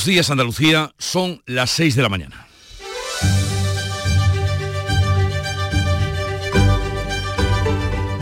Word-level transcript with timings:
Buenos 0.00 0.14
días 0.14 0.30
Andalucía, 0.30 0.94
son 0.96 1.42
las 1.44 1.68
6 1.72 1.94
de 1.94 2.02
la 2.02 2.08
mañana. 2.08 2.46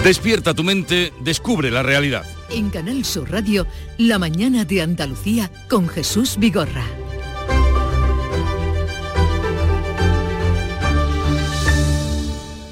Despierta 0.02 0.54
tu 0.54 0.64
mente, 0.64 1.12
descubre 1.20 1.70
la 1.70 1.84
realidad. 1.84 2.26
En 2.50 2.70
Canal 2.70 3.04
Sur 3.04 3.30
Radio, 3.30 3.64
La 3.96 4.18
mañana 4.18 4.64
de 4.64 4.82
Andalucía 4.82 5.52
con 5.68 5.88
Jesús 5.88 6.36
Vigorra. 6.40 6.84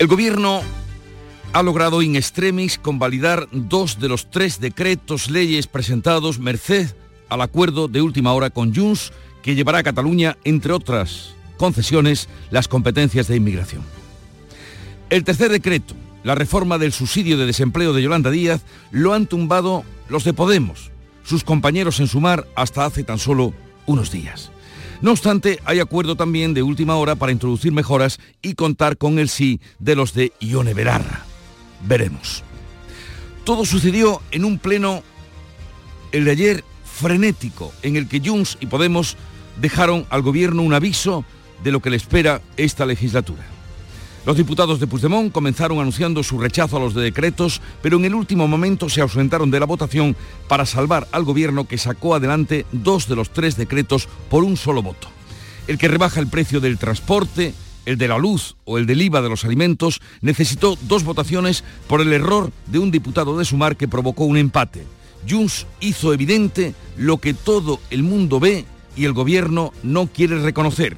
El 0.00 0.08
gobierno 0.08 0.62
ha 1.52 1.62
logrado 1.62 2.02
in 2.02 2.16
extremis 2.16 2.76
convalidar 2.76 3.46
dos 3.52 4.00
de 4.00 4.08
los 4.08 4.32
tres 4.32 4.58
decretos 4.58 5.30
leyes 5.30 5.68
presentados 5.68 6.40
merced 6.40 6.88
al 7.28 7.40
acuerdo 7.40 7.88
de 7.88 8.02
última 8.02 8.32
hora 8.32 8.50
con 8.50 8.74
Junts 8.74 9.12
que 9.42 9.54
llevará 9.54 9.78
a 9.78 9.82
Cataluña, 9.82 10.36
entre 10.44 10.72
otras 10.72 11.34
concesiones, 11.56 12.28
las 12.50 12.68
competencias 12.68 13.28
de 13.28 13.36
inmigración. 13.36 13.82
El 15.08 15.24
tercer 15.24 15.50
decreto, 15.50 15.94
la 16.24 16.34
reforma 16.34 16.78
del 16.78 16.92
subsidio 16.92 17.38
de 17.38 17.46
desempleo 17.46 17.92
de 17.92 18.02
Yolanda 18.02 18.30
Díaz, 18.30 18.62
lo 18.90 19.14
han 19.14 19.26
tumbado 19.26 19.84
los 20.08 20.24
de 20.24 20.32
Podemos, 20.32 20.90
sus 21.24 21.44
compañeros 21.44 22.00
en 22.00 22.08
Sumar 22.08 22.46
hasta 22.56 22.84
hace 22.84 23.04
tan 23.04 23.18
solo 23.18 23.54
unos 23.86 24.10
días. 24.10 24.50
No 25.02 25.12
obstante, 25.12 25.60
hay 25.64 25.80
acuerdo 25.80 26.16
también 26.16 26.54
de 26.54 26.62
última 26.62 26.96
hora 26.96 27.14
para 27.14 27.32
introducir 27.32 27.72
mejoras 27.72 28.18
y 28.42 28.54
contar 28.54 28.96
con 28.96 29.18
el 29.18 29.28
sí 29.28 29.60
de 29.78 29.94
los 29.94 30.14
de 30.14 30.32
Ione 30.40 30.74
Belarra. 30.74 31.24
Veremos. 31.86 32.42
Todo 33.44 33.64
sucedió 33.64 34.22
en 34.30 34.44
un 34.44 34.58
pleno, 34.58 35.02
el 36.12 36.24
de 36.24 36.30
ayer, 36.30 36.64
frenético, 36.96 37.72
en 37.82 37.96
el 37.96 38.08
que 38.08 38.20
Junts 38.20 38.56
y 38.60 38.66
Podemos 38.66 39.16
dejaron 39.60 40.06
al 40.08 40.22
gobierno 40.22 40.62
un 40.62 40.72
aviso 40.72 41.24
de 41.62 41.70
lo 41.70 41.80
que 41.80 41.90
le 41.90 41.96
espera 41.96 42.40
esta 42.56 42.86
legislatura. 42.86 43.44
Los 44.24 44.36
diputados 44.36 44.80
de 44.80 44.86
Puigdemont 44.86 45.30
comenzaron 45.30 45.78
anunciando 45.78 46.22
su 46.22 46.38
rechazo 46.38 46.78
a 46.78 46.80
los 46.80 46.94
de 46.94 47.02
decretos, 47.02 47.60
pero 47.80 47.96
en 47.98 48.06
el 48.06 48.14
último 48.14 48.48
momento 48.48 48.88
se 48.88 49.00
ausentaron 49.00 49.50
de 49.50 49.60
la 49.60 49.66
votación 49.66 50.16
para 50.48 50.66
salvar 50.66 51.06
al 51.12 51.22
gobierno 51.22 51.68
que 51.68 51.78
sacó 51.78 52.14
adelante 52.14 52.66
dos 52.72 53.08
de 53.08 53.14
los 53.14 53.30
tres 53.30 53.56
decretos 53.56 54.08
por 54.28 54.42
un 54.42 54.56
solo 54.56 54.82
voto. 54.82 55.08
El 55.68 55.78
que 55.78 55.88
rebaja 55.88 56.18
el 56.18 56.26
precio 56.26 56.60
del 56.60 56.78
transporte, 56.78 57.54
el 57.84 57.98
de 57.98 58.08
la 58.08 58.18
luz 58.18 58.56
o 58.64 58.78
el 58.78 58.86
del 58.86 59.02
IVA 59.02 59.22
de 59.22 59.28
los 59.28 59.44
alimentos 59.44 60.00
necesitó 60.22 60.76
dos 60.82 61.04
votaciones 61.04 61.62
por 61.86 62.00
el 62.00 62.12
error 62.12 62.50
de 62.66 62.80
un 62.80 62.90
diputado 62.90 63.38
de 63.38 63.44
Sumar 63.44 63.76
que 63.76 63.86
provocó 63.86 64.24
un 64.24 64.38
empate. 64.38 64.84
Junts 65.28 65.66
hizo 65.80 66.12
evidente 66.12 66.74
lo 66.96 67.18
que 67.18 67.34
todo 67.34 67.80
el 67.90 68.02
mundo 68.02 68.40
ve 68.40 68.64
y 68.96 69.04
el 69.04 69.12
gobierno 69.12 69.72
no 69.82 70.06
quiere 70.06 70.40
reconocer, 70.40 70.96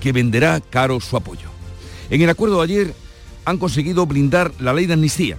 que 0.00 0.12
venderá 0.12 0.60
caro 0.60 1.00
su 1.00 1.16
apoyo. 1.16 1.48
En 2.10 2.22
el 2.22 2.30
acuerdo 2.30 2.58
de 2.58 2.64
ayer 2.64 2.94
han 3.44 3.58
conseguido 3.58 4.06
blindar 4.06 4.52
la 4.60 4.72
ley 4.72 4.86
de 4.86 4.94
amnistía, 4.94 5.36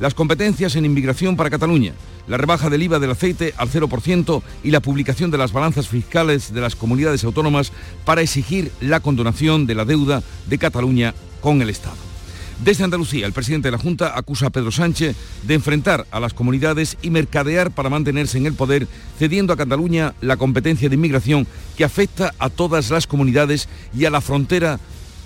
las 0.00 0.14
competencias 0.14 0.76
en 0.76 0.84
inmigración 0.84 1.36
para 1.36 1.50
Cataluña, 1.50 1.94
la 2.26 2.36
rebaja 2.36 2.70
del 2.70 2.82
IVA 2.82 2.98
del 2.98 3.10
aceite 3.10 3.54
al 3.56 3.70
0% 3.70 4.42
y 4.62 4.70
la 4.70 4.80
publicación 4.80 5.30
de 5.30 5.38
las 5.38 5.52
balanzas 5.52 5.88
fiscales 5.88 6.52
de 6.52 6.60
las 6.60 6.74
comunidades 6.74 7.24
autónomas 7.24 7.72
para 8.04 8.22
exigir 8.22 8.72
la 8.80 9.00
condonación 9.00 9.66
de 9.66 9.74
la 9.74 9.84
deuda 9.84 10.22
de 10.46 10.58
Cataluña 10.58 11.14
con 11.40 11.60
el 11.62 11.70
Estado. 11.70 12.13
Desde 12.62 12.84
Andalucía, 12.84 13.26
el 13.26 13.32
presidente 13.32 13.68
de 13.68 13.72
la 13.72 13.78
Junta 13.78 14.16
acusa 14.16 14.46
a 14.46 14.50
Pedro 14.50 14.70
Sánchez 14.70 15.16
de 15.42 15.54
enfrentar 15.54 16.06
a 16.10 16.20
las 16.20 16.34
comunidades 16.34 16.96
y 17.02 17.10
mercadear 17.10 17.70
para 17.72 17.90
mantenerse 17.90 18.38
en 18.38 18.46
el 18.46 18.54
poder, 18.54 18.86
cediendo 19.18 19.52
a 19.52 19.56
Cataluña 19.56 20.14
la 20.20 20.36
competencia 20.36 20.88
de 20.88 20.94
inmigración 20.94 21.46
que 21.76 21.84
afecta 21.84 22.32
a 22.38 22.50
todas 22.50 22.90
las 22.90 23.06
comunidades 23.06 23.68
y 23.94 24.04
a 24.04 24.10
la 24.10 24.20
frontera 24.20 24.78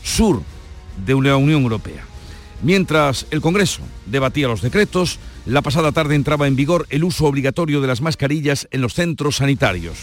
sur 0.03 0.43
de 1.05 1.15
la 1.21 1.37
Unión 1.37 1.63
Europea. 1.63 2.05
Mientras 2.63 3.27
el 3.31 3.41
Congreso 3.41 3.83
debatía 4.07 4.49
los 4.49 4.63
decretos, 4.63 5.19
la 5.47 5.63
pasada 5.63 5.93
tarde 5.93 6.17
entraba 6.17 6.49
en 6.49 6.57
vigor 6.57 6.87
el 6.91 7.05
uso 7.05 7.27
obligatorio 7.27 7.81
de 7.81 7.87
las 7.87 8.01
mascarillas 8.01 8.67
en 8.73 8.81
los 8.81 8.95
centros 8.95 9.37
sanitarios. 9.37 9.99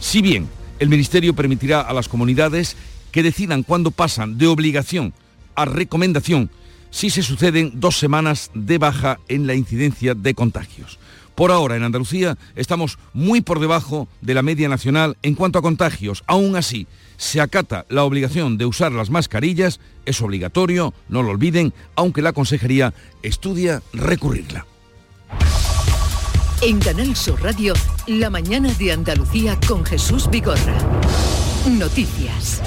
Si 0.00 0.22
bien 0.22 0.48
el 0.80 0.88
Ministerio 0.88 1.34
permitirá 1.34 1.82
a 1.82 1.92
las 1.92 2.08
comunidades 2.08 2.76
que 3.12 3.22
decidan 3.22 3.62
cuándo 3.62 3.90
pasan 3.90 4.38
de 4.38 4.48
obligación 4.48 5.12
a 5.54 5.66
recomendación 5.66 6.50
si 6.90 7.10
se 7.10 7.22
suceden 7.22 7.72
dos 7.74 7.98
semanas 7.98 8.50
de 8.54 8.78
baja 8.78 9.18
en 9.28 9.46
la 9.46 9.54
incidencia 9.54 10.14
de 10.14 10.34
contagios. 10.34 10.98
Por 11.34 11.52
ahora, 11.52 11.76
en 11.76 11.84
Andalucía 11.84 12.36
estamos 12.54 12.98
muy 13.14 13.40
por 13.40 13.60
debajo 13.60 14.08
de 14.20 14.34
la 14.34 14.42
media 14.42 14.68
nacional 14.68 15.16
en 15.22 15.34
cuanto 15.34 15.58
a 15.58 15.62
contagios. 15.62 16.22
Aún 16.26 16.54
así, 16.54 16.86
se 17.16 17.40
acata 17.40 17.86
la 17.88 18.04
obligación 18.04 18.58
de 18.58 18.66
usar 18.66 18.92
las 18.92 19.10
mascarillas, 19.10 19.80
es 20.04 20.20
obligatorio, 20.20 20.92
no 21.08 21.22
lo 21.22 21.30
olviden, 21.30 21.72
aunque 21.94 22.22
la 22.22 22.32
Consejería 22.32 22.92
estudia 23.22 23.82
recurrirla. 23.92 24.66
En 26.62 26.78
Canal 26.78 27.16
Sur 27.16 27.42
Radio, 27.42 27.72
La 28.06 28.28
mañana 28.28 28.70
de 28.74 28.92
Andalucía 28.92 29.58
con 29.66 29.84
Jesús 29.84 30.28
Vigorra. 30.28 30.76
Noticias. 31.66 32.62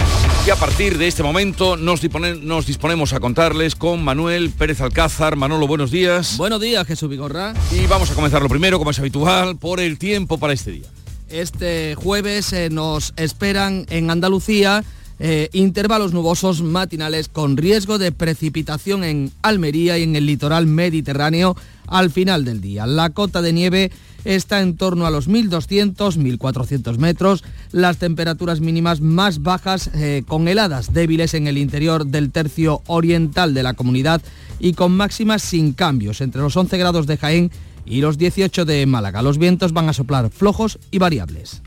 Y 0.46 0.52
a 0.52 0.56
partir 0.56 1.00
de 1.00 1.08
este 1.08 1.24
momento 1.24 1.78
nos, 1.78 2.02
nos, 2.42 2.66
disponemos 2.68 3.14
a 3.14 3.20
contarles 3.20 3.76
con 3.76 4.04
Manuel 4.04 4.52
Pérez 4.52 4.82
Alcázar. 4.82 5.36
Manolo, 5.36 5.68
buenos 5.68 5.90
días. 5.90 6.38
Buenos 6.38 6.62
días, 6.62 6.86
Jesús 6.86 7.10
Vigorra. 7.10 7.54
Y 7.72 7.88
vamos 7.88 8.12
a 8.12 8.14
comenzar 8.14 8.44
lo 8.44 8.50
primero, 8.50 8.78
como 8.78 8.92
es 8.92 9.00
habitual, 9.00 9.58
por 9.58 9.80
el 9.80 9.98
tiempo 9.98 10.38
para 10.38 10.54
este 10.54 10.72
día. 10.72 10.88
Este 11.28 11.96
jueves 11.96 12.54
eh, 12.54 12.70
nos 12.70 13.14
esperan 13.18 13.88
en 13.90 14.12
Andalucía 14.12 14.84
eh, 15.26 15.50
intervalos 15.54 16.12
nubosos 16.12 16.62
matinales 16.62 17.30
con 17.30 17.56
riesgo 17.56 17.98
de 17.98 18.12
precipitación 18.12 19.06
en 19.06 19.32
Almería 19.42 19.98
y 19.98 20.04
en 20.04 20.18
el 20.18 20.26
litoral 20.26 20.68
mediterráneo 20.68 21.56
al 21.88 22.12
final 22.12 22.44
del 22.44 22.60
día. 22.60 22.86
La 22.88 23.10
cota 23.12 23.42
de 23.42 23.54
nieve 23.54 23.92
está 24.26 24.62
en 24.62 24.76
torno 24.76 25.06
a 25.06 25.12
los 25.12 25.30
1.200, 25.30 26.18
1.400 26.18 26.98
metros. 26.98 27.46
Las 27.72 28.00
temperaturas 28.00 28.60
mínimas 28.60 29.00
más 29.00 29.42
bajas 29.42 29.90
eh, 29.94 30.24
con 30.28 30.50
heladas 30.50 30.92
débiles 30.92 31.36
en 31.36 31.48
el 31.48 31.58
interior 31.58 32.06
del 32.06 32.30
tercio 32.30 32.82
oriental 32.88 33.54
de 33.54 33.64
la 33.64 33.76
comunidad 33.76 34.22
y 34.60 34.74
con 34.74 34.92
máximas 34.92 35.42
sin 35.42 35.72
cambios 35.72 36.20
entre 36.20 36.42
los 36.42 36.58
11 36.58 36.78
grados 36.78 37.08
de 37.08 37.16
Jaén 37.16 37.50
y 37.86 38.02
los 38.02 38.18
18 38.18 38.66
de 38.66 38.86
Málaga. 38.88 39.22
Los 39.22 39.38
vientos 39.38 39.72
van 39.72 39.88
a 39.88 39.94
soplar 39.94 40.30
flojos 40.32 40.80
y 40.92 40.98
variables. 40.98 41.62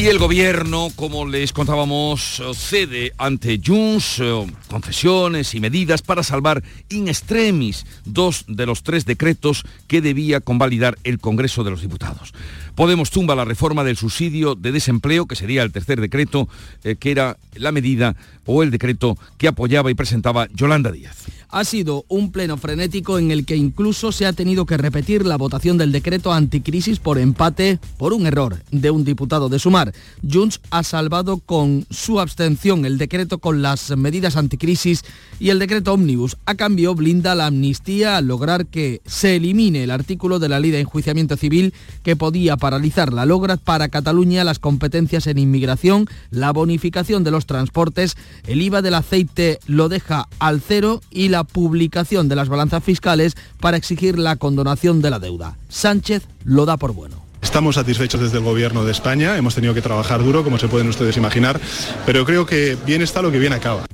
Y 0.00 0.06
el 0.06 0.18
gobierno, 0.18 0.88
como 0.96 1.26
les 1.26 1.52
contábamos, 1.52 2.42
cede 2.54 3.12
ante 3.18 3.60
Junts 3.62 4.18
eh, 4.20 4.46
concesiones 4.66 5.54
y 5.54 5.60
medidas 5.60 6.00
para 6.00 6.22
salvar 6.22 6.62
in 6.88 7.08
extremis 7.08 7.84
dos 8.06 8.46
de 8.48 8.64
los 8.64 8.82
tres 8.82 9.04
decretos 9.04 9.62
que 9.88 10.00
debía 10.00 10.40
convalidar 10.40 10.96
el 11.04 11.18
Congreso 11.18 11.64
de 11.64 11.72
los 11.72 11.82
Diputados. 11.82 12.32
Podemos 12.80 13.10
tumba 13.10 13.34
la 13.34 13.44
reforma 13.44 13.84
del 13.84 13.98
subsidio 13.98 14.54
de 14.54 14.72
desempleo, 14.72 15.26
que 15.26 15.36
sería 15.36 15.62
el 15.62 15.70
tercer 15.70 16.00
decreto, 16.00 16.48
eh, 16.82 16.96
que 16.96 17.10
era 17.10 17.36
la 17.54 17.72
medida 17.72 18.16
o 18.46 18.62
el 18.62 18.70
decreto 18.70 19.18
que 19.36 19.48
apoyaba 19.48 19.90
y 19.90 19.94
presentaba 19.94 20.48
Yolanda 20.54 20.90
Díaz. 20.90 21.26
Ha 21.52 21.64
sido 21.64 22.04
un 22.06 22.30
pleno 22.30 22.56
frenético 22.56 23.18
en 23.18 23.32
el 23.32 23.44
que 23.44 23.56
incluso 23.56 24.12
se 24.12 24.24
ha 24.24 24.32
tenido 24.32 24.66
que 24.66 24.76
repetir 24.76 25.26
la 25.26 25.36
votación 25.36 25.78
del 25.78 25.90
decreto 25.90 26.32
anticrisis 26.32 27.00
por 27.00 27.18
empate 27.18 27.80
por 27.98 28.12
un 28.12 28.26
error 28.26 28.62
de 28.70 28.92
un 28.92 29.04
diputado 29.04 29.48
de 29.48 29.58
Sumar. 29.58 29.92
Junts 30.22 30.60
ha 30.70 30.84
salvado 30.84 31.38
con 31.38 31.86
su 31.90 32.20
abstención 32.20 32.84
el 32.84 32.98
decreto 32.98 33.38
con 33.38 33.62
las 33.62 33.96
medidas 33.96 34.36
anticrisis 34.36 35.04
y 35.40 35.50
el 35.50 35.58
decreto 35.58 35.92
ómnibus. 35.92 36.36
A 36.46 36.54
cambio, 36.54 36.94
blinda 36.94 37.34
la 37.34 37.46
amnistía 37.46 38.16
al 38.16 38.28
lograr 38.28 38.66
que 38.66 39.00
se 39.04 39.34
elimine 39.34 39.82
el 39.82 39.90
artículo 39.90 40.38
de 40.38 40.48
la 40.48 40.60
ley 40.60 40.70
de 40.70 40.80
enjuiciamiento 40.80 41.36
civil 41.36 41.74
que 42.04 42.14
podía 42.14 42.56
la 42.78 43.26
logra 43.26 43.56
para 43.56 43.88
Cataluña 43.88 44.44
las 44.44 44.58
competencias 44.58 45.26
en 45.26 45.38
inmigración, 45.38 46.06
la 46.30 46.52
bonificación 46.52 47.24
de 47.24 47.30
los 47.30 47.46
transportes, 47.46 48.16
el 48.46 48.62
IVA 48.62 48.82
del 48.82 48.94
aceite 48.94 49.58
lo 49.66 49.88
deja 49.88 50.28
al 50.38 50.60
cero 50.60 51.00
y 51.10 51.28
la 51.28 51.44
publicación 51.44 52.28
de 52.28 52.36
las 52.36 52.48
balanzas 52.48 52.84
fiscales 52.84 53.36
para 53.60 53.76
exigir 53.76 54.18
la 54.18 54.36
condonación 54.36 55.02
de 55.02 55.10
la 55.10 55.18
deuda. 55.18 55.56
Sánchez 55.68 56.26
lo 56.44 56.66
da 56.66 56.76
por 56.76 56.92
bueno. 56.92 57.24
Estamos 57.42 57.76
satisfechos 57.76 58.20
desde 58.20 58.38
el 58.38 58.44
Gobierno 58.44 58.84
de 58.84 58.92
España, 58.92 59.36
hemos 59.36 59.54
tenido 59.54 59.74
que 59.74 59.82
trabajar 59.82 60.22
duro, 60.22 60.44
como 60.44 60.58
se 60.58 60.68
pueden 60.68 60.88
ustedes 60.88 61.16
imaginar, 61.16 61.60
pero 62.04 62.24
creo 62.24 62.46
que 62.46 62.76
bien 62.86 63.02
está 63.02 63.22
lo 63.22 63.32
que 63.32 63.38
bien 63.38 63.52
acaba. 63.52 63.86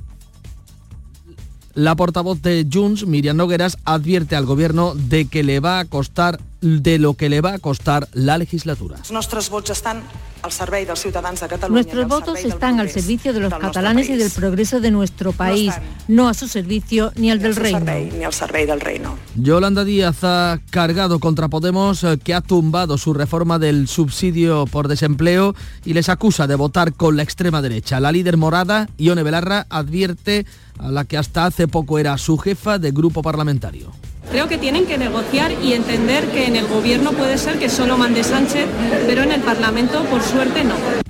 La 1.77 1.95
portavoz 1.95 2.41
de 2.41 2.65
Junts, 2.73 3.05
Miriam 3.05 3.37
Nogueras, 3.37 3.77
advierte 3.85 4.35
al 4.35 4.47
gobierno 4.47 4.95
de 4.95 5.25
que 5.25 5.43
le 5.43 5.59
va 5.59 5.77
a 5.77 5.85
costar 5.85 6.39
de 6.61 6.99
lo 6.99 7.13
que 7.13 7.29
le 7.29 7.41
va 7.41 7.53
a 7.53 7.59
costar 7.59 8.07
la 8.13 8.37
legislatura. 8.37 8.97
Nuestros 9.11 9.49
votos 9.49 9.77
están 9.77 10.03
al 10.41 10.51
servicio 10.51 10.93
de 10.93 10.95
ciudadanos 10.95 11.39
de 11.39 11.47
Cataluña. 11.47 11.81
Nuestros 11.81 12.07
votos 12.07 12.39
están 12.39 12.79
al 12.79 12.89
servicio 12.89 13.33
de 13.33 13.39
los 13.39 13.53
catalanes 13.53 14.09
y 14.09 14.15
del 14.15 14.31
progreso 14.31 14.79
de 14.79 14.91
nuestro 14.91 15.31
país, 15.33 15.73
no 16.07 16.29
a 16.29 16.33
su 16.33 16.47
servicio 16.47 17.11
ni 17.15 17.31
al 17.31 17.39
del 17.39 17.55
reino. 17.55 17.79
Ni 17.79 18.23
al 18.23 18.33
servicio 18.33 18.67
del 18.67 18.81
reino. 18.81 19.17
Yolanda 19.35 19.83
Díaz 19.83 20.23
ha 20.23 20.59
cargado 20.69 21.19
contra 21.19 21.47
Podemos, 21.47 22.03
eh, 22.03 22.17
que 22.23 22.33
ha 22.33 22.41
tumbado 22.41 22.97
su 22.97 23.13
reforma 23.13 23.59
del 23.59 23.87
subsidio 23.87 24.65
por 24.65 24.87
desempleo 24.87 25.55
y 25.85 25.93
les 25.93 26.09
acusa 26.09 26.47
de 26.47 26.55
votar 26.55 26.93
con 26.93 27.17
la 27.17 27.23
extrema 27.23 27.61
derecha. 27.61 27.99
La 27.99 28.11
líder 28.11 28.37
morada, 28.37 28.89
Ione 28.97 29.23
Belarra, 29.23 29.65
advierte 29.69 30.45
a 30.79 30.91
la 30.91 31.05
que 31.05 31.17
hasta 31.17 31.45
hace 31.45 31.67
poco 31.67 31.99
era 31.99 32.17
su 32.17 32.37
jefa 32.37 32.79
de 32.79 32.91
grupo 32.91 33.21
parlamentario. 33.21 33.91
Creo 34.31 34.47
que 34.47 34.57
tienen 34.57 34.85
que 34.85 34.97
negociar 34.97 35.51
y 35.63 35.73
entender 35.73 36.25
que 36.31 36.45
en 36.45 36.57
el 36.57 36.67
gobierno 36.67 37.11
puede 37.11 37.37
ser 37.37 37.57
que 37.59 37.69
solo 37.69 37.97
mande 37.97 38.23
Sánchez, 38.23 38.65
pero 39.07 39.23
en 39.23 39.31
el 39.31 39.41
Parlamento, 39.41 40.03
por 40.05 40.21
suerte, 40.21 40.63
no. 40.63 41.06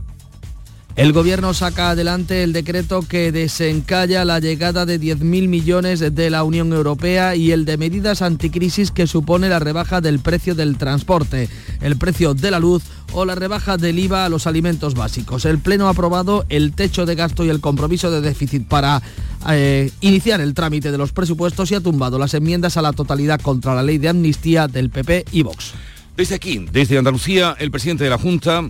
El 0.98 1.14
gobierno 1.14 1.54
saca 1.54 1.92
adelante 1.92 2.42
el 2.42 2.54
decreto 2.54 3.04
que 3.08 3.32
desencalla 3.32 4.26
la 4.26 4.40
llegada 4.40 4.84
de 4.88 5.00
10.000 5.00 5.48
millones 5.48 6.00
de 6.00 6.30
la 6.32 6.44
Unión 6.44 6.74
Europea 6.74 7.36
y 7.36 7.52
el 7.52 7.66
de 7.66 7.78
medidas 7.78 8.24
anticrisis 8.24 8.90
que 8.90 9.06
supone 9.06 9.48
la 9.48 9.60
rebaja 9.60 10.02
del 10.02 10.18
precio 10.18 10.56
del 10.56 10.80
transporte, 10.80 11.50
el 11.82 11.98
precio 11.98 12.34
de 12.34 12.50
la 12.50 12.60
luz 12.60 12.82
o 13.14 13.26
la 13.26 13.36
rebaja 13.36 13.78
del 13.78 14.00
IVA 14.00 14.26
a 14.26 14.30
los 14.30 14.48
alimentos 14.48 14.96
básicos. 14.96 15.46
El 15.46 15.60
Pleno 15.60 15.86
ha 15.86 15.92
aprobado 15.92 16.48
el 16.50 16.74
techo 16.74 17.06
de 17.06 17.14
gasto 17.14 17.46
y 17.46 17.50
el 17.50 17.62
compromiso 17.62 18.10
de 18.10 18.22
déficit 18.22 18.68
para 18.68 19.04
eh, 19.52 19.92
iniciar 20.02 20.42
el 20.42 20.56
trámite 20.56 20.92
de 20.92 20.98
los 20.98 21.12
presupuestos 21.12 21.70
y 21.70 21.76
ha 21.76 21.80
tumbado 21.80 22.18
las 22.18 22.34
enmiendas 22.34 22.76
a 22.76 22.82
la 22.82 22.92
totalidad 22.92 23.40
contra 23.40 23.76
la 23.76 23.84
ley 23.84 24.00
de 24.00 24.10
amnistía 24.10 24.68
del 24.68 24.90
PP 24.90 25.26
y 25.32 25.44
Vox. 25.44 25.76
Desde 26.18 26.34
aquí, 26.34 26.66
desde 26.72 26.98
Andalucía, 26.98 27.56
el 27.60 27.70
presidente 27.70 28.04
de 28.04 28.10
la 28.10 28.18
Junta 28.18 28.68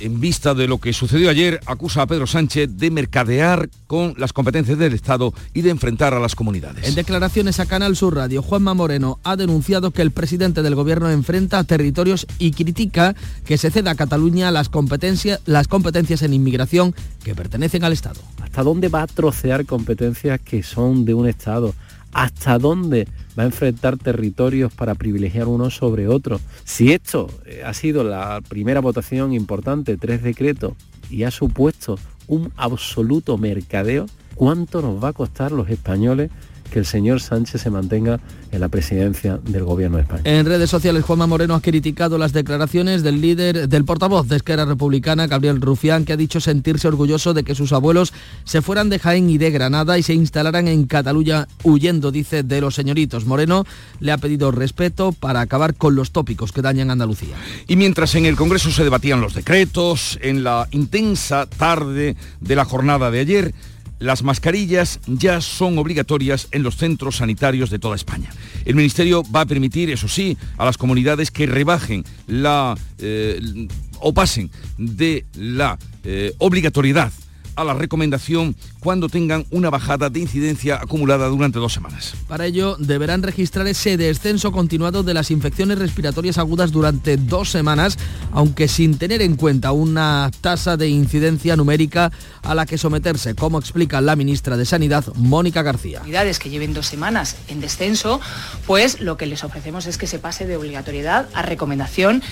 en 0.00 0.20
vista 0.20 0.54
de 0.54 0.66
lo 0.66 0.78
que 0.78 0.92
sucedió 0.92 1.30
ayer, 1.30 1.60
acusa 1.66 2.02
a 2.02 2.06
Pedro 2.06 2.26
Sánchez 2.26 2.70
de 2.76 2.90
mercadear 2.90 3.68
con 3.86 4.14
las 4.18 4.32
competencias 4.32 4.78
del 4.78 4.94
Estado 4.94 5.32
y 5.54 5.62
de 5.62 5.70
enfrentar 5.70 6.14
a 6.14 6.20
las 6.20 6.34
comunidades. 6.34 6.86
En 6.88 6.94
declaraciones 6.94 7.60
a 7.60 7.66
Canal 7.66 7.96
Sur 7.96 8.16
Radio, 8.16 8.42
Juanma 8.42 8.74
Moreno 8.74 9.18
ha 9.24 9.36
denunciado 9.36 9.90
que 9.90 10.02
el 10.02 10.10
presidente 10.10 10.62
del 10.62 10.74
gobierno 10.74 11.10
enfrenta 11.10 11.58
a 11.58 11.64
territorios 11.64 12.26
y 12.38 12.52
critica 12.52 13.14
que 13.44 13.58
se 13.58 13.70
ceda 13.70 13.92
a 13.92 13.94
Cataluña 13.94 14.50
las 14.50 14.68
competencias, 14.68 15.40
las 15.46 15.68
competencias 15.68 16.22
en 16.22 16.34
inmigración 16.34 16.94
que 17.22 17.34
pertenecen 17.34 17.84
al 17.84 17.92
Estado. 17.92 18.20
¿Hasta 18.42 18.62
dónde 18.62 18.88
va 18.88 19.02
a 19.02 19.06
trocear 19.06 19.66
competencias 19.66 20.40
que 20.40 20.62
son 20.62 21.04
de 21.04 21.14
un 21.14 21.28
Estado? 21.28 21.74
¿Hasta 22.12 22.58
dónde 22.58 23.06
va 23.38 23.44
a 23.44 23.46
enfrentar 23.46 23.96
territorios 23.96 24.72
para 24.72 24.94
privilegiar 24.94 25.48
uno 25.48 25.70
sobre 25.70 26.08
otro. 26.08 26.40
Si 26.64 26.92
esto 26.92 27.28
eh, 27.46 27.62
ha 27.64 27.72
sido 27.74 28.04
la 28.04 28.40
primera 28.48 28.80
votación 28.80 29.32
importante, 29.32 29.96
tres 29.96 30.22
decretos, 30.22 30.74
y 31.08 31.24
ha 31.24 31.30
supuesto 31.30 31.98
un 32.26 32.52
absoluto 32.56 33.36
mercadeo, 33.38 34.06
¿cuánto 34.34 34.82
nos 34.82 35.02
va 35.02 35.08
a 35.08 35.12
costar 35.12 35.52
los 35.52 35.68
españoles 35.70 36.30
que 36.70 36.78
el 36.78 36.86
señor 36.86 37.20
Sánchez 37.20 37.60
se 37.60 37.70
mantenga 37.70 38.20
en 38.52 38.60
la 38.60 38.68
presidencia 38.68 39.38
del 39.44 39.64
gobierno 39.64 39.98
de 39.98 40.04
España. 40.04 40.22
En 40.24 40.46
redes 40.46 40.70
sociales, 40.70 41.04
Juanma 41.04 41.26
Moreno 41.26 41.54
ha 41.54 41.60
criticado 41.60 42.18
las 42.18 42.32
declaraciones 42.32 43.02
del 43.02 43.20
líder, 43.20 43.68
del 43.68 43.84
portavoz 43.84 44.28
de 44.28 44.36
Esquerra 44.36 44.64
Republicana, 44.64 45.26
Gabriel 45.26 45.60
Rufián, 45.60 46.04
que 46.04 46.12
ha 46.12 46.16
dicho 46.16 46.40
sentirse 46.40 46.88
orgulloso 46.88 47.34
de 47.34 47.44
que 47.44 47.54
sus 47.54 47.72
abuelos 47.72 48.12
se 48.44 48.62
fueran 48.62 48.88
de 48.88 48.98
Jaén 48.98 49.30
y 49.30 49.38
de 49.38 49.50
Granada 49.50 49.98
y 49.98 50.02
se 50.02 50.14
instalaran 50.14 50.68
en 50.68 50.86
Cataluña 50.86 51.46
huyendo, 51.62 52.10
dice, 52.10 52.42
de 52.42 52.60
los 52.60 52.74
señoritos. 52.74 53.24
Moreno 53.26 53.64
le 54.00 54.12
ha 54.12 54.18
pedido 54.18 54.50
respeto 54.50 55.12
para 55.12 55.40
acabar 55.40 55.74
con 55.74 55.94
los 55.94 56.10
tópicos 56.10 56.52
que 56.52 56.62
dañan 56.62 56.90
Andalucía. 56.90 57.36
Y 57.66 57.76
mientras 57.76 58.14
en 58.14 58.26
el 58.26 58.36
Congreso 58.36 58.70
se 58.70 58.84
debatían 58.84 59.20
los 59.20 59.34
decretos, 59.34 60.18
en 60.22 60.44
la 60.44 60.68
intensa 60.70 61.46
tarde 61.46 62.16
de 62.40 62.56
la 62.56 62.64
jornada 62.64 63.10
de 63.10 63.20
ayer, 63.20 63.54
las 64.00 64.24
mascarillas 64.24 64.98
ya 65.06 65.40
son 65.40 65.78
obligatorias 65.78 66.48
en 66.50 66.64
los 66.64 66.76
centros 66.76 67.18
sanitarios 67.18 67.70
de 67.70 67.78
toda 67.78 67.94
España. 67.94 68.30
El 68.64 68.74
Ministerio 68.74 69.22
va 69.22 69.42
a 69.42 69.46
permitir, 69.46 69.90
eso 69.90 70.08
sí, 70.08 70.36
a 70.58 70.64
las 70.64 70.76
comunidades 70.76 71.30
que 71.30 71.46
rebajen 71.46 72.04
la 72.26 72.76
eh, 72.98 73.68
o 74.00 74.12
pasen 74.12 74.50
de 74.78 75.24
la 75.34 75.78
eh, 76.02 76.32
obligatoriedad 76.38 77.12
a 77.56 77.64
la 77.64 77.74
recomendación 77.74 78.56
cuando 78.80 79.08
tengan 79.08 79.44
una 79.50 79.70
bajada 79.70 80.10
de 80.10 80.20
incidencia 80.20 80.76
acumulada 80.76 81.28
durante 81.28 81.58
dos 81.58 81.72
semanas. 81.72 82.14
Para 82.28 82.46
ello 82.46 82.76
deberán 82.78 83.22
registrar 83.22 83.66
ese 83.66 83.96
descenso 83.96 84.52
continuado 84.52 85.02
de 85.02 85.14
las 85.14 85.30
infecciones 85.30 85.78
respiratorias 85.78 86.38
agudas 86.38 86.72
durante 86.72 87.16
dos 87.16 87.50
semanas, 87.50 87.98
aunque 88.32 88.68
sin 88.68 88.98
tener 88.98 89.22
en 89.22 89.36
cuenta 89.36 89.72
una 89.72 90.30
tasa 90.40 90.76
de 90.76 90.88
incidencia 90.88 91.56
numérica 91.56 92.10
a 92.42 92.54
la 92.54 92.66
que 92.66 92.78
someterse, 92.78 93.34
como 93.34 93.58
explica 93.58 94.00
la 94.00 94.16
ministra 94.16 94.56
de 94.56 94.64
Sanidad, 94.64 95.04
Mónica 95.16 95.62
García. 95.62 96.02
que 96.38 96.50
lleven 96.50 96.74
dos 96.74 96.86
semanas 96.86 97.36
en 97.48 97.60
descenso, 97.60 98.20
pues 98.66 99.00
lo 99.00 99.16
que 99.16 99.26
les 99.26 99.44
ofrecemos 99.44 99.86
es 99.86 99.98
que 99.98 100.06
se 100.06 100.18
pase 100.18 100.46
de 100.46 100.56
obligatoriedad 100.56 101.28
a 101.34 101.42
recomendación 101.42 102.22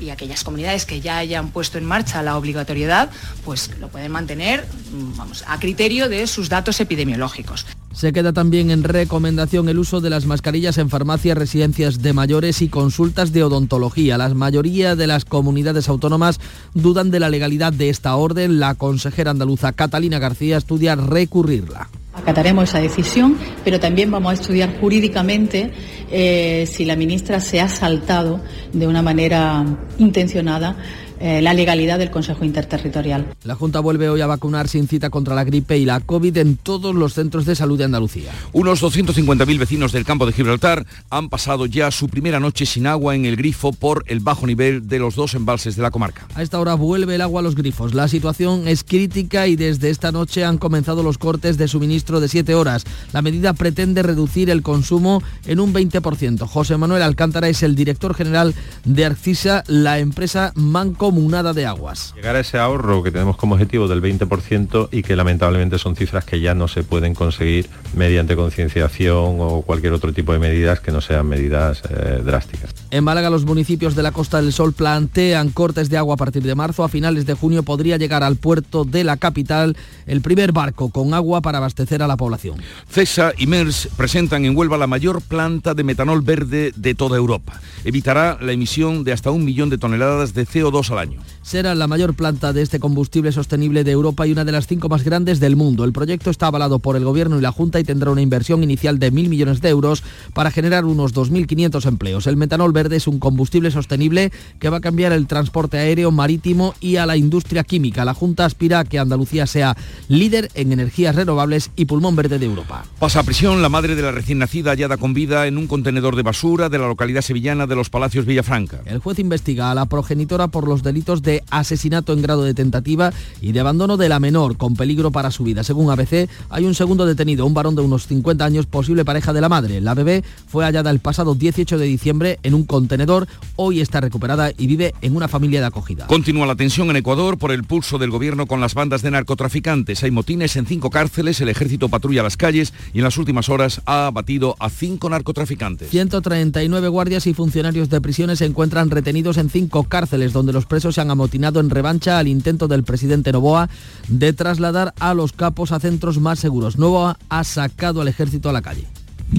y 0.00 0.10
aquellas 0.10 0.44
comunidades 0.44 0.86
que 0.86 1.00
ya 1.00 1.18
hayan 1.18 1.50
puesto 1.50 1.78
en 1.78 1.84
marcha 1.84 2.22
la 2.22 2.36
obligatoriedad, 2.36 3.10
pues 3.44 3.70
lo 3.80 3.88
pueden 3.88 4.12
mantener 4.12 4.66
mm, 4.92 5.16
vamos, 5.16 5.44
a 5.46 5.58
criterio 5.58 6.08
de 6.08 6.26
sus 6.26 6.48
datos 6.48 6.80
epidemiológicos. 6.80 7.66
Se 7.92 8.12
queda 8.12 8.32
también 8.32 8.70
en 8.70 8.84
recomendación 8.84 9.68
el 9.68 9.78
uso 9.78 10.00
de 10.00 10.10
las 10.10 10.24
mascarillas 10.24 10.78
en 10.78 10.90
farmacias, 10.90 11.36
residencias 11.36 12.00
de 12.00 12.12
mayores 12.12 12.62
y 12.62 12.68
consultas 12.68 13.32
de 13.32 13.42
odontología. 13.42 14.16
La 14.16 14.28
mayoría 14.28 14.94
de 14.94 15.08
las 15.08 15.24
comunidades 15.24 15.88
autónomas 15.88 16.38
dudan 16.72 17.10
de 17.10 17.20
la 17.20 17.28
legalidad 17.28 17.72
de 17.72 17.90
esta 17.90 18.14
orden. 18.14 18.60
La 18.60 18.74
consejera 18.76 19.32
andaluza 19.32 19.72
Catalina 19.72 20.20
García 20.20 20.56
estudia 20.56 20.94
recurrirla. 20.94 21.88
Acataremos 22.22 22.68
esa 22.68 22.80
decisión, 22.80 23.36
pero 23.64 23.80
también 23.80 24.10
vamos 24.10 24.30
a 24.30 24.34
estudiar 24.34 24.78
jurídicamente 24.78 25.72
eh, 26.10 26.68
si 26.70 26.84
la 26.84 26.94
ministra 26.96 27.40
se 27.40 27.60
ha 27.60 27.68
saltado 27.68 28.40
de 28.72 28.86
una 28.86 29.00
manera 29.00 29.64
intencionada 29.98 30.76
eh, 31.20 31.42
la 31.42 31.52
legalidad 31.52 31.98
del 31.98 32.10
Consejo 32.10 32.44
Interterritorial. 32.44 33.26
La 33.44 33.54
Junta 33.54 33.80
vuelve 33.80 34.08
hoy 34.08 34.22
a 34.22 34.26
vacunar 34.26 34.68
sin 34.68 34.88
cita 34.88 35.10
contra 35.10 35.34
la 35.34 35.44
gripe 35.44 35.76
y 35.76 35.84
la 35.84 36.00
COVID 36.00 36.36
en 36.38 36.56
todos 36.56 36.94
los 36.94 37.12
centros 37.12 37.44
de 37.44 37.54
salud 37.54 37.76
de 37.76 37.84
Andalucía. 37.84 38.32
Unos 38.52 38.82
250.000 38.82 39.58
vecinos 39.58 39.92
del 39.92 40.06
campo 40.06 40.24
de 40.24 40.32
Gibraltar 40.32 40.86
han 41.10 41.28
pasado 41.28 41.66
ya 41.66 41.90
su 41.90 42.08
primera 42.08 42.40
noche 42.40 42.64
sin 42.64 42.86
agua 42.86 43.14
en 43.14 43.26
el 43.26 43.36
grifo 43.36 43.72
por 43.72 44.02
el 44.06 44.20
bajo 44.20 44.46
nivel 44.46 44.88
de 44.88 44.98
los 44.98 45.14
dos 45.14 45.34
embalses 45.34 45.76
de 45.76 45.82
la 45.82 45.90
comarca. 45.90 46.26
A 46.34 46.42
esta 46.42 46.58
hora 46.58 46.74
vuelve 46.74 47.16
el 47.16 47.20
agua 47.20 47.40
a 47.40 47.44
los 47.44 47.54
grifos. 47.54 47.94
La 47.94 48.08
situación 48.08 48.66
es 48.66 48.82
crítica 48.82 49.46
y 49.46 49.56
desde 49.56 49.90
esta 49.90 50.12
noche 50.12 50.44
han 50.44 50.56
comenzado 50.56 51.02
los 51.02 51.18
cortes 51.18 51.58
de 51.58 51.68
suministro 51.68 52.20
de 52.20 52.28
7 52.28 52.54
horas. 52.54 52.84
La 53.12 53.20
medida 53.20 53.52
pretende 53.52 54.02
reducir 54.02 54.48
el 54.48 54.62
consumo 54.62 55.22
en 55.46 55.60
un 55.60 55.74
20%. 55.74 56.46
José 56.46 56.78
Manuel 56.78 57.02
Alcántara 57.02 57.48
es 57.50 57.62
el 57.62 57.74
director 57.74 58.14
general 58.14 58.54
de 58.84 59.04
Arcisa, 59.04 59.64
la 59.66 59.98
empresa 59.98 60.52
Manco 60.54 61.09
comunada 61.10 61.52
de 61.52 61.66
aguas. 61.66 62.12
Llegar 62.14 62.36
a 62.36 62.40
ese 62.40 62.56
ahorro 62.56 63.02
que 63.02 63.10
tenemos 63.10 63.36
como 63.36 63.56
objetivo 63.56 63.88
del 63.88 64.00
20% 64.00 64.90
y 64.92 65.02
que 65.02 65.16
lamentablemente 65.16 65.76
son 65.76 65.96
cifras 65.96 66.24
que 66.24 66.40
ya 66.40 66.54
no 66.54 66.68
se 66.68 66.84
pueden 66.84 67.14
conseguir 67.14 67.68
mediante 67.96 68.36
concienciación 68.36 69.38
o 69.40 69.62
cualquier 69.62 69.92
otro 69.92 70.12
tipo 70.12 70.32
de 70.32 70.38
medidas 70.38 70.78
que 70.78 70.92
no 70.92 71.00
sean 71.00 71.26
medidas 71.26 71.82
eh, 71.90 72.22
drásticas. 72.24 72.70
En 72.92 73.02
Málaga 73.02 73.28
los 73.28 73.44
municipios 73.44 73.96
de 73.96 74.04
la 74.04 74.12
Costa 74.12 74.40
del 74.40 74.52
Sol 74.52 74.72
plantean 74.72 75.50
cortes 75.50 75.90
de 75.90 75.96
agua 75.96 76.14
a 76.14 76.16
partir 76.16 76.44
de 76.44 76.54
marzo. 76.54 76.84
A 76.84 76.88
finales 76.88 77.26
de 77.26 77.34
junio 77.34 77.64
podría 77.64 77.96
llegar 77.96 78.22
al 78.22 78.36
puerto 78.36 78.84
de 78.84 79.02
la 79.02 79.16
capital 79.16 79.76
el 80.06 80.20
primer 80.20 80.52
barco 80.52 80.90
con 80.90 81.12
agua 81.12 81.40
para 81.40 81.58
abastecer 81.58 82.04
a 82.04 82.06
la 82.06 82.16
población. 82.16 82.62
CESA 82.88 83.32
y 83.36 83.48
MERS 83.48 83.88
presentan 83.96 84.44
en 84.44 84.56
Huelva 84.56 84.78
la 84.78 84.86
mayor 84.86 85.22
planta 85.22 85.74
de 85.74 85.82
metanol 85.82 86.22
verde 86.22 86.72
de 86.76 86.94
toda 86.94 87.16
Europa. 87.16 87.60
Evitará 87.84 88.38
la 88.40 88.52
emisión 88.52 89.02
de 89.02 89.12
hasta 89.12 89.32
un 89.32 89.44
millón 89.44 89.70
de 89.70 89.78
toneladas 89.78 90.34
de 90.34 90.46
CO2 90.46 90.90
al 90.90 90.99
año. 91.00 91.20
Será 91.42 91.74
la 91.74 91.86
mayor 91.86 92.14
planta 92.14 92.52
de 92.52 92.60
este 92.60 92.78
combustible 92.78 93.32
sostenible 93.32 93.82
de 93.82 93.90
Europa 93.90 94.26
y 94.26 94.32
una 94.32 94.44
de 94.44 94.52
las 94.52 94.66
cinco 94.66 94.90
más 94.90 95.04
grandes 95.04 95.40
del 95.40 95.56
mundo. 95.56 95.84
El 95.84 95.92
proyecto 95.92 96.30
está 96.30 96.48
avalado 96.48 96.80
por 96.80 96.96
el 96.96 97.04
Gobierno 97.04 97.38
y 97.38 97.40
la 97.40 97.50
Junta 97.50 97.80
y 97.80 97.84
tendrá 97.84 98.10
una 98.10 98.20
inversión 98.20 98.62
inicial 98.62 98.98
de 98.98 99.10
mil 99.10 99.30
millones 99.30 99.62
de 99.62 99.70
euros 99.70 100.04
para 100.34 100.50
generar 100.50 100.84
unos 100.84 101.14
2.500 101.14 101.86
empleos. 101.86 102.26
El 102.26 102.36
metanol 102.36 102.72
verde 102.72 102.96
es 102.96 103.06
un 103.06 103.18
combustible 103.18 103.70
sostenible 103.70 104.30
que 104.58 104.68
va 104.68 104.76
a 104.76 104.80
cambiar 104.80 105.12
el 105.12 105.26
transporte 105.26 105.78
aéreo, 105.78 106.10
marítimo 106.10 106.74
y 106.78 106.96
a 106.96 107.06
la 107.06 107.16
industria 107.16 107.64
química. 107.64 108.04
La 108.04 108.14
Junta 108.14 108.44
aspira 108.44 108.80
a 108.80 108.84
que 108.84 108.98
Andalucía 108.98 109.46
sea 109.46 109.76
líder 110.08 110.50
en 110.54 110.72
energías 110.72 111.16
renovables 111.16 111.70
y 111.74 111.86
pulmón 111.86 112.16
verde 112.16 112.38
de 112.38 112.46
Europa. 112.46 112.84
Pasa 112.98 113.20
a 113.20 113.22
prisión 113.22 113.62
la 113.62 113.70
madre 113.70 113.94
de 113.94 114.02
la 114.02 114.12
recién 114.12 114.38
nacida 114.38 114.72
hallada 114.72 114.98
con 114.98 115.14
vida 115.14 115.46
en 115.46 115.56
un 115.56 115.66
contenedor 115.66 116.16
de 116.16 116.22
basura 116.22 116.68
de 116.68 116.78
la 116.78 116.86
localidad 116.86 117.22
sevillana 117.22 117.66
de 117.66 117.76
los 117.76 117.88
Palacios 117.88 118.26
Villafranca. 118.26 118.82
El 118.84 118.98
juez 118.98 119.18
investiga 119.18 119.70
a 119.70 119.74
la 119.74 119.86
progenitora 119.86 120.48
por 120.48 120.68
los 120.68 120.82
delitos 120.82 121.22
de 121.22 121.29
de 121.30 121.44
asesinato 121.50 122.12
en 122.12 122.22
grado 122.22 122.42
de 122.42 122.54
tentativa 122.54 123.12
y 123.40 123.52
de 123.52 123.60
abandono 123.60 123.96
de 123.96 124.08
la 124.08 124.18
menor 124.18 124.56
con 124.56 124.74
peligro 124.74 125.12
para 125.12 125.30
su 125.30 125.44
vida. 125.44 125.62
Según 125.62 125.90
ABC, 125.90 126.28
hay 126.48 126.64
un 126.64 126.74
segundo 126.74 127.06
detenido, 127.06 127.46
un 127.46 127.54
varón 127.54 127.76
de 127.76 127.82
unos 127.82 128.08
50 128.08 128.44
años, 128.44 128.66
posible 128.66 129.04
pareja 129.04 129.32
de 129.32 129.40
la 129.40 129.48
madre. 129.48 129.80
La 129.80 129.94
bebé 129.94 130.24
fue 130.48 130.64
hallada 130.64 130.90
el 130.90 130.98
pasado 130.98 131.36
18 131.36 131.78
de 131.78 131.86
diciembre 131.86 132.38
en 132.42 132.54
un 132.54 132.64
contenedor. 132.64 133.28
Hoy 133.54 133.80
está 133.80 134.00
recuperada 134.00 134.50
y 134.56 134.66
vive 134.66 134.92
en 135.02 135.14
una 135.14 135.28
familia 135.28 135.60
de 135.60 135.66
acogida. 135.66 136.08
Continúa 136.08 136.46
la 136.46 136.56
tensión 136.56 136.90
en 136.90 136.96
Ecuador 136.96 137.38
por 137.38 137.52
el 137.52 137.62
pulso 137.62 137.98
del 137.98 138.10
gobierno 138.10 138.46
con 138.46 138.60
las 138.60 138.74
bandas 138.74 139.02
de 139.02 139.12
narcotraficantes. 139.12 140.02
Hay 140.02 140.10
motines 140.10 140.56
en 140.56 140.66
cinco 140.66 140.90
cárceles, 140.90 141.40
el 141.40 141.48
ejército 141.48 141.88
patrulla 141.88 142.24
las 142.24 142.36
calles 142.36 142.72
y 142.92 142.98
en 142.98 143.04
las 143.04 143.18
últimas 143.18 143.48
horas 143.48 143.82
ha 143.86 144.06
abatido 144.08 144.56
a 144.58 144.68
cinco 144.68 145.08
narcotraficantes. 145.08 145.90
139 145.90 146.88
guardias 146.88 147.28
y 147.28 147.34
funcionarios 147.34 147.88
de 147.88 148.00
prisiones 148.00 148.40
se 148.40 148.46
encuentran 148.46 148.90
retenidos 148.90 149.36
en 149.36 149.48
cinco 149.48 149.84
cárceles 149.84 150.32
donde 150.32 150.52
los 150.52 150.66
presos 150.66 150.94
se 150.94 151.00
han 151.00 151.10
amotinado 151.20 151.60
en 151.60 151.68
revancha 151.68 152.18
al 152.18 152.28
intento 152.28 152.66
del 152.66 152.82
presidente 152.82 153.30
Novoa 153.30 153.68
de 154.08 154.32
trasladar 154.32 154.94
a 154.98 155.12
los 155.12 155.32
capos 155.32 155.70
a 155.70 155.78
centros 155.78 156.18
más 156.18 156.38
seguros. 156.38 156.78
Novoa 156.78 157.18
ha 157.28 157.44
sacado 157.44 158.00
al 158.00 158.08
ejército 158.08 158.48
a 158.48 158.54
la 158.54 158.62
calle. 158.62 158.86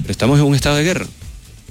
Estamos 0.06 0.38
en 0.38 0.46
un 0.46 0.54
estado 0.54 0.76
de 0.76 0.84
guerra. 0.84 1.06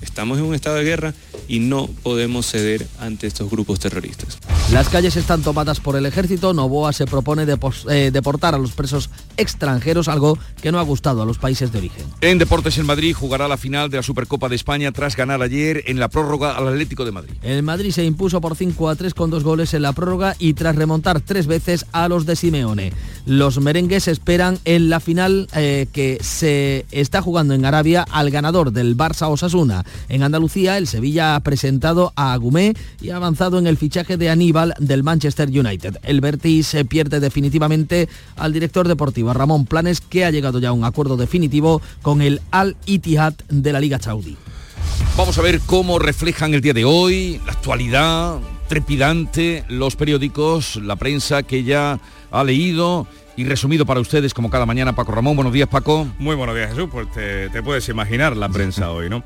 Estamos 0.01 0.37
en 0.39 0.45
un 0.45 0.55
estado 0.55 0.77
de 0.77 0.83
guerra 0.83 1.13
y 1.47 1.59
no 1.59 1.87
podemos 2.03 2.47
ceder 2.47 2.87
ante 2.99 3.27
estos 3.27 3.49
grupos 3.49 3.79
terroristas. 3.79 4.37
Las 4.71 4.89
calles 4.89 5.15
están 5.17 5.41
tomadas 5.41 5.79
por 5.79 5.95
el 5.95 6.05
ejército. 6.05 6.53
Novoa 6.53 6.93
se 6.93 7.05
propone 7.05 7.45
eh, 7.89 8.09
deportar 8.11 8.55
a 8.55 8.57
los 8.57 8.71
presos 8.71 9.09
extranjeros, 9.37 10.07
algo 10.07 10.37
que 10.61 10.71
no 10.71 10.79
ha 10.79 10.83
gustado 10.83 11.21
a 11.21 11.25
los 11.25 11.37
países 11.37 11.71
de 11.71 11.79
origen. 11.79 12.05
En 12.21 12.37
Deportes 12.37 12.77
en 12.77 12.85
Madrid 12.85 13.13
jugará 13.13 13.47
la 13.47 13.57
final 13.57 13.89
de 13.89 13.97
la 13.97 14.03
Supercopa 14.03 14.49
de 14.49 14.55
España 14.55 14.91
tras 14.91 15.15
ganar 15.15 15.41
ayer 15.41 15.83
en 15.87 15.99
la 15.99 16.07
prórroga 16.07 16.55
al 16.55 16.67
Atlético 16.67 17.05
de 17.05 17.11
Madrid. 17.11 17.33
El 17.41 17.63
Madrid 17.63 17.91
se 17.91 18.05
impuso 18.05 18.39
por 18.39 18.55
5 18.55 18.89
a 18.89 18.95
3 18.95 19.13
con 19.13 19.29
dos 19.29 19.43
goles 19.43 19.73
en 19.73 19.81
la 19.81 19.93
prórroga 19.93 20.35
y 20.39 20.53
tras 20.53 20.75
remontar 20.75 21.21
tres 21.21 21.47
veces 21.47 21.85
a 21.91 22.07
los 22.07 22.25
de 22.25 22.35
Simeone. 22.35 22.93
Los 23.25 23.59
merengues 23.59 24.07
esperan 24.07 24.59
en 24.65 24.89
la 24.89 24.99
final 24.99 25.47
eh, 25.53 25.87
que 25.91 26.17
se 26.21 26.85
está 26.91 27.21
jugando 27.21 27.53
en 27.53 27.65
Arabia 27.65 28.05
al 28.09 28.31
ganador 28.31 28.71
del 28.71 28.97
Barça 28.97 29.27
Osasuna. 29.29 29.83
En 30.09 30.23
Andalucía, 30.23 30.77
el 30.77 30.87
Sevilla 30.87 31.35
ha 31.35 31.39
presentado 31.39 32.13
a 32.15 32.33
Agumé 32.33 32.73
y 33.01 33.09
ha 33.09 33.15
avanzado 33.15 33.59
en 33.59 33.67
el 33.67 33.77
fichaje 33.77 34.17
de 34.17 34.29
Aníbal 34.29 34.73
del 34.79 35.03
Manchester 35.03 35.49
United. 35.49 35.97
El 36.03 36.21
Betis 36.21 36.67
se 36.67 36.85
pierde 36.85 37.19
definitivamente 37.19 38.09
al 38.35 38.53
director 38.53 38.87
deportivo 38.87 39.33
Ramón 39.33 39.65
Planes, 39.65 40.01
que 40.01 40.25
ha 40.25 40.31
llegado 40.31 40.59
ya 40.59 40.69
a 40.69 40.73
un 40.73 40.85
acuerdo 40.85 41.17
definitivo 41.17 41.81
con 42.01 42.21
el 42.21 42.41
Al 42.51 42.75
Ittihad 42.85 43.33
de 43.49 43.73
la 43.73 43.79
Liga 43.79 43.99
Saudí. 43.99 44.37
Vamos 45.17 45.37
a 45.37 45.41
ver 45.41 45.59
cómo 45.65 45.99
reflejan 45.99 46.53
el 46.53 46.61
día 46.61 46.73
de 46.73 46.85
hoy, 46.85 47.41
la 47.45 47.51
actualidad 47.51 48.39
trepidante, 48.71 49.65
los 49.67 49.97
periódicos, 49.97 50.77
la 50.77 50.95
prensa 50.95 51.43
que 51.43 51.65
ya 51.65 51.99
ha 52.31 52.43
leído 52.45 53.05
y 53.41 53.43
resumido 53.43 53.87
para 53.87 53.99
ustedes 53.99 54.35
como 54.35 54.51
cada 54.51 54.67
mañana 54.67 54.93
Paco 54.93 55.13
Ramón. 55.13 55.35
Buenos 55.35 55.51
días 55.51 55.67
Paco. 55.67 56.07
Muy 56.19 56.35
buenos 56.35 56.55
días 56.55 56.69
Jesús, 56.69 56.89
pues 56.91 57.09
te, 57.11 57.63
puedes 57.63 57.89
imaginar 57.89 58.37
la 58.37 58.49
prensa 58.49 58.91
hoy, 58.91 59.09
¿no? 59.09 59.23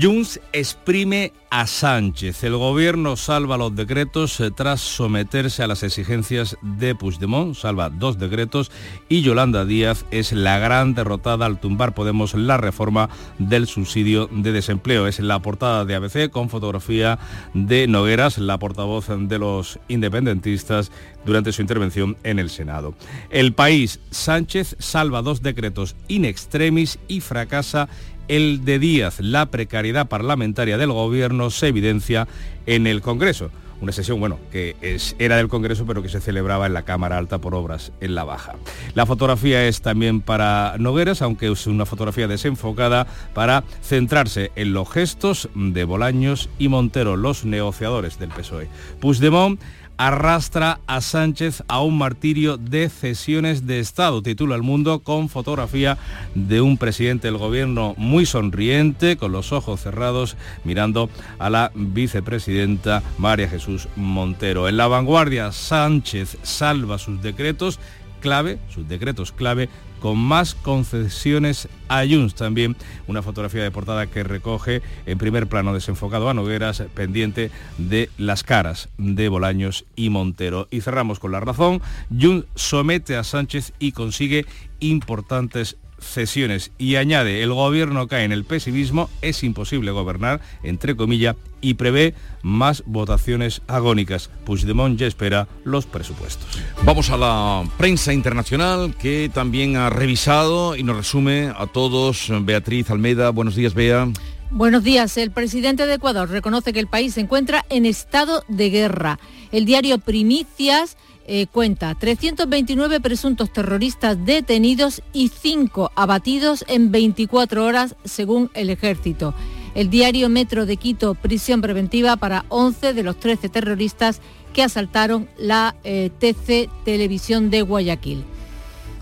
Junts 0.00 0.38
exprime 0.52 1.32
a 1.48 1.66
Sánchez. 1.66 2.44
El 2.44 2.58
gobierno 2.58 3.16
salva 3.16 3.56
los 3.56 3.74
decretos 3.74 4.38
eh, 4.40 4.50
tras 4.50 4.82
someterse 4.82 5.62
a 5.62 5.66
las 5.66 5.82
exigencias 5.82 6.58
de 6.60 6.94
Puigdemont, 6.94 7.54
salva 7.54 7.88
dos 7.88 8.18
decretos 8.18 8.70
y 9.08 9.22
Yolanda 9.22 9.64
Díaz 9.64 10.04
es 10.10 10.32
la 10.32 10.58
gran 10.58 10.94
derrotada 10.94 11.46
al 11.46 11.58
tumbar 11.58 11.94
Podemos 11.94 12.34
la 12.34 12.58
reforma 12.58 13.08
del 13.38 13.66
subsidio 13.66 14.28
de 14.30 14.52
desempleo. 14.52 15.06
Es 15.06 15.20
la 15.20 15.38
portada 15.38 15.86
de 15.86 15.94
ABC 15.94 16.28
con 16.28 16.50
fotografía 16.50 17.18
de 17.54 17.86
Nogueras, 17.86 18.36
la 18.36 18.58
portavoz 18.58 19.06
de 19.08 19.38
los 19.38 19.78
independentistas 19.88 20.92
durante 21.24 21.52
su 21.52 21.62
intervención 21.62 22.16
en 22.22 22.38
el 22.38 22.50
Senado. 22.50 22.94
El 23.30 23.52
país, 23.52 24.00
Sánchez 24.10 24.76
salva 24.78 25.22
dos 25.22 25.42
decretos 25.42 25.96
in 26.08 26.24
extremis 26.24 26.98
y 27.08 27.20
fracasa 27.20 27.88
el 28.28 28.64
de 28.64 28.78
Díaz. 28.78 29.20
La 29.20 29.46
precariedad 29.46 30.08
parlamentaria 30.08 30.78
del 30.78 30.92
gobierno 30.92 31.50
se 31.50 31.68
evidencia 31.68 32.26
en 32.66 32.86
el 32.86 33.00
Congreso. 33.00 33.50
Una 33.80 33.92
sesión, 33.92 34.20
bueno, 34.20 34.38
que 34.50 34.76
es, 34.80 35.14
era 35.18 35.36
del 35.36 35.48
Congreso, 35.48 35.84
pero 35.84 36.00
que 36.00 36.08
se 36.08 36.20
celebraba 36.20 36.66
en 36.66 36.72
la 36.72 36.84
Cámara 36.84 37.18
Alta 37.18 37.38
por 37.38 37.54
obras 37.54 37.92
en 38.00 38.14
la 38.14 38.24
Baja. 38.24 38.54
La 38.94 39.04
fotografía 39.04 39.66
es 39.66 39.82
también 39.82 40.20
para 40.20 40.76
Nogueras, 40.78 41.22
aunque 41.22 41.50
es 41.50 41.66
una 41.66 41.84
fotografía 41.84 42.28
desenfocada 42.28 43.06
para 43.34 43.64
centrarse 43.82 44.52
en 44.56 44.72
los 44.72 44.90
gestos 44.90 45.50
de 45.54 45.84
Bolaños 45.84 46.48
y 46.58 46.68
Montero, 46.68 47.16
los 47.16 47.44
negociadores 47.44 48.18
del 48.18 48.30
PSOE. 48.30 48.68
Puigdemont 49.00 49.60
arrastra 49.96 50.80
a 50.86 51.00
Sánchez 51.00 51.62
a 51.68 51.80
un 51.82 51.98
martirio 51.98 52.56
de 52.56 52.88
cesiones 52.88 53.66
de 53.66 53.80
Estado, 53.80 54.22
titula 54.22 54.56
El 54.56 54.62
Mundo 54.62 55.00
con 55.00 55.28
fotografía 55.28 55.98
de 56.34 56.60
un 56.60 56.78
presidente 56.78 57.28
del 57.28 57.38
gobierno 57.38 57.94
muy 57.96 58.26
sonriente, 58.26 59.16
con 59.16 59.32
los 59.32 59.52
ojos 59.52 59.80
cerrados, 59.80 60.36
mirando 60.64 61.10
a 61.38 61.50
la 61.50 61.70
vicepresidenta 61.74 63.02
María 63.18 63.48
Jesús 63.48 63.88
Montero. 63.96 64.68
En 64.68 64.76
la 64.76 64.88
vanguardia, 64.88 65.52
Sánchez 65.52 66.38
salva 66.42 66.98
sus 66.98 67.22
decretos 67.22 67.78
clave, 68.20 68.58
sus 68.70 68.88
decretos 68.88 69.32
clave 69.32 69.68
con 70.04 70.18
más 70.18 70.54
concesiones 70.54 71.66
a 71.88 72.04
Junts. 72.06 72.34
También 72.34 72.76
una 73.06 73.22
fotografía 73.22 73.62
de 73.62 73.70
portada 73.70 74.06
que 74.06 74.22
recoge 74.22 74.82
en 75.06 75.16
primer 75.16 75.46
plano 75.46 75.72
desenfocado 75.72 76.28
a 76.28 76.34
Nogueras, 76.34 76.82
pendiente 76.92 77.50
de 77.78 78.10
las 78.18 78.42
caras 78.42 78.90
de 78.98 79.30
Bolaños 79.30 79.86
y 79.96 80.10
Montero. 80.10 80.68
Y 80.70 80.82
cerramos 80.82 81.20
con 81.20 81.32
la 81.32 81.40
razón. 81.40 81.80
Junts 82.10 82.46
somete 82.54 83.16
a 83.16 83.24
Sánchez 83.24 83.72
y 83.78 83.92
consigue 83.92 84.44
importantes 84.78 85.78
cesiones 86.04 86.70
y 86.78 86.96
añade 86.96 87.42
el 87.42 87.52
gobierno 87.52 88.08
cae 88.08 88.24
en 88.24 88.32
el 88.32 88.44
pesimismo, 88.44 89.10
es 89.22 89.42
imposible 89.42 89.90
gobernar, 89.90 90.40
entre 90.62 90.96
comillas, 90.96 91.36
y 91.60 91.74
prevé 91.74 92.14
más 92.42 92.82
votaciones 92.86 93.62
agónicas. 93.66 94.30
Puigdemont 94.44 94.98
ya 94.98 95.06
espera 95.06 95.48
los 95.64 95.86
presupuestos. 95.86 96.46
Vamos 96.84 97.10
a 97.10 97.16
la 97.16 97.64
prensa 97.78 98.12
internacional 98.12 98.94
que 98.96 99.30
también 99.32 99.76
ha 99.76 99.90
revisado 99.90 100.76
y 100.76 100.82
nos 100.82 100.96
resume 100.96 101.52
a 101.56 101.66
todos. 101.66 102.30
Beatriz 102.42 102.90
Almeida, 102.90 103.30
buenos 103.30 103.56
días, 103.56 103.74
Bea. 103.74 104.08
Buenos 104.50 104.84
días. 104.84 105.16
El 105.16 105.30
presidente 105.32 105.86
de 105.86 105.94
Ecuador 105.94 106.30
reconoce 106.30 106.72
que 106.72 106.80
el 106.80 106.86
país 106.86 107.14
se 107.14 107.20
encuentra 107.20 107.64
en 107.70 107.86
estado 107.86 108.44
de 108.46 108.70
guerra. 108.70 109.18
El 109.50 109.64
diario 109.64 109.98
Primicias 109.98 110.96
eh, 111.26 111.46
cuenta 111.46 111.94
329 111.94 113.00
presuntos 113.00 113.52
terroristas 113.52 114.24
detenidos 114.24 115.02
y 115.12 115.28
5 115.28 115.92
abatidos 115.94 116.64
en 116.68 116.90
24 116.90 117.64
horas 117.64 117.96
según 118.04 118.50
el 118.54 118.70
ejército. 118.70 119.34
El 119.74 119.90
diario 119.90 120.28
Metro 120.28 120.66
de 120.66 120.76
Quito, 120.76 121.14
prisión 121.14 121.60
preventiva 121.60 122.16
para 122.16 122.44
11 122.48 122.92
de 122.92 123.02
los 123.02 123.18
13 123.18 123.48
terroristas 123.48 124.20
que 124.52 124.62
asaltaron 124.62 125.28
la 125.36 125.74
eh, 125.82 126.10
TC 126.18 126.70
Televisión 126.84 127.50
de 127.50 127.62
Guayaquil. 127.62 128.24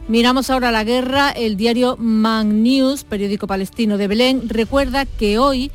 Miramos 0.09 0.50
ahora 0.50 0.73
la 0.73 0.85
guerra. 0.85 1.31
El 1.31 1.57
diario 1.57 1.97
Man 1.99 2.62
News, 2.62 3.05
periódico 3.05 3.47
palestino 3.47 3.99
de 3.99 4.09
Belén, 4.09 4.49
recuerda 4.49 5.07
que 5.07 5.38
hoy 5.38 5.71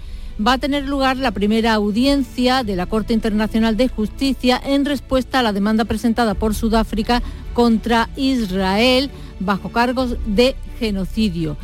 va 0.46 0.54
a 0.54 0.58
tener 0.58 0.88
lugar 0.88 1.18
la 1.18 1.32
primera 1.32 1.74
audiencia 1.74 2.64
de 2.64 2.76
la 2.76 2.86
Corte 2.86 3.14
Internacional 3.14 3.76
de 3.78 3.88
Justicia 3.88 4.62
en 4.64 4.86
respuesta 4.86 5.40
a 5.40 5.44
la 5.44 5.54
demanda 5.54 5.86
presentada 5.86 6.36
por 6.36 6.54
Sudáfrica 6.54 7.22
contra 7.54 8.10
Israel 8.16 9.10
bajo 9.40 9.70
cargos 9.70 10.16
de 10.26 10.56
genocidio. 10.80 11.58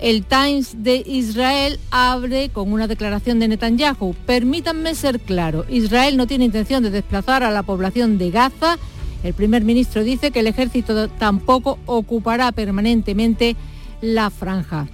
El 0.00 0.24
Times 0.24 0.82
de 0.82 1.02
Israel 1.06 1.78
abre 1.90 2.50
con 2.50 2.72
una 2.72 2.86
declaración 2.86 3.38
de 3.38 3.48
Netanyahu. 3.48 4.14
Permítanme 4.26 4.94
ser 4.94 5.20
claro, 5.20 5.64
Israel 5.68 6.16
no 6.16 6.26
tiene 6.26 6.44
intención 6.44 6.82
de 6.82 6.90
desplazar 6.90 7.42
a 7.42 7.50
la 7.50 7.62
población 7.62 8.18
de 8.18 8.30
Gaza. 8.30 8.76
El 9.22 9.32
primer 9.34 9.64
ministro 9.64 10.04
dice 10.04 10.30
que 10.30 10.40
el 10.40 10.46
ejército 10.48 11.08
tampoco 11.08 11.78
ocupará 11.86 12.52
permanentemente 12.52 13.56
la 14.02 14.30
franja. 14.30 14.88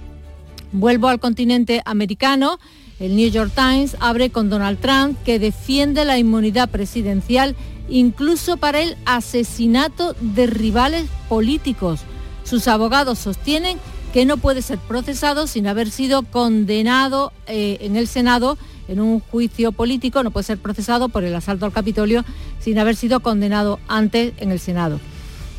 Vuelvo 0.71 1.09
al 1.09 1.19
continente 1.19 1.81
americano. 1.85 2.57
El 2.99 3.15
New 3.15 3.29
York 3.29 3.51
Times 3.55 3.97
abre 3.99 4.29
con 4.29 4.49
Donald 4.49 4.79
Trump 4.79 5.17
que 5.23 5.39
defiende 5.39 6.05
la 6.05 6.17
inmunidad 6.17 6.69
presidencial 6.69 7.55
incluso 7.89 8.57
para 8.57 8.81
el 8.81 8.95
asesinato 9.05 10.15
de 10.19 10.47
rivales 10.47 11.05
políticos. 11.27 12.01
Sus 12.43 12.67
abogados 12.67 13.19
sostienen 13.19 13.77
que 14.13 14.25
no 14.25 14.37
puede 14.37 14.61
ser 14.61 14.77
procesado 14.77 15.47
sin 15.47 15.67
haber 15.67 15.89
sido 15.89 16.23
condenado 16.23 17.33
eh, 17.47 17.77
en 17.81 17.95
el 17.95 18.07
Senado 18.07 18.57
en 18.87 18.99
un 18.99 19.19
juicio 19.19 19.71
político, 19.71 20.23
no 20.23 20.31
puede 20.31 20.43
ser 20.43 20.57
procesado 20.57 21.09
por 21.09 21.23
el 21.23 21.33
asalto 21.35 21.65
al 21.65 21.71
Capitolio 21.71 22.23
sin 22.59 22.77
haber 22.79 22.95
sido 22.95 23.21
condenado 23.21 23.79
antes 23.87 24.33
en 24.37 24.51
el 24.51 24.59
Senado. 24.59 24.99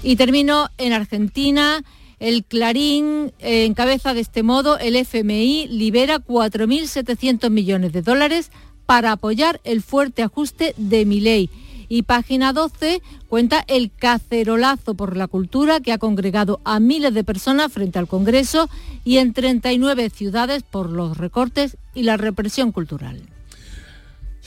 Y 0.03 0.17
termino 0.17 0.71
en 0.79 0.93
Argentina. 0.93 1.83
El 2.25 2.43
Clarín 2.43 3.35
eh, 3.39 3.67
encabeza 3.67 4.15
de 4.15 4.23
este 4.23 4.43
modo, 4.43 4.79
el 4.79 4.97
FMI 4.97 5.69
libera 5.69 6.21
4.700 6.21 7.51
millones 7.51 7.93
de 7.93 8.01
dólares 8.01 8.51
para 8.87 9.13
apoyar 9.13 9.61
el 9.63 9.83
fuerte 9.83 10.23
ajuste 10.23 10.75
de 10.79 11.05
Milei 11.05 11.51
Y 11.91 12.05
página 12.05 12.55
12 12.55 13.03
cuenta 13.29 13.63
el 13.69 13.91
cacerolazo 13.95 14.95
por 14.95 15.19
la 15.19 15.29
cultura 15.29 15.81
que 15.81 15.93
ha 15.93 15.99
congregado 15.99 16.63
a 16.65 16.81
miles 16.81 17.13
de 17.13 17.25
personas 17.25 17.71
frente 17.71 17.99
al 17.99 18.09
Congreso 18.09 18.71
y 19.05 19.19
en 19.19 19.35
39 19.35 20.09
ciudades 20.09 20.63
por 20.63 20.89
los 20.89 21.19
recortes 21.19 21.77
y 21.95 22.05
la 22.05 22.17
represión 22.17 22.73
cultural. 22.73 23.21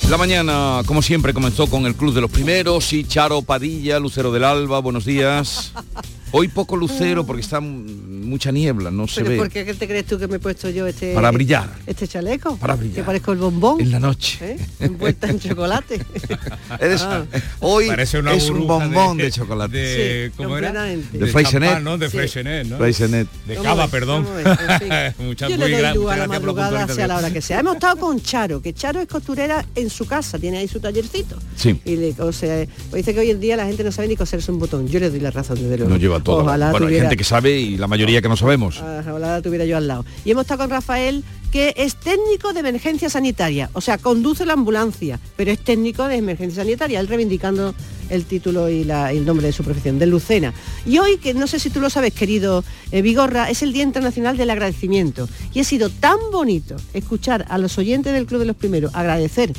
La 0.09 0.17
mañana, 0.17 0.81
como 0.87 1.03
siempre, 1.03 1.31
comenzó 1.31 1.67
con 1.67 1.85
el 1.85 1.93
Club 1.93 2.15
de 2.15 2.21
los 2.21 2.31
Primeros 2.31 2.91
y 2.93 3.03
Charo 3.03 3.43
Padilla, 3.43 3.99
Lucero 3.99 4.31
del 4.31 4.45
Alba, 4.45 4.79
buenos 4.79 5.05
días. 5.05 5.73
Hoy 6.31 6.47
poco 6.49 6.75
lucero 6.75 7.25
porque 7.25 7.41
está 7.41 7.59
mucha 7.59 8.51
niebla, 8.51 8.91
no 8.91 9.07
se 9.07 9.21
¿Pero 9.21 9.29
ve. 9.31 9.37
por 9.37 9.49
qué 9.49 9.63
te 9.73 9.87
crees 9.87 10.05
tú 10.05 10.19
que 10.19 10.27
me 10.27 10.35
he 10.35 10.39
puesto 10.39 10.69
yo 10.69 10.85
este 10.85 11.13
Para 11.13 11.31
brillar. 11.31 11.69
este 11.85 12.07
chaleco? 12.07 12.57
Para 12.57 12.75
brillar. 12.75 12.95
Que 12.97 13.03
parezco 13.03 13.31
el 13.31 13.37
bombón. 13.39 13.79
En 13.79 13.91
la 13.91 13.99
noche. 13.99 14.37
¿eh? 14.41 14.57
Envuelta 14.81 15.27
en 15.29 15.39
chocolate. 15.39 16.01
Eres- 16.79 17.01
Ah. 17.01 17.23
hoy 17.61 17.87
Parece 17.87 18.19
una 18.19 18.33
es 18.33 18.49
un 18.49 18.67
bombón 18.67 19.17
de, 19.17 19.23
de- 19.25 19.31
chocolate. 19.31 19.77
de- 19.77 20.27
Sí, 20.27 20.33
¿cómo 20.35 20.57
era? 20.57 20.83
De 20.83 21.27
Freixenet. 21.27 21.79
¿no? 21.81 21.97
De 21.97 22.09
Sí. 22.09 22.17
Freixenet, 22.17 22.67
¿no? 22.67 22.77
Freixenet. 22.77 23.27
De 23.45 23.55
cava, 23.55 23.87
perdón. 23.87 24.25
en 24.37 24.79
fin. 24.79 24.89
Muchas 25.25 25.49
Yo 25.49 25.57
muy 25.57 25.69
le 25.69 25.77
doy 25.93 26.11
a 26.11 26.17
la 26.17 26.27
madrugada, 26.27 26.87
sea 26.87 27.07
la 27.07 27.17
hora 27.17 27.31
que 27.31 27.41
sea. 27.41 27.59
Hemos 27.61 27.75
estado 27.75 27.97
con 27.97 28.21
Charo, 28.21 28.61
que 28.61 28.73
Charo 28.73 28.99
es 28.99 29.07
costurera 29.07 29.65
en 29.75 29.89
su 29.89 30.05
casa, 30.05 30.37
tiene 30.37 30.57
ahí 30.57 30.67
su 30.67 30.79
tallercito. 30.79 31.37
Sí. 31.55 31.79
Y 31.85 31.95
le 31.95 32.11
cose, 32.13 32.67
pues 32.89 33.05
dice 33.05 33.13
que 33.13 33.21
hoy 33.21 33.31
en 33.31 33.39
día 33.39 33.55
la 33.55 33.65
gente 33.65 33.83
no 33.83 33.91
sabe 33.91 34.07
ni 34.09 34.15
coserse 34.15 34.51
un 34.51 34.59
botón. 34.59 34.87
Yo 34.87 34.99
le 34.99 35.09
doy 35.09 35.19
la 35.19 35.31
razón, 35.31 35.55
desde 35.61 35.77
luego. 35.77 35.91
No 35.91 35.97
lleva 35.97 36.16
todo. 36.19 36.43
Ojalá 36.43 36.71
bueno, 36.71 36.87
hay 36.87 36.95
gente 36.99 37.17
que 37.17 37.23
sabe 37.23 37.59
y 37.59 37.77
la 37.77 37.87
mayoría 37.87 38.21
que 38.21 38.29
no 38.29 38.37
sabemos. 38.37 38.77
ojalá 38.79 39.33
la 39.35 39.41
tuviera 39.41 39.65
yo 39.65 39.77
al 39.77 39.87
lado. 39.87 40.05
Y 40.25 40.31
hemos 40.31 40.41
estado 40.43 40.59
con 40.61 40.69
Rafael, 40.69 41.23
que 41.51 41.73
es 41.77 41.95
técnico 41.95 42.53
de 42.53 42.59
emergencia 42.59 43.09
sanitaria. 43.09 43.69
O 43.73 43.81
sea, 43.81 43.97
conduce 43.97 44.45
la 44.45 44.53
ambulancia, 44.53 45.19
pero 45.35 45.51
es 45.51 45.59
técnico 45.59 46.07
de 46.07 46.15
emergencia 46.17 46.63
sanitaria. 46.63 46.99
Él 46.99 47.07
reivindicando 47.07 47.73
el 48.09 48.23
título 48.25 48.69
y, 48.69 48.83
la- 48.85 49.13
y 49.13 49.17
el 49.17 49.25
nombre 49.25 49.47
de 49.47 49.53
su 49.53 49.63
profesión, 49.63 49.99
de 49.99 50.05
Lucena. 50.07 50.53
Y 50.85 50.97
hoy, 50.99 51.17
que 51.17 51.33
no 51.33 51.45
sé 51.47 51.59
si 51.59 51.69
tú 51.69 51.79
lo 51.81 51.89
sabes, 51.89 52.13
querido 52.13 52.63
eh, 52.91 53.01
Vigorra, 53.01 53.49
es 53.49 53.63
el 53.63 53.73
Día 53.73 53.83
Internacional 53.83 54.37
del 54.37 54.49
Agradecimiento. 54.49 55.27
Y 55.53 55.59
ha 55.59 55.63
sido 55.63 55.89
tan 55.89 56.17
bonito 56.31 56.75
escuchar 56.93 57.45
a 57.49 57.57
los 57.57 57.77
oyentes 57.77 58.13
del 58.13 58.25
Club 58.25 58.39
de 58.41 58.45
los 58.45 58.55
Primeros 58.55 58.93
agradecer 58.95 59.51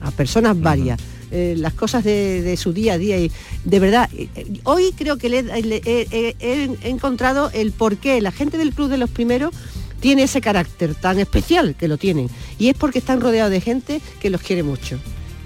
a 0.00 0.10
personas 0.10 0.60
varias. 0.60 1.00
Eh, 1.36 1.54
las 1.56 1.74
cosas 1.74 2.02
de, 2.02 2.40
de 2.42 2.56
su 2.56 2.72
día 2.72 2.94
a 2.94 2.98
día 2.98 3.18
y 3.18 3.30
de 3.64 3.78
verdad 3.78 4.08
eh, 4.16 4.28
eh, 4.34 4.46
hoy 4.64 4.92
creo 4.96 5.16
que 5.18 5.28
le, 5.28 5.42
le- 5.42 5.82
he- 5.84 6.76
encontrado 6.88 7.50
el 7.52 7.72
por 7.72 7.96
qué 7.98 8.20
la 8.20 8.32
gente 8.32 8.56
del 8.58 8.72
club 8.72 8.88
de 8.88 8.96
los 8.96 9.10
primeros 9.10 9.52
tiene 10.00 10.22
ese 10.24 10.40
carácter 10.40 10.94
tan 10.94 11.18
especial 11.18 11.74
que 11.78 11.88
lo 11.88 11.96
tienen 11.98 12.28
y 12.58 12.68
es 12.68 12.74
porque 12.76 12.98
están 12.98 13.20
rodeados 13.20 13.50
de 13.52 13.60
gente 13.60 14.00
que 14.20 14.30
los 14.30 14.40
quiere 14.40 14.62
mucho 14.62 14.98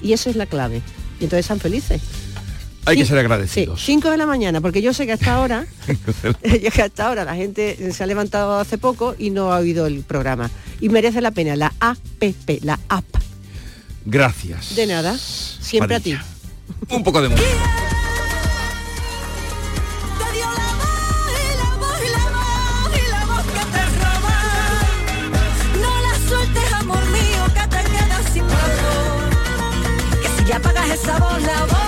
y 0.02 0.12
eso 0.12 0.30
es 0.30 0.37
la 0.37 0.47
clave 0.47 0.82
y 1.20 1.25
entonces 1.25 1.40
están 1.47 1.61
felices 1.61 2.00
Hay 2.87 2.97
que 2.97 3.04
ser 3.04 3.18
agradecidos. 3.18 3.82
5 3.85 4.11
de 4.11 4.16
la 4.16 4.26
mañana, 4.26 4.61
porque 4.62 4.80
yo 4.80 4.92
sé 4.94 5.04
que 5.06 5.12
hasta 5.12 5.35
ahora, 5.35 5.66
yo 6.64 6.70
que 6.70 6.82
hasta 6.82 7.06
ahora 7.09 7.25
la 7.25 7.35
gente 7.35 7.92
se 7.92 8.02
ha 8.02 8.06
levantado 8.06 8.59
hace 8.59 8.78
poco 8.78 9.14
y 9.18 9.28
no 9.30 9.52
ha 9.52 9.59
oído 9.59 9.87
el 9.87 10.02
programa. 10.02 10.50
Y 10.80 10.88
merece 10.88 11.20
la 11.20 11.30
pena, 11.30 11.56
la 11.56 11.73
APP, 11.78 12.62
la 12.62 12.78
app. 12.88 13.04
Gracias. 14.04 14.75
De 14.75 14.87
nada, 14.87 15.16
siempre 15.19 15.97
a 15.97 16.00
ti. 16.00 16.16
Un 16.88 17.02
poco 17.02 17.21
de 17.23 17.28
música. 17.28 17.49
No 25.80 26.00
la 26.00 26.28
sueltes, 26.28 26.73
amor 26.73 27.04
mío, 27.07 27.45
que 27.54 27.69
te 27.69 27.90
quedas 27.90 28.33
sin 28.33 28.47
valor. 28.47 29.30
Que 30.23 30.28
si 30.37 30.45
ya 30.49 30.57
apagas 30.57 30.90
esa 30.90 31.19
voz, 31.19 31.42
la 31.42 31.64
voz 31.66 31.79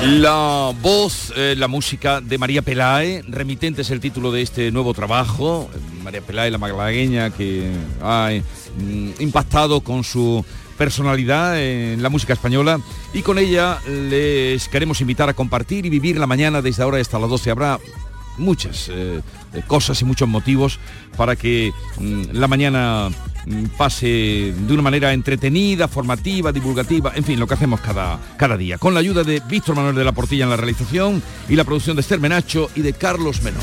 La 0.00 0.72
voz, 0.80 1.32
eh, 1.36 1.56
la 1.58 1.66
música 1.66 2.20
de 2.20 2.38
María 2.38 2.62
Pelae, 2.62 3.24
remitente 3.26 3.82
es 3.82 3.90
el 3.90 3.98
título 3.98 4.30
de 4.30 4.42
este 4.42 4.70
nuevo 4.70 4.94
trabajo. 4.94 5.68
María 6.04 6.20
Pelae, 6.20 6.52
la 6.52 6.58
maglagueña 6.58 7.30
que 7.30 7.72
ha 8.00 8.30
mm, 8.30 9.20
impactado 9.20 9.80
con 9.80 10.04
su 10.04 10.44
personalidad 10.78 11.60
en 11.60 12.00
la 12.00 12.10
música 12.10 12.32
española 12.32 12.78
y 13.12 13.22
con 13.22 13.38
ella 13.38 13.80
les 13.88 14.68
queremos 14.68 15.00
invitar 15.00 15.28
a 15.28 15.34
compartir 15.34 15.84
y 15.84 15.90
vivir 15.90 16.16
la 16.16 16.28
mañana 16.28 16.62
desde 16.62 16.84
ahora 16.84 17.00
hasta 17.00 17.18
las 17.18 17.28
12. 17.28 17.50
Habrá 17.50 17.80
muchas 18.38 18.88
eh, 18.88 19.20
eh, 19.52 19.62
cosas 19.66 20.00
y 20.02 20.04
muchos 20.04 20.28
motivos 20.28 20.78
para 21.16 21.36
que 21.36 21.72
mm, 21.98 22.22
la 22.32 22.48
mañana 22.48 23.08
mm, 23.46 23.64
pase 23.76 24.54
de 24.56 24.72
una 24.72 24.82
manera 24.82 25.12
entretenida, 25.12 25.88
formativa, 25.88 26.52
divulgativa, 26.52 27.12
en 27.14 27.24
fin, 27.24 27.38
lo 27.38 27.46
que 27.46 27.54
hacemos 27.54 27.80
cada, 27.80 28.18
cada 28.36 28.56
día. 28.56 28.78
Con 28.78 28.94
la 28.94 29.00
ayuda 29.00 29.24
de 29.24 29.42
Víctor 29.48 29.76
Manuel 29.76 29.94
de 29.94 30.04
la 30.04 30.12
Portilla 30.12 30.44
en 30.44 30.50
la 30.50 30.56
realización 30.56 31.22
y 31.48 31.56
la 31.56 31.64
producción 31.64 31.96
de 31.96 32.00
Esther 32.00 32.20
Menacho 32.20 32.70
y 32.74 32.82
de 32.82 32.92
Carlos 32.92 33.42
Menor. 33.42 33.62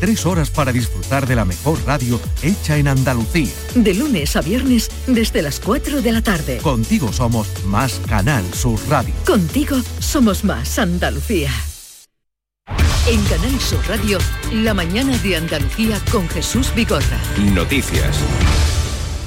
Tres 0.00 0.26
horas 0.26 0.50
para 0.50 0.72
disfrutar 0.72 1.26
de 1.26 1.36
la 1.36 1.44
mejor 1.44 1.78
radio 1.86 2.20
hecha 2.42 2.76
en 2.76 2.88
Andalucía. 2.88 3.52
De 3.74 3.94
lunes 3.94 4.36
a 4.36 4.40
viernes 4.40 4.90
desde 5.06 5.42
las 5.42 5.60
4 5.60 6.02
de 6.02 6.12
la 6.12 6.22
tarde. 6.22 6.58
Contigo 6.58 7.12
somos 7.12 7.48
más 7.66 8.00
Canal 8.08 8.44
Sur 8.52 8.78
Radio. 8.88 9.14
Contigo 9.26 9.76
somos 9.98 10.44
más 10.44 10.78
Andalucía. 10.78 11.50
En 13.06 13.22
Canal 13.24 13.60
Sur 13.60 13.86
Radio, 13.86 14.18
la 14.50 14.72
mañana 14.72 15.16
de 15.18 15.36
Andalucía 15.36 16.00
con 16.10 16.26
Jesús 16.28 16.74
Vigorra. 16.74 17.18
Noticias. 17.52 18.16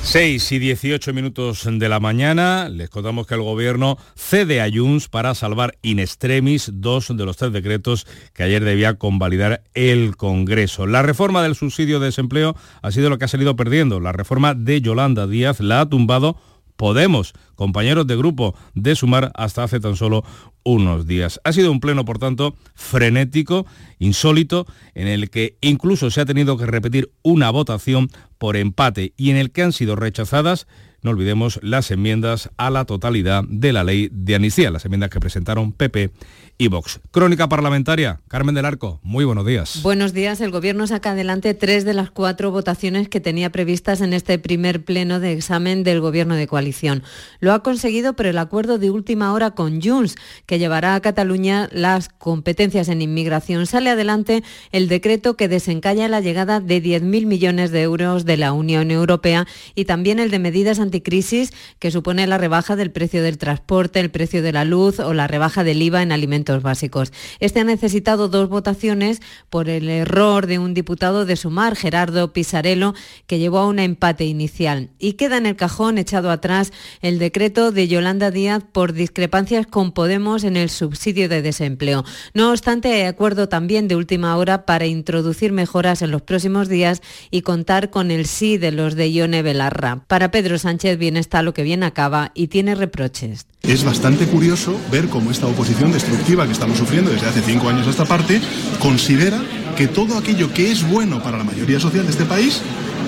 6 0.03 0.51
y 0.51 0.59
18 0.59 1.13
minutos 1.13 1.67
de 1.69 1.89
la 1.89 1.99
mañana, 1.99 2.69
les 2.69 2.89
contamos 2.89 3.27
que 3.27 3.35
el 3.35 3.41
gobierno 3.41 3.97
cede 4.15 4.61
a 4.61 4.69
Junts 4.71 5.09
para 5.09 5.35
salvar 5.35 5.77
in 5.81 5.99
extremis 5.99 6.71
dos 6.73 7.15
de 7.15 7.25
los 7.25 7.37
tres 7.37 7.51
decretos 7.51 8.07
que 8.33 8.43
ayer 8.43 8.63
debía 8.63 8.95
convalidar 8.95 9.63
el 9.73 10.15
Congreso. 10.15 10.87
La 10.87 11.01
reforma 11.01 11.43
del 11.43 11.55
subsidio 11.55 11.99
de 11.99 12.07
desempleo 12.07 12.55
ha 12.81 12.91
sido 12.91 13.09
lo 13.09 13.17
que 13.17 13.25
ha 13.25 13.27
salido 13.27 13.55
perdiendo. 13.55 13.99
La 13.99 14.13
reforma 14.13 14.53
de 14.53 14.81
Yolanda 14.81 15.27
Díaz 15.27 15.59
la 15.59 15.81
ha 15.81 15.89
tumbado 15.89 16.37
Podemos, 16.77 17.33
compañeros 17.55 18.07
de 18.07 18.15
grupo 18.15 18.55
de 18.75 18.95
Sumar 18.95 19.31
hasta 19.35 19.63
hace 19.63 19.79
tan 19.79 19.95
solo 19.95 20.23
unos 20.63 21.07
días. 21.07 21.41
Ha 21.43 21.51
sido 21.51 21.71
un 21.71 21.79
pleno, 21.79 22.05
por 22.05 22.19
tanto, 22.19 22.55
frenético, 22.75 23.65
insólito, 23.99 24.67
en 24.93 25.07
el 25.07 25.29
que 25.29 25.57
incluso 25.61 26.11
se 26.11 26.21
ha 26.21 26.25
tenido 26.25 26.57
que 26.57 26.65
repetir 26.65 27.11
una 27.23 27.49
votación 27.49 28.09
por 28.37 28.55
empate 28.55 29.13
y 29.17 29.31
en 29.31 29.37
el 29.37 29.51
que 29.51 29.63
han 29.63 29.73
sido 29.73 29.95
rechazadas, 29.95 30.67
no 31.07 31.11
olvidemos, 31.11 31.57
las 31.63 31.89
enmiendas 31.89 32.49
a 32.57 32.69
la 32.69 32.83
totalidad 32.83 33.45
de 33.47 33.71
la 33.71 33.85
ley 33.85 34.09
de 34.11 34.35
amnistía, 34.35 34.71
las 34.71 34.83
enmiendas 34.83 35.09
que 35.09 35.21
presentaron 35.21 35.71
PP 35.71 36.11
y 36.57 36.67
Vox. 36.69 36.99
Crónica 37.11 37.47
parlamentaria, 37.47 38.19
Carmen 38.27 38.55
del 38.55 38.65
Arco, 38.65 38.99
muy 39.03 39.23
buenos 39.25 39.45
días. 39.45 39.81
Buenos 39.83 40.11
días. 40.13 40.41
El 40.41 40.49
Gobierno 40.49 40.87
saca 40.87 41.11
adelante 41.11 41.53
tres 41.53 41.85
de 41.85 41.93
las 41.93 42.09
cuatro 42.09 42.51
votaciones 42.51 43.09
que 43.09 43.21
tenía 43.21 43.51
previstas 43.51 44.01
en 44.01 44.11
este 44.11 44.39
primer 44.39 44.83
pleno 44.83 45.19
de 45.19 45.33
examen 45.33 45.83
del 45.83 46.01
Gobierno 46.01 46.35
de 46.35 46.47
coalición. 46.47 47.03
Lo 47.39 47.53
ha 47.53 47.61
conseguido, 47.61 48.15
pero 48.15 48.29
el 48.29 48.37
acuerdo 48.39 48.79
de 48.79 48.89
última 48.89 49.33
hora 49.33 49.51
con 49.51 49.81
Junts, 49.81 50.15
que 50.45 50.57
llevará 50.57 50.95
a 50.95 51.01
Cataluña 51.01 51.69
las 51.71 52.09
competencias 52.09 52.89
en 52.89 53.01
inmigración, 53.01 53.67
sale 53.67 53.91
adelante 53.91 54.43
el 54.71 54.87
decreto 54.87 55.37
que 55.37 55.47
desencalla 55.47 56.07
la 56.07 56.21
llegada 56.21 56.59
de 56.59 56.81
10.000 56.81 57.27
millones 57.27 57.71
de 57.71 57.83
euros 57.83 58.25
de 58.25 58.37
la 58.37 58.51
Unión 58.51 58.89
Europea 58.89 59.45
y 59.75 59.85
también 59.85 60.19
el 60.19 60.31
de 60.31 60.39
medidas 60.39 60.79
anticrisis 60.97 61.53
que 61.79 61.91
supone 61.91 62.25
la 62.25 62.37
rebaja 62.37 62.75
del 62.75 62.91
precio 62.91 63.21
del 63.21 63.37
transporte, 63.37 63.99
el 63.99 64.09
precio 64.09 64.41
de 64.41 64.51
la 64.51 64.65
luz 64.65 64.99
o 64.99 65.13
la 65.13 65.27
rebaja 65.27 65.63
del 65.63 65.81
IVA 65.81 66.01
en 66.01 66.11
alimentos 66.11 66.63
básicos. 66.63 67.13
Este 67.39 67.59
ha 67.59 67.63
necesitado 67.63 68.27
dos 68.29 68.49
votaciones 68.49 69.21
por 69.49 69.69
el 69.69 69.89
error 69.89 70.47
de 70.47 70.57
un 70.57 70.73
diputado 70.73 71.25
de 71.25 71.35
Sumar, 71.35 71.75
Gerardo 71.75 72.33
Pisarello, 72.33 72.95
que 73.27 73.37
llevó 73.37 73.59
a 73.59 73.67
un 73.67 73.79
empate 73.79 74.25
inicial. 74.25 74.89
Y 74.97 75.13
queda 75.13 75.37
en 75.37 75.45
el 75.45 75.55
cajón 75.55 75.97
echado 75.97 76.31
atrás 76.31 76.73
el 77.01 77.19
decreto 77.19 77.71
de 77.71 77.87
Yolanda 77.87 78.31
Díaz 78.31 78.63
por 78.71 78.93
discrepancias 78.93 79.67
con 79.67 79.91
Podemos 79.91 80.43
en 80.43 80.57
el 80.57 80.69
subsidio 80.69 81.29
de 81.29 81.41
desempleo. 81.41 82.03
No 82.33 82.49
obstante, 82.49 82.91
hay 82.93 83.03
acuerdo 83.03 83.49
también 83.49 83.87
de 83.87 83.95
última 83.95 84.35
hora 84.35 84.65
para 84.65 84.87
introducir 84.87 85.51
mejoras 85.51 86.01
en 86.01 86.11
los 86.11 86.23
próximos 86.23 86.69
días 86.69 87.01
y 87.29 87.41
contar 87.41 87.91
con 87.91 88.09
el 88.09 88.25
sí 88.25 88.57
de 88.57 88.71
los 88.71 88.95
de 88.95 89.11
Ione 89.11 89.43
Belarra. 89.43 90.03
Para 90.07 90.31
Pedro 90.31 90.57
Sánchez 90.57 90.76
bien 90.97 91.17
está 91.17 91.41
lo 91.41 91.53
que 91.53 91.63
bien 91.63 91.83
acaba 91.83 92.31
y 92.33 92.47
tiene 92.47 92.75
reproches. 92.75 93.45
Es 93.63 93.83
bastante 93.83 94.25
curioso 94.25 94.79
ver 94.91 95.07
cómo 95.07 95.31
esta 95.31 95.47
oposición 95.47 95.91
destructiva 95.91 96.45
que 96.45 96.53
estamos 96.53 96.77
sufriendo 96.77 97.11
desde 97.11 97.27
hace 97.27 97.41
cinco 97.41 97.69
años 97.69 97.87
a 97.87 97.89
esta 97.89 98.05
parte 98.05 98.39
considera 98.79 99.41
que 99.75 99.87
todo 99.87 100.17
aquello 100.17 100.53
que 100.53 100.71
es 100.71 100.87
bueno 100.87 101.21
para 101.21 101.37
la 101.37 101.43
mayoría 101.43 101.79
social 101.79 102.05
de 102.05 102.11
este 102.11 102.25
país 102.25 102.61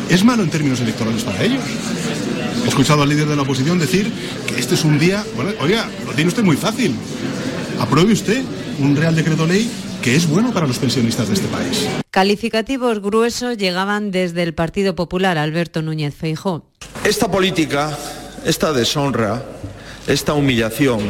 es 0.10 0.24
malo 0.24 0.44
en 0.44 0.50
términos 0.50 0.80
electorales 0.82 1.24
para 1.24 1.44
ellos. 1.44 1.64
He 2.66 2.68
escuchado 2.68 3.04
al 3.04 3.10
líder 3.10 3.28
de 3.28 3.36
la 3.36 3.44
oposición 3.44 3.80
decir 3.80 4.12
que 4.48 4.60
este 4.60 4.76
es 4.76 4.84
un 4.84 5.00
día, 5.00 5.24
bueno, 5.36 5.52
oiga, 5.62 5.90
lo 6.06 6.14
tiene 6.14 6.28
usted 6.28 6.44
muy 6.44 6.58
fácil. 6.58 6.96
Apruebe 7.80 8.12
usted 8.12 8.44
un 8.80 8.96
Real 8.96 9.16
Decreto 9.16 9.46
Ley 9.46 9.70
que 10.02 10.16
es 10.16 10.28
bueno 10.28 10.54
para 10.54 10.68
los 10.68 10.80
pensionistas 10.80 11.28
de 11.28 11.34
este 11.36 11.48
país. 11.48 11.88
Calificativos 12.12 13.02
gruesos 13.02 13.58
llegaban 13.58 14.12
desde 14.12 14.44
el 14.44 14.54
Partido 14.54 14.96
Popular, 14.96 15.38
Alberto 15.38 15.82
Núñez 15.82 16.16
Feijó. 16.16 16.66
Esta 17.04 17.30
política, 17.30 17.98
esta 18.46 18.74
deshonra, 18.74 19.44
esta 20.08 20.34
humillación 20.34 21.02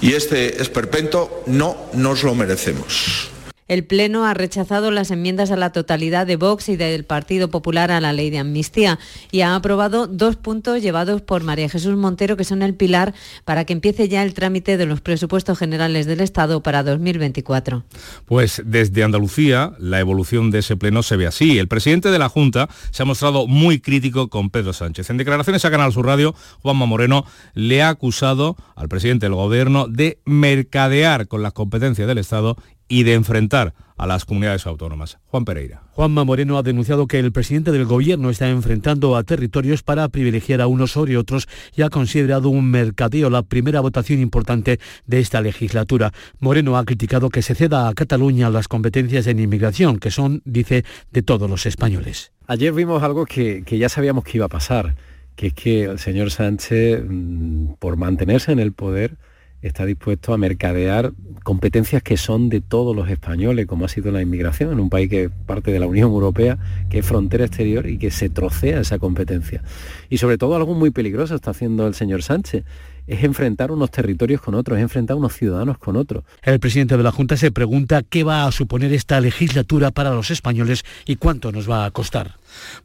y 0.00 0.12
este 0.12 0.62
esperpento 0.62 1.42
no 1.46 1.76
nos 1.92 2.22
lo 2.22 2.34
merecemos. 2.34 3.30
El 3.68 3.84
Pleno 3.84 4.24
ha 4.24 4.32
rechazado 4.32 4.92
las 4.92 5.10
enmiendas 5.10 5.50
a 5.50 5.56
la 5.56 5.72
totalidad 5.72 6.24
de 6.24 6.36
Vox 6.36 6.68
y 6.68 6.76
del 6.76 7.04
Partido 7.04 7.50
Popular 7.50 7.90
a 7.90 8.00
la 8.00 8.12
ley 8.12 8.30
de 8.30 8.38
amnistía 8.38 9.00
y 9.32 9.40
ha 9.40 9.56
aprobado 9.56 10.06
dos 10.06 10.36
puntos 10.36 10.82
llevados 10.82 11.20
por 11.20 11.42
María 11.42 11.68
Jesús 11.68 11.96
Montero 11.96 12.36
que 12.36 12.44
son 12.44 12.62
el 12.62 12.74
pilar 12.74 13.12
para 13.44 13.64
que 13.64 13.72
empiece 13.72 14.08
ya 14.08 14.22
el 14.22 14.34
trámite 14.34 14.76
de 14.76 14.86
los 14.86 15.00
presupuestos 15.00 15.58
generales 15.58 16.06
del 16.06 16.20
Estado 16.20 16.62
para 16.62 16.84
2024. 16.84 17.82
Pues 18.24 18.62
desde 18.64 19.02
Andalucía 19.02 19.72
la 19.80 19.98
evolución 19.98 20.52
de 20.52 20.60
ese 20.60 20.76
Pleno 20.76 21.02
se 21.02 21.16
ve 21.16 21.26
así. 21.26 21.58
El 21.58 21.66
presidente 21.66 22.10
de 22.10 22.20
la 22.20 22.28
Junta 22.28 22.68
se 22.92 23.02
ha 23.02 23.06
mostrado 23.06 23.48
muy 23.48 23.80
crítico 23.80 24.28
con 24.28 24.50
Pedro 24.50 24.72
Sánchez. 24.74 25.10
En 25.10 25.16
declaraciones 25.16 25.64
a 25.64 25.72
Canal 25.72 25.92
Sur 25.92 26.06
Radio, 26.06 26.36
Juanma 26.62 26.86
Moreno 26.86 27.24
le 27.54 27.82
ha 27.82 27.88
acusado 27.88 28.56
al 28.76 28.88
presidente 28.88 29.26
del 29.26 29.34
Gobierno 29.34 29.88
de 29.88 30.20
mercadear 30.24 31.26
con 31.26 31.42
las 31.42 31.52
competencias 31.52 32.06
del 32.06 32.18
Estado 32.18 32.56
y 32.88 33.02
de 33.02 33.14
enfrentar 33.14 33.74
a 33.96 34.06
las 34.06 34.24
comunidades 34.24 34.66
autónomas. 34.66 35.18
Juan 35.26 35.44
Pereira. 35.44 35.82
Juanma 35.92 36.24
Moreno 36.24 36.58
ha 36.58 36.62
denunciado 36.62 37.06
que 37.06 37.18
el 37.18 37.32
presidente 37.32 37.72
del 37.72 37.86
gobierno 37.86 38.30
está 38.30 38.48
enfrentando 38.48 39.16
a 39.16 39.24
territorios 39.24 39.82
para 39.82 40.08
privilegiar 40.08 40.60
a 40.60 40.66
unos 40.66 40.92
sobre 40.92 41.16
otros 41.16 41.48
y 41.74 41.82
ha 41.82 41.88
considerado 41.88 42.50
un 42.50 42.70
mercadeo 42.70 43.30
la 43.30 43.42
primera 43.42 43.80
votación 43.80 44.20
importante 44.20 44.78
de 45.06 45.20
esta 45.20 45.40
legislatura. 45.40 46.12
Moreno 46.40 46.76
ha 46.76 46.84
criticado 46.84 47.30
que 47.30 47.42
se 47.42 47.54
ceda 47.54 47.88
a 47.88 47.94
Cataluña 47.94 48.50
las 48.50 48.68
competencias 48.68 49.26
en 49.26 49.40
inmigración, 49.40 49.98
que 49.98 50.10
son, 50.10 50.42
dice, 50.44 50.84
de 51.10 51.22
todos 51.22 51.48
los 51.48 51.64
españoles. 51.64 52.32
Ayer 52.46 52.72
vimos 52.72 53.02
algo 53.02 53.24
que, 53.24 53.62
que 53.64 53.78
ya 53.78 53.88
sabíamos 53.88 54.24
que 54.24 54.36
iba 54.36 54.46
a 54.46 54.50
pasar, 54.50 54.94
que 55.36 55.48
es 55.48 55.54
que 55.54 55.84
el 55.84 55.98
señor 55.98 56.30
Sánchez, 56.30 57.02
mm, 57.08 57.74
por 57.78 57.96
mantenerse 57.96 58.52
en 58.52 58.58
el 58.58 58.72
poder, 58.72 59.16
está 59.66 59.84
dispuesto 59.84 60.32
a 60.32 60.38
mercadear 60.38 61.12
competencias 61.42 62.02
que 62.02 62.16
son 62.16 62.48
de 62.48 62.60
todos 62.60 62.94
los 62.96 63.08
españoles, 63.08 63.66
como 63.66 63.84
ha 63.84 63.88
sido 63.88 64.10
la 64.10 64.20
inmigración, 64.20 64.72
en 64.72 64.80
un 64.80 64.90
país 64.90 65.08
que 65.08 65.24
es 65.24 65.30
parte 65.46 65.70
de 65.70 65.78
la 65.78 65.86
Unión 65.86 66.10
Europea, 66.10 66.58
que 66.90 66.98
es 66.98 67.06
frontera 67.06 67.44
exterior 67.44 67.86
y 67.86 67.98
que 67.98 68.10
se 68.10 68.28
trocea 68.28 68.80
esa 68.80 68.98
competencia. 68.98 69.62
Y 70.10 70.18
sobre 70.18 70.38
todo 70.38 70.56
algo 70.56 70.74
muy 70.74 70.90
peligroso 70.90 71.36
está 71.36 71.52
haciendo 71.52 71.86
el 71.86 71.94
señor 71.94 72.24
Sánchez, 72.24 72.64
es 73.06 73.22
enfrentar 73.22 73.70
unos 73.70 73.90
territorios 73.90 74.40
con 74.40 74.54
otros, 74.54 74.78
es 74.78 74.82
enfrentar 74.82 75.16
unos 75.16 75.34
ciudadanos 75.34 75.78
con 75.78 75.96
otros. 75.96 76.24
El 76.42 76.58
presidente 76.58 76.96
de 76.96 77.02
la 77.02 77.12
Junta 77.12 77.36
se 77.36 77.52
pregunta 77.52 78.02
qué 78.02 78.24
va 78.24 78.44
a 78.44 78.52
suponer 78.52 78.92
esta 78.92 79.20
legislatura 79.20 79.92
para 79.92 80.10
los 80.10 80.30
españoles 80.30 80.84
y 81.06 81.16
cuánto 81.16 81.52
nos 81.52 81.70
va 81.70 81.84
a 81.84 81.90
costar. 81.92 82.34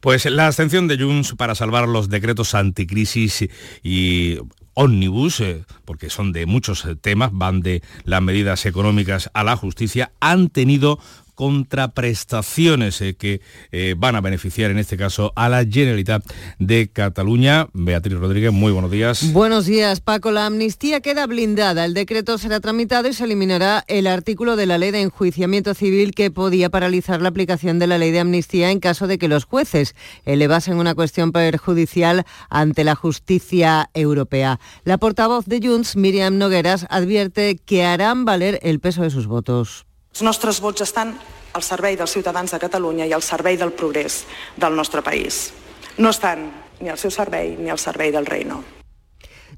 Pues 0.00 0.26
la 0.26 0.46
abstención 0.46 0.86
de 0.86 0.98
Junts 0.98 1.34
para 1.34 1.54
salvar 1.54 1.88
los 1.88 2.08
decretos 2.08 2.54
anticrisis 2.54 3.48
y 3.82 4.38
ómnibus, 4.74 5.40
eh, 5.40 5.64
porque 5.84 6.10
son 6.10 6.32
de 6.32 6.46
muchos 6.46 6.84
eh, 6.84 6.96
temas, 6.96 7.30
van 7.32 7.60
de 7.60 7.82
las 8.04 8.22
medidas 8.22 8.66
económicas 8.66 9.30
a 9.34 9.44
la 9.44 9.56
justicia, 9.56 10.12
han 10.20 10.48
tenido 10.48 10.98
contraprestaciones 11.34 13.00
eh, 13.00 13.14
que 13.14 13.40
eh, 13.70 13.94
van 13.96 14.16
a 14.16 14.20
beneficiar 14.20 14.70
en 14.70 14.78
este 14.78 14.96
caso 14.96 15.32
a 15.36 15.48
la 15.48 15.64
Generalitat 15.64 16.24
de 16.58 16.90
Cataluña. 16.90 17.68
Beatriz 17.72 18.18
Rodríguez, 18.18 18.52
muy 18.52 18.72
buenos 18.72 18.90
días. 18.90 19.32
Buenos 19.32 19.66
días, 19.66 20.00
Paco. 20.00 20.30
La 20.30 20.46
amnistía 20.46 21.00
queda 21.00 21.26
blindada. 21.26 21.84
El 21.84 21.94
decreto 21.94 22.38
será 22.38 22.60
tramitado 22.60 23.08
y 23.08 23.12
se 23.12 23.24
eliminará 23.24 23.84
el 23.88 24.06
artículo 24.06 24.56
de 24.56 24.66
la 24.66 24.78
ley 24.78 24.90
de 24.90 25.00
enjuiciamiento 25.00 25.74
civil 25.74 26.14
que 26.14 26.30
podía 26.30 26.70
paralizar 26.70 27.22
la 27.22 27.28
aplicación 27.28 27.78
de 27.78 27.86
la 27.86 27.98
ley 27.98 28.10
de 28.10 28.20
amnistía 28.20 28.70
en 28.70 28.80
caso 28.80 29.06
de 29.06 29.18
que 29.18 29.28
los 29.28 29.44
jueces 29.44 29.94
elevasen 30.24 30.76
una 30.76 30.94
cuestión 30.94 31.32
perjudicial 31.32 32.24
ante 32.50 32.84
la 32.84 32.94
justicia 32.94 33.90
europea. 33.94 34.60
La 34.84 34.98
portavoz 34.98 35.46
de 35.46 35.60
Junts, 35.62 35.96
Miriam 35.96 36.38
Nogueras, 36.38 36.86
advierte 36.90 37.56
que 37.56 37.84
harán 37.84 38.24
valer 38.24 38.58
el 38.62 38.80
peso 38.80 39.02
de 39.02 39.10
sus 39.10 39.26
votos. 39.26 39.86
Els 40.12 40.22
nostres 40.22 40.60
vots 40.60 40.84
estan 40.84 41.14
al 41.56 41.64
servei 41.64 41.96
dels 41.96 42.12
ciutadans 42.12 42.52
de 42.52 42.60
Catalunya 42.60 43.06
i 43.08 43.14
al 43.16 43.24
servei 43.24 43.56
del 43.56 43.72
progrés 43.72 44.22
del 44.56 44.76
nostre 44.76 45.00
país. 45.02 45.50
No 45.96 46.12
estan 46.12 46.50
ni 46.80 46.92
al 46.92 47.00
seu 47.00 47.10
servei 47.10 47.56
ni 47.56 47.70
al 47.70 47.80
servei 47.80 48.12
del 48.12 48.26
reino. 48.26 48.81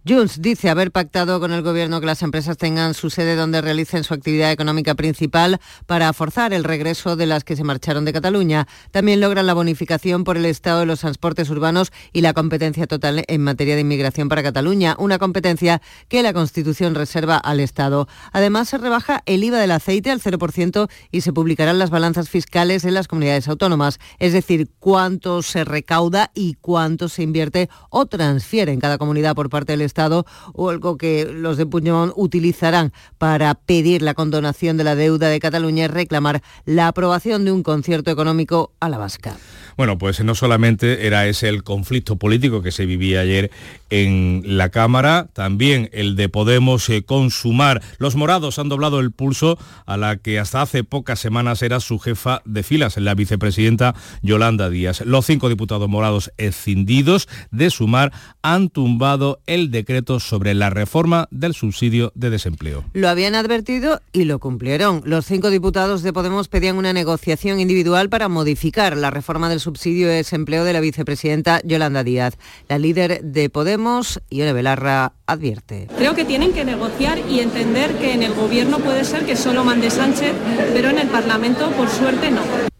Junts 0.07 0.43
dice 0.43 0.69
haber 0.69 0.93
pactado 0.93 1.41
con 1.41 1.51
el 1.51 1.63
gobierno 1.63 1.99
que 1.99 2.05
las 2.05 2.21
empresas 2.21 2.59
tengan 2.59 2.93
su 2.93 3.09
sede 3.09 3.37
donde 3.37 3.63
realicen 3.63 4.05
su 4.05 4.13
actividad 4.13 4.53
económica 4.53 4.95
principal 4.95 5.59
para 5.87 6.13
forzar 6.13 6.53
el 6.53 6.63
regreso 6.63 7.17
de 7.17 7.25
las 7.25 7.43
que 7.43 7.57
se 7.57 7.65
marcharon 7.65 8.05
de 8.05 8.13
Cataluña. 8.13 8.69
También 8.91 9.23
logran 9.23 9.47
la 9.47 9.55
bonificación 9.55 10.23
por 10.23 10.37
el 10.37 10.45
estado 10.45 10.81
de 10.81 10.87
los 10.87 11.01
transportes 11.01 11.49
urbanos 11.49 11.91
y 12.13 12.21
la 12.21 12.35
competencia 12.35 12.87
total 12.87 13.25
en 13.27 13.41
materia 13.41 13.77
de 13.77 13.81
inmigración 13.81 14.29
para 14.29 14.43
Cataluña, 14.43 14.95
una 14.99 15.19
competencia 15.19 15.81
que 16.09 16.23
la 16.23 16.35
Constitución 16.35 16.95
reserva 16.95 17.39
al 17.39 17.61
Estado. 17.61 18.07
Además, 18.33 18.69
se 18.69 18.77
rebaja 18.77 19.23
el 19.25 19.43
IVA 19.43 19.59
del 19.59 19.71
aceite 19.71 20.11
al 20.11 20.21
0% 20.21 20.87
y 21.13 21.23
se 21.23 21.33
publicarán 21.33 21.79
las 21.79 21.89
balanzas 21.89 22.29
fiscales 22.29 22.85
en 22.85 22.93
las 22.93 23.09
comunidades 23.09 23.49
autónomas, 23.49 23.99
es 24.19 24.35
decir, 24.35 24.69
cuánto 24.81 25.41
se 25.41 25.65
recauda 25.65 26.31
y 26.35 26.59
cuánto 26.61 27.09
se 27.09 27.23
invierte 27.23 27.71
o 27.89 28.05
transfiere 28.05 28.71
en 28.71 28.81
cada 28.81 28.99
comunidad 28.99 29.35
por 29.35 29.49
parte 29.49 29.73
del 29.73 29.81
Estado 29.81 29.94
Estado 29.95 30.27
o 30.55 30.71
algo 30.71 30.97
que 30.99 31.25
los 31.25 31.57
de 31.57 31.67
Puigdemont 31.67 32.13
utilizarán 32.17 32.93
para 33.17 33.55
pedir 33.55 34.03
la 34.03 34.15
condonación 34.15 34.77
de 34.77 34.83
la 34.83 34.97
deuda 34.97 35.29
de 35.29 35.39
Cataluña 35.39 35.85
y 35.85 35.87
reclamar 35.87 36.43
la 36.65 36.89
aprobación 36.89 37.45
de 37.45 37.53
un 37.53 37.63
concierto 37.63 38.11
económico 38.11 38.73
a 38.81 38.89
la 38.89 38.99
vasca. 38.99 39.37
Bueno, 39.77 39.99
pues 39.99 40.23
no 40.23 40.35
solamente 40.35 41.07
era 41.07 41.27
ese 41.27 41.49
el 41.49 41.65
conflicto 41.65 42.17
político 42.17 42.63
que 42.63 42.73
se 42.73 42.87
vivía 42.87 43.21
ayer 43.21 43.51
en 43.91 44.43
la 44.45 44.71
Cámara, 44.71 45.29
también 45.33 45.89
el 45.93 46.17
de 46.17 46.29
Podemos 46.29 46.89
eh, 46.89 47.05
consumar. 47.05 47.83
Los 47.99 48.17
morados 48.17 48.59
han 48.59 48.69
doblado 48.69 49.01
el 49.01 49.13
pulso 49.13 49.59
a 49.87 49.97
la 49.97 50.17
que 50.17 50.39
hasta 50.39 50.63
hace 50.63 50.85
pocas 50.85 51.21
semanas 51.21 51.63
era 51.63 51.81
su 51.81 51.99
jefa 51.99 52.43
de 52.45 52.63
filas, 52.63 52.97
la 52.97 53.15
vicepresidenta 53.15 53.95
Yolanda 54.23 54.71
Díaz. 54.71 55.03
Los 55.03 55.27
cinco 55.27 55.49
diputados 55.49 55.89
morados 55.89 56.33
escindidos 56.39 57.29
de 57.51 57.71
sumar 57.71 58.13
han 58.43 58.69
tumbado 58.69 59.41
el 59.47 59.71
decreto 59.71 60.21
sobre 60.21 60.55
la 60.55 60.71
reforma 60.71 61.29
del 61.31 61.55
subsidio 61.55 62.13
de 62.15 62.31
desempleo. 62.31 62.85
Lo 62.93 63.09
habían 63.09 63.35
advertido 63.35 64.01
y 64.13 64.25
lo 64.25 64.39
cumplieron. 64.39 65.03
Los 65.05 65.27
cinco 65.27 65.51
diputados 65.51 66.03
de 66.03 66.13
Podemos 66.13 66.49
pedían 66.49 66.77
una 66.77 66.93
negociación 66.93 67.61
individual 67.61 68.09
para 68.09 68.29
modificar 68.29 68.97
la 68.97 69.11
reforma 69.11 69.49
del 69.49 69.61
subsidio 69.65 70.09
de 70.09 70.17
desempleo 70.17 70.65
de 70.65 70.73
la 70.73 70.81
vicepresidenta 70.81 71.61
Yolanda 71.65 72.05
Díaz. 72.05 72.35
La 72.69 72.79
líder 72.79 73.23
de 73.23 73.51
Podemos, 73.51 74.21
Ione 74.31 74.53
Belarra, 74.53 75.15
advierte. 75.27 75.89
Creo 75.97 76.15
que 76.15 76.25
tienen 76.25 76.53
que 76.53 76.65
negociar 76.65 77.19
y 77.29 77.41
entender 77.41 77.93
que 77.99 78.13
en 78.13 78.23
el 78.23 78.35
gobierno 78.35 78.79
puede 78.79 79.05
ser 79.05 79.27
que 79.27 79.37
solo 79.37 79.65
mande 79.65 79.91
Sánchez, 79.91 80.33
pero 80.73 80.91
en 80.91 80.99
el 80.99 81.09
Parlamento, 81.09 81.71
por 81.73 81.89
suerte, 81.89 82.31
no. 82.31 82.74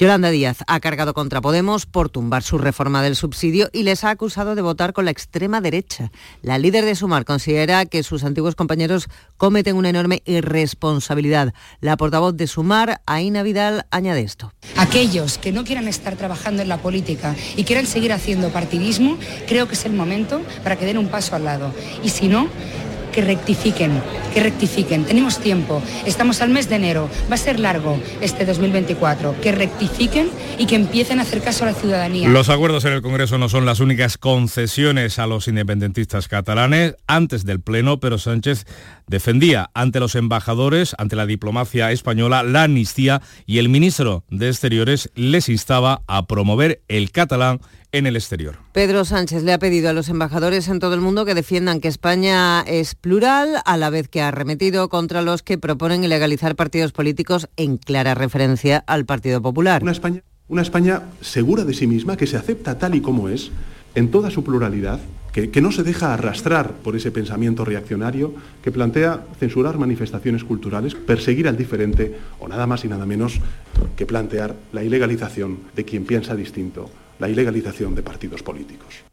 Yolanda 0.00 0.30
Díaz 0.30 0.58
ha 0.68 0.78
cargado 0.78 1.12
contra 1.12 1.40
Podemos 1.40 1.84
por 1.84 2.08
tumbar 2.08 2.44
su 2.44 2.56
reforma 2.56 3.02
del 3.02 3.16
subsidio 3.16 3.68
y 3.72 3.82
les 3.82 4.04
ha 4.04 4.10
acusado 4.10 4.54
de 4.54 4.62
votar 4.62 4.92
con 4.92 5.04
la 5.04 5.10
extrema 5.10 5.60
derecha. 5.60 6.12
La 6.40 6.56
líder 6.56 6.84
de 6.84 6.94
Sumar 6.94 7.24
considera 7.24 7.84
que 7.84 8.04
sus 8.04 8.22
antiguos 8.22 8.54
compañeros 8.54 9.08
cometen 9.36 9.74
una 9.74 9.88
enorme 9.88 10.22
irresponsabilidad. 10.24 11.52
La 11.80 11.96
portavoz 11.96 12.36
de 12.36 12.46
Sumar, 12.46 13.00
Aina 13.06 13.42
Vidal, 13.42 13.86
añade 13.90 14.20
esto. 14.20 14.52
Aquellos 14.76 15.36
que 15.36 15.50
no 15.50 15.64
quieran 15.64 15.88
estar 15.88 16.14
trabajando 16.14 16.62
en 16.62 16.68
la 16.68 16.78
política 16.78 17.34
y 17.56 17.64
quieran 17.64 17.86
seguir 17.86 18.12
haciendo 18.12 18.50
partidismo, 18.50 19.18
creo 19.48 19.66
que 19.66 19.74
es 19.74 19.84
el 19.84 19.94
momento 19.94 20.40
para 20.62 20.76
que 20.76 20.86
den 20.86 20.98
un 20.98 21.08
paso 21.08 21.34
al 21.34 21.44
lado. 21.44 21.74
Y 22.04 22.10
si 22.10 22.28
no, 22.28 22.48
que 23.12 23.22
rectifiquen, 23.22 24.02
que 24.32 24.40
rectifiquen. 24.40 25.04
Tenemos 25.04 25.38
tiempo, 25.38 25.82
estamos 26.06 26.40
al 26.40 26.50
mes 26.50 26.68
de 26.68 26.76
enero, 26.76 27.08
va 27.30 27.34
a 27.34 27.38
ser 27.38 27.60
largo 27.60 28.00
este 28.20 28.44
2024. 28.44 29.40
Que 29.40 29.52
rectifiquen 29.52 30.30
y 30.58 30.66
que 30.66 30.76
empiecen 30.76 31.18
a 31.18 31.22
hacer 31.22 31.42
caso 31.42 31.64
a 31.64 31.68
la 31.68 31.74
ciudadanía. 31.74 32.28
Los 32.28 32.48
acuerdos 32.48 32.84
en 32.84 32.92
el 32.92 33.02
Congreso 33.02 33.38
no 33.38 33.48
son 33.48 33.64
las 33.64 33.80
únicas 33.80 34.18
concesiones 34.18 35.18
a 35.18 35.26
los 35.26 35.48
independentistas 35.48 36.28
catalanes 36.28 36.96
antes 37.06 37.44
del 37.44 37.60
Pleno, 37.60 38.00
pero 38.00 38.18
Sánchez 38.18 38.66
defendía 39.06 39.70
ante 39.74 40.00
los 40.00 40.14
embajadores, 40.14 40.94
ante 40.98 41.16
la 41.16 41.26
diplomacia 41.26 41.90
española, 41.92 42.42
la 42.42 42.64
amnistía 42.64 43.22
y 43.46 43.58
el 43.58 43.68
ministro 43.68 44.24
de 44.30 44.48
Exteriores 44.48 45.10
les 45.14 45.48
instaba 45.48 46.02
a 46.06 46.26
promover 46.26 46.82
el 46.88 47.10
catalán 47.10 47.60
en 47.92 48.06
el 48.06 48.16
exterior. 48.16 48.56
Pedro 48.72 49.04
Sánchez 49.04 49.42
le 49.42 49.52
ha 49.52 49.58
pedido 49.58 49.88
a 49.88 49.92
los 49.92 50.08
embajadores 50.08 50.68
en 50.68 50.78
todo 50.78 50.94
el 50.94 51.00
mundo 51.00 51.24
que 51.24 51.34
defiendan 51.34 51.80
que 51.80 51.88
España 51.88 52.60
es 52.62 52.94
plural, 52.94 53.56
a 53.64 53.76
la 53.76 53.90
vez 53.90 54.08
que 54.08 54.20
ha 54.20 54.28
arremetido 54.28 54.88
contra 54.88 55.22
los 55.22 55.42
que 55.42 55.58
proponen 55.58 56.04
ilegalizar 56.04 56.56
partidos 56.56 56.92
políticos 56.92 57.48
en 57.56 57.78
clara 57.78 58.14
referencia 58.14 58.84
al 58.86 59.06
Partido 59.06 59.40
Popular. 59.40 59.82
Una 59.82 59.92
España, 59.92 60.22
una 60.48 60.62
España 60.62 61.02
segura 61.20 61.64
de 61.64 61.74
sí 61.74 61.86
misma, 61.86 62.16
que 62.16 62.26
se 62.26 62.36
acepta 62.36 62.78
tal 62.78 62.94
y 62.94 63.00
como 63.00 63.28
es, 63.28 63.50
en 63.94 64.10
toda 64.10 64.30
su 64.30 64.44
pluralidad, 64.44 65.00
que, 65.32 65.50
que, 65.50 65.60
no 65.60 65.72
se 65.72 65.82
deja 65.82 66.14
arrastrar 66.14 66.72
por 66.72 66.96
ese 66.96 67.10
pensamiento 67.10 67.64
reaccionario 67.64 68.34
que 68.62 68.72
plantea 68.72 69.24
censurar 69.38 69.78
manifestaciones 69.78 70.42
culturales, 70.42 70.94
perseguir 70.94 71.48
al 71.48 71.56
diferente 71.56 72.16
o 72.38 72.48
nada 72.48 72.66
más 72.66 72.84
y 72.84 72.88
nada 72.88 73.06
menos 73.06 73.40
que 73.96 74.06
plantear 74.06 74.56
la 74.72 74.84
ilegalización 74.84 75.58
de 75.76 75.84
quien 75.84 76.04
piensa 76.04 76.34
distinto 76.34 76.90
la 77.18 77.28
ilegalización 77.28 77.94
de 77.94 78.02
partidos 78.02 78.42
políticos. 78.42 79.07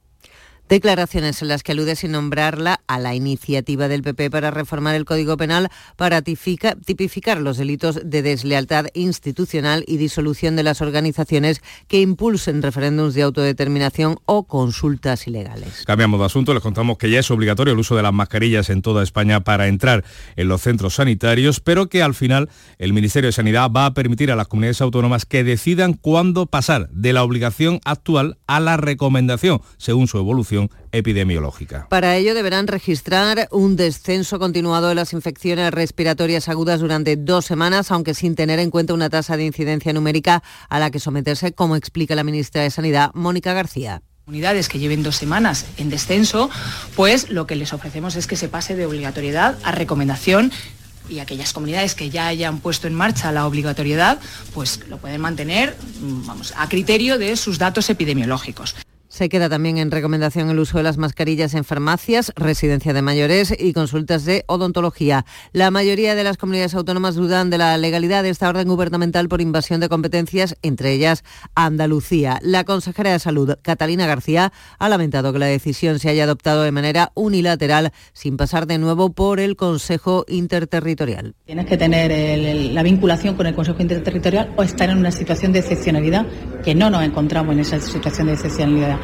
Declaraciones 0.67 1.43
en 1.43 1.49
las 1.49 1.62
que 1.62 1.73
alude 1.73 1.95
sin 1.95 2.12
nombrarla 2.12 2.82
a 2.88 2.97
la 2.97 3.13
iniciativa 3.13 3.88
del 3.88 4.01
PP 4.01 4.32
para 4.32 4.49
reformar 4.49 4.95
el 4.95 5.06
Código 5.06 5.38
Penal 5.38 5.69
para 5.95 6.23
tipifica, 6.23 6.73
tipificar 6.73 7.39
los 7.39 7.58
delitos 7.58 7.99
de 8.04 8.23
deslealtad 8.23 8.88
institucional 8.95 9.84
y 9.86 9.97
disolución 9.97 10.56
de 10.56 10.63
las 10.63 10.82
organizaciones 10.82 11.62
que 11.88 12.01
impulsen 12.01 12.63
referéndums 12.63 13.13
de 13.13 13.21
autodeterminación 13.21 14.17
o 14.25 14.47
consultas 14.47 15.28
ilegales. 15.28 15.84
Cambiamos 15.86 16.19
de 16.19 16.25
asunto, 16.25 16.51
les 16.56 16.63
contamos 16.63 16.97
que 16.97 17.12
ya 17.12 17.19
es 17.19 17.30
obligatorio 17.30 17.73
el 17.73 17.80
uso 17.80 17.95
de 17.95 18.01
las 18.01 18.13
mascarillas 18.13 18.71
en 18.71 18.82
toda 18.82 19.04
España 19.04 19.41
para 19.43 19.67
entrar 19.67 20.04
en 20.36 20.47
los 20.47 20.63
centros 20.63 20.95
sanitarios, 20.95 21.60
pero 21.60 21.89
que 21.89 22.01
al 22.01 22.15
final 22.15 22.49
el 22.80 22.91
Ministerio 22.91 23.28
de 23.28 23.34
Sanidad 23.34 23.69
va 23.69 23.86
a 23.86 23.93
permitir 23.93 24.32
a 24.32 24.36
las 24.36 24.47
comunidades 24.47 24.82
autónomas 24.82 25.28
que 25.28 25.43
decidan 25.43 25.93
cuándo 25.93 26.47
pasar 26.47 26.89
de 26.89 27.13
la 27.13 27.23
obligación 27.23 27.82
actual 27.86 28.39
a 28.47 28.60
la 28.60 28.78
recomendación, 28.78 29.62
según 29.78 30.08
su 30.08 30.17
evolución 30.17 30.55
epidemiológica. 30.91 31.88
Para 31.89 32.15
ello 32.15 32.34
deberán 32.34 32.68
registrar 32.68 33.48
un 33.52 33.76
descenso 33.76 34.39
continuado 34.39 34.89
de 34.89 34.96
las 34.96 35.13
infecciones 35.13 35.72
respiratorias 35.72 36.50
agudas 36.50 36.80
durante 36.80 37.15
dos 37.15 37.46
semanas, 37.46 37.91
aunque 37.91 38.13
sin 38.13 38.36
tener 38.36 38.60
en 38.60 38.72
cuenta 38.72 38.94
una 38.94 39.10
tasa 39.10 39.38
de 39.38 39.46
incidencia 39.46 39.94
numérica 39.94 40.44
a 40.70 40.80
la 40.80 40.91
que 40.91 41.00
someterse, 41.00 41.54
como 41.54 41.76
explica 41.76 42.15
la 42.15 42.24
ministra 42.24 42.63
de 42.63 42.72
Sanidad, 42.72 43.12
Mónica 43.13 43.54
García 43.54 44.02
comunidades 44.26 44.70
que 44.70 44.80
lleven 44.80 45.04
dos 45.04 45.18
semanas 45.18 45.68
en 45.78 45.91
descenso, 45.91 46.50
pues 46.96 47.30
lo 47.30 47.46
que 47.46 47.56
les 47.56 47.74
ofrecemos 47.74 48.15
es 48.15 48.26
que 48.26 48.36
se 48.36 48.50
pase 48.50 48.76
de 48.76 48.88
obligatoriedad 48.88 49.56
a 49.63 49.72
recomendación 49.72 50.52
y 51.08 51.20
aquellas 51.20 51.54
comunidades 51.54 51.94
que 51.94 52.10
ya 52.10 52.26
hayan 52.28 52.60
puesto 52.60 52.88
en 52.88 52.96
marcha 52.96 53.32
la 53.32 53.46
obligatoriedad, 53.46 54.20
pues 54.54 54.82
lo 54.89 54.98
pueden 54.98 55.22
mantener 55.22 55.78
vamos, 56.00 56.54
a 56.58 56.68
criterio 56.68 57.20
de 57.20 57.36
sus 57.38 57.60
datos 57.60 57.89
epidemiológicos. 57.91 58.76
Se 59.15 59.30
queda 59.30 59.47
también 59.47 59.78
en 59.78 59.91
recomendación 59.91 60.49
el 60.49 60.60
uso 60.60 60.78
de 60.78 60.84
las 60.84 60.97
mascarillas 60.97 61.54
en 61.54 61.63
farmacias, 61.63 62.34
residencia 62.36 62.91
de 62.91 63.01
mayores 63.01 63.56
y 63.58 63.71
consultas 63.71 64.25
de 64.25 64.43
odontología. 64.45 65.25
La 65.54 65.71
mayoría 65.71 66.15
de 66.15 66.25
las 66.25 66.36
comunidades 66.36 66.75
autónomas 66.75 67.15
dudan 67.15 67.49
de 67.49 67.58
la 67.58 67.78
legalidad 67.78 68.23
de 68.23 68.30
esta 68.32 68.49
orden 68.49 68.67
gubernamental 68.67 69.30
por 69.30 69.39
invasión 69.39 69.80
de 69.80 69.88
competencias, 69.88 70.58
entre 70.63 70.91
ellas 70.91 71.23
Andalucía. 71.56 72.39
La 72.41 72.65
consejera 72.65 73.13
de 73.13 73.19
Salud, 73.19 73.56
Catalina 73.62 74.06
García, 74.06 74.51
ha 74.80 74.89
lamentado 74.89 75.32
que 75.32 75.39
la 75.39 75.45
decisión 75.45 75.97
se 75.99 76.10
haya 76.10 76.25
adoptado 76.25 76.63
de 76.63 76.73
manera 76.73 77.13
unilateral, 77.13 77.93
sin 78.12 78.36
pasar 78.36 78.67
de 78.67 78.80
nuevo 78.80 79.13
por 79.13 79.39
el 79.39 79.56
Consejo 79.56 80.25
Interterritorial. 80.28 81.36
Tienes 81.45 81.67
que 81.67 81.78
tener 81.78 82.73
la 82.73 82.84
vinculación 82.84 83.36
con 83.36 83.47
el 83.47 83.56
Consejo 83.56 83.82
Interterritorial 83.82 84.51
o 84.58 84.63
estar 84.63 84.89
en 84.89 84.97
una 84.97 85.12
situación 85.12 85.54
de 85.54 85.60
excepcionalidad, 85.60 86.25
que 86.65 86.75
no 86.75 86.89
nos 86.89 87.01
encontramos 87.01 87.54
en 87.54 87.62
esa 87.62 87.80
situación 87.80 88.28
de 88.28 88.34
excepcionalidad. 88.34 88.99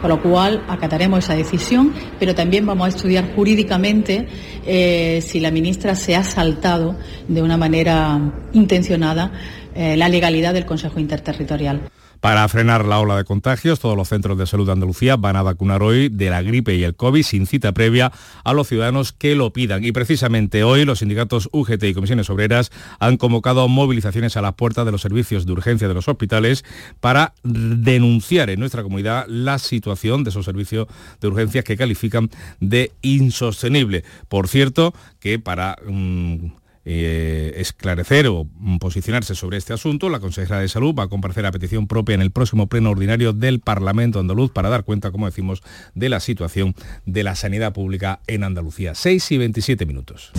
Con 0.00 0.10
lo 0.10 0.20
cual 0.20 0.62
acataremos 0.68 1.24
esa 1.24 1.34
decisión, 1.34 1.94
pero 2.18 2.34
también 2.34 2.66
vamos 2.66 2.86
a 2.86 2.88
estudiar 2.88 3.34
jurídicamente 3.34 4.28
eh, 4.66 5.22
si 5.26 5.40
la 5.40 5.50
ministra 5.50 5.94
se 5.94 6.14
ha 6.14 6.24
saltado 6.24 6.96
de 7.26 7.40
una 7.40 7.56
manera 7.56 8.20
intencionada 8.52 9.32
eh, 9.74 9.96
la 9.96 10.08
legalidad 10.08 10.52
del 10.52 10.66
Consejo 10.66 11.00
Interterritorial. 11.00 11.80
Para 12.24 12.48
frenar 12.48 12.86
la 12.86 13.00
ola 13.00 13.18
de 13.18 13.24
contagios, 13.24 13.80
todos 13.80 13.98
los 13.98 14.08
centros 14.08 14.38
de 14.38 14.46
salud 14.46 14.64
de 14.64 14.72
Andalucía 14.72 15.16
van 15.16 15.36
a 15.36 15.42
vacunar 15.42 15.82
hoy 15.82 16.08
de 16.08 16.30
la 16.30 16.40
gripe 16.40 16.74
y 16.74 16.82
el 16.82 16.96
COVID 16.96 17.22
sin 17.22 17.46
cita 17.46 17.72
previa 17.72 18.12
a 18.44 18.54
los 18.54 18.66
ciudadanos 18.66 19.12
que 19.12 19.34
lo 19.34 19.52
pidan. 19.52 19.84
Y 19.84 19.92
precisamente 19.92 20.64
hoy 20.64 20.86
los 20.86 21.00
sindicatos 21.00 21.50
UGT 21.52 21.84
y 21.84 21.92
comisiones 21.92 22.30
obreras 22.30 22.72
han 22.98 23.18
convocado 23.18 23.68
movilizaciones 23.68 24.38
a 24.38 24.40
las 24.40 24.54
puertas 24.54 24.86
de 24.86 24.92
los 24.92 25.02
servicios 25.02 25.44
de 25.44 25.52
urgencia 25.52 25.86
de 25.86 25.92
los 25.92 26.08
hospitales 26.08 26.64
para 26.98 27.34
denunciar 27.42 28.48
en 28.48 28.58
nuestra 28.58 28.82
comunidad 28.82 29.26
la 29.28 29.58
situación 29.58 30.24
de 30.24 30.30
esos 30.30 30.46
servicios 30.46 30.88
de 31.20 31.28
urgencias 31.28 31.62
que 31.62 31.76
califican 31.76 32.30
de 32.58 32.92
insostenible. 33.02 34.02
Por 34.30 34.48
cierto, 34.48 34.94
que 35.20 35.38
para... 35.38 35.76
Mmm, 35.86 36.63
eh, 36.84 37.54
esclarecer 37.56 38.26
o 38.28 38.46
posicionarse 38.78 39.34
sobre 39.34 39.56
este 39.56 39.72
asunto, 39.72 40.10
la 40.10 40.20
consejera 40.20 40.60
de 40.60 40.68
Salud 40.68 40.94
va 40.94 41.04
a 41.04 41.08
comparecer 41.08 41.46
a 41.46 41.52
petición 41.52 41.86
propia 41.86 42.14
en 42.14 42.20
el 42.20 42.30
próximo 42.30 42.68
pleno 42.68 42.90
ordinario 42.90 43.32
del 43.32 43.60
Parlamento 43.60 44.20
andaluz 44.20 44.50
para 44.50 44.68
dar 44.68 44.84
cuenta, 44.84 45.10
como 45.10 45.26
decimos, 45.26 45.62
de 45.94 46.08
la 46.08 46.20
situación 46.20 46.74
de 47.06 47.24
la 47.24 47.36
sanidad 47.36 47.72
pública 47.72 48.20
en 48.26 48.44
Andalucía. 48.44 48.94
6 48.94 49.32
y 49.32 49.38
27 49.38 49.86
minutos. 49.86 50.32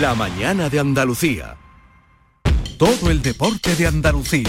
La 0.00 0.14
mañana 0.14 0.68
de 0.68 0.78
Andalucía. 0.78 1.56
Todo 2.76 3.10
el 3.10 3.22
deporte 3.22 3.74
de 3.74 3.86
Andalucía, 3.86 4.48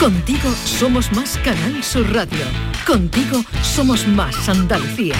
Contigo 0.00 0.48
somos 0.64 1.10
más 1.10 1.36
Canal 1.38 1.82
Sur 1.82 2.14
Radio. 2.14 2.44
Contigo 2.86 3.42
somos 3.62 4.06
más 4.06 4.48
Andalucía. 4.48 5.16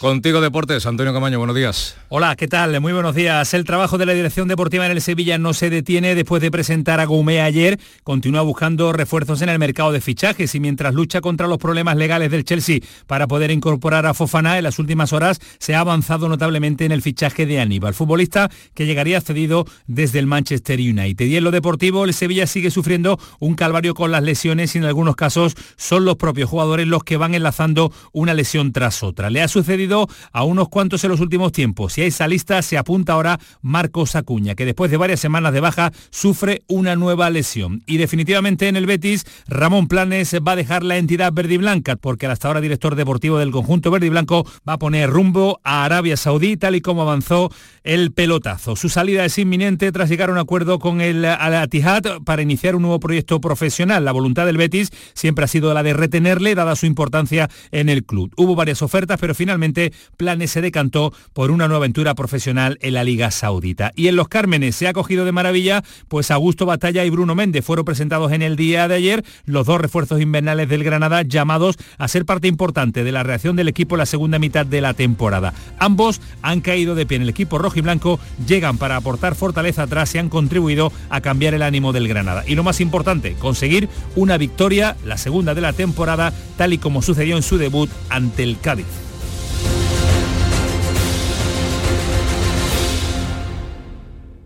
Contigo 0.00 0.40
Deportes, 0.40 0.84
Antonio 0.84 1.14
Camaño, 1.14 1.38
buenos 1.38 1.54
días. 1.54 1.96
Hola, 2.16 2.36
¿qué 2.36 2.46
tal? 2.46 2.80
Muy 2.80 2.92
buenos 2.92 3.16
días. 3.16 3.54
El 3.54 3.64
trabajo 3.64 3.98
de 3.98 4.06
la 4.06 4.12
dirección 4.12 4.46
deportiva 4.46 4.86
en 4.86 4.92
el 4.92 5.00
Sevilla 5.00 5.36
no 5.36 5.52
se 5.52 5.68
detiene 5.68 6.14
después 6.14 6.40
de 6.40 6.52
presentar 6.52 7.00
a 7.00 7.06
Goumé 7.06 7.40
ayer. 7.40 7.80
Continúa 8.04 8.42
buscando 8.42 8.92
refuerzos 8.92 9.42
en 9.42 9.48
el 9.48 9.58
mercado 9.58 9.90
de 9.90 10.00
fichajes 10.00 10.54
y 10.54 10.60
mientras 10.60 10.94
lucha 10.94 11.20
contra 11.20 11.48
los 11.48 11.58
problemas 11.58 11.96
legales 11.96 12.30
del 12.30 12.44
Chelsea 12.44 12.78
para 13.08 13.26
poder 13.26 13.50
incorporar 13.50 14.06
a 14.06 14.14
Fofana, 14.14 14.58
en 14.58 14.62
las 14.62 14.78
últimas 14.78 15.12
horas 15.12 15.40
se 15.58 15.74
ha 15.74 15.80
avanzado 15.80 16.28
notablemente 16.28 16.84
en 16.84 16.92
el 16.92 17.02
fichaje 17.02 17.46
de 17.46 17.58
Aníbal, 17.58 17.94
futbolista 17.94 18.48
que 18.74 18.86
llegaría 18.86 19.20
cedido 19.20 19.66
desde 19.88 20.20
el 20.20 20.28
Manchester 20.28 20.78
United. 20.78 21.26
Y 21.26 21.36
en 21.36 21.42
lo 21.42 21.50
deportivo, 21.50 22.04
el 22.04 22.14
Sevilla 22.14 22.46
sigue 22.46 22.70
sufriendo 22.70 23.18
un 23.40 23.56
calvario 23.56 23.94
con 23.94 24.12
las 24.12 24.22
lesiones 24.22 24.76
y 24.76 24.78
en 24.78 24.84
algunos 24.84 25.16
casos 25.16 25.56
son 25.76 26.04
los 26.04 26.14
propios 26.14 26.48
jugadores 26.48 26.86
los 26.86 27.02
que 27.02 27.16
van 27.16 27.34
enlazando 27.34 27.92
una 28.12 28.34
lesión 28.34 28.72
tras 28.72 29.02
otra. 29.02 29.30
Le 29.30 29.42
ha 29.42 29.48
sucedido 29.48 30.06
a 30.30 30.44
unos 30.44 30.68
cuantos 30.68 31.02
en 31.02 31.10
los 31.10 31.18
últimos 31.18 31.50
tiempos. 31.50 32.03
Esa 32.06 32.28
lista 32.28 32.60
se 32.60 32.76
apunta 32.76 33.14
ahora 33.14 33.40
Marcos 33.62 34.14
Acuña, 34.14 34.54
que 34.54 34.66
después 34.66 34.90
de 34.90 34.98
varias 34.98 35.20
semanas 35.20 35.54
de 35.54 35.60
baja 35.60 35.90
sufre 36.10 36.62
una 36.68 36.96
nueva 36.96 37.30
lesión. 37.30 37.82
Y 37.86 37.96
definitivamente 37.96 38.68
en 38.68 38.76
el 38.76 38.84
Betis, 38.84 39.24
Ramón 39.48 39.88
Planes 39.88 40.36
va 40.46 40.52
a 40.52 40.56
dejar 40.56 40.82
la 40.82 40.98
entidad 40.98 41.32
verde 41.32 41.54
y 41.54 41.56
blanca, 41.56 41.96
porque 41.96 42.26
hasta 42.26 42.48
ahora 42.48 42.60
director 42.60 42.94
deportivo 42.94 43.38
del 43.38 43.52
conjunto 43.52 43.90
verde 43.90 44.06
y 44.06 44.10
blanco 44.10 44.46
va 44.68 44.74
a 44.74 44.78
poner 44.78 45.08
rumbo 45.08 45.60
a 45.64 45.86
Arabia 45.86 46.18
Saudí, 46.18 46.58
tal 46.58 46.74
y 46.74 46.82
como 46.82 47.02
avanzó 47.02 47.50
el 47.84 48.12
pelotazo. 48.12 48.76
Su 48.76 48.90
salida 48.90 49.24
es 49.24 49.38
inminente 49.38 49.90
tras 49.90 50.10
llegar 50.10 50.28
a 50.28 50.32
un 50.32 50.38
acuerdo 50.38 50.78
con 50.78 51.00
el 51.00 51.24
Al-Attihad 51.24 52.22
para 52.24 52.42
iniciar 52.42 52.76
un 52.76 52.82
nuevo 52.82 53.00
proyecto 53.00 53.40
profesional. 53.40 54.04
La 54.04 54.12
voluntad 54.12 54.44
del 54.44 54.58
Betis 54.58 54.90
siempre 55.14 55.46
ha 55.46 55.48
sido 55.48 55.72
la 55.72 55.82
de 55.82 55.94
retenerle, 55.94 56.54
dada 56.54 56.76
su 56.76 56.84
importancia 56.84 57.48
en 57.72 57.88
el 57.88 58.04
club. 58.04 58.30
Hubo 58.36 58.54
varias 58.54 58.82
ofertas, 58.82 59.18
pero 59.18 59.34
finalmente 59.34 59.92
Planes 60.18 60.50
se 60.50 60.60
decantó 60.60 61.12
por 61.32 61.50
una 61.50 61.66
nueva 61.66 61.86
profesional 62.14 62.78
en 62.82 62.94
la 62.94 63.04
Liga 63.04 63.30
Saudita. 63.30 63.92
Y 63.94 64.08
en 64.08 64.16
los 64.16 64.28
Cármenes 64.28 64.76
se 64.76 64.88
ha 64.88 64.92
cogido 64.92 65.24
de 65.24 65.32
maravilla, 65.32 65.82
pues 66.08 66.30
Augusto 66.30 66.66
Batalla 66.66 67.04
y 67.04 67.10
Bruno 67.10 67.34
Méndez 67.34 67.64
fueron 67.64 67.84
presentados 67.84 68.32
en 68.32 68.42
el 68.42 68.56
día 68.56 68.88
de 68.88 68.96
ayer, 68.96 69.24
los 69.46 69.66
dos 69.66 69.80
refuerzos 69.80 70.20
invernales 70.20 70.68
del 70.68 70.84
Granada 70.84 71.22
llamados 71.22 71.76
a 71.98 72.08
ser 72.08 72.24
parte 72.24 72.48
importante 72.48 73.04
de 73.04 73.12
la 73.12 73.22
reacción 73.22 73.56
del 73.56 73.68
equipo 73.68 73.94
en 73.94 74.00
la 74.00 74.06
segunda 74.06 74.38
mitad 74.38 74.66
de 74.66 74.80
la 74.80 74.94
temporada. 74.94 75.54
Ambos 75.78 76.20
han 76.42 76.60
caído 76.60 76.94
de 76.94 77.06
pie 77.06 77.16
en 77.16 77.22
el 77.22 77.28
equipo 77.28 77.58
rojo 77.58 77.78
y 77.78 77.82
blanco, 77.82 78.18
llegan 78.46 78.76
para 78.76 78.96
aportar 78.96 79.34
fortaleza 79.34 79.84
atrás 79.84 80.14
y 80.14 80.18
han 80.18 80.28
contribuido 80.28 80.92
a 81.10 81.20
cambiar 81.20 81.54
el 81.54 81.62
ánimo 81.62 81.92
del 81.92 82.08
Granada. 82.08 82.44
Y 82.46 82.56
lo 82.56 82.64
más 82.64 82.80
importante, 82.80 83.34
conseguir 83.34 83.88
una 84.16 84.36
victoria, 84.36 84.96
la 85.04 85.16
segunda 85.16 85.54
de 85.54 85.60
la 85.60 85.72
temporada, 85.72 86.32
tal 86.56 86.72
y 86.72 86.78
como 86.78 87.02
sucedió 87.02 87.36
en 87.36 87.42
su 87.42 87.58
debut 87.58 87.90
ante 88.08 88.42
el 88.42 88.58
Cádiz. 88.58 89.03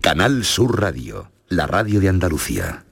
Canal 0.09 0.43
Sur 0.43 0.81
Radio, 0.81 1.31
la 1.51 1.67
radio 1.67 2.01
de 2.01 2.09
Andalucía. 2.09 2.87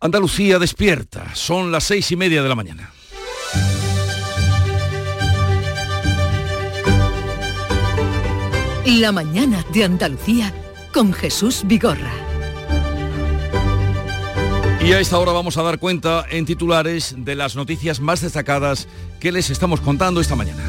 Andalucía 0.00 0.58
despierta, 0.58 1.34
son 1.34 1.72
las 1.72 1.84
seis 1.84 2.12
y 2.12 2.16
media 2.16 2.42
de 2.42 2.48
la 2.50 2.54
mañana. 2.54 2.92
La 8.84 9.12
mañana 9.12 9.64
de 9.72 9.84
Andalucía 9.84 10.52
con 10.92 11.14
Jesús 11.14 11.62
Vigorra. 11.64 12.25
Y 14.86 14.92
a 14.92 15.00
esta 15.00 15.18
hora 15.18 15.32
vamos 15.32 15.56
a 15.58 15.64
dar 15.64 15.80
cuenta 15.80 16.24
en 16.30 16.46
titulares 16.46 17.16
de 17.18 17.34
las 17.34 17.56
noticias 17.56 17.98
más 17.98 18.20
destacadas 18.20 18.86
que 19.18 19.32
les 19.32 19.50
estamos 19.50 19.80
contando 19.80 20.20
esta 20.20 20.36
mañana. 20.36 20.62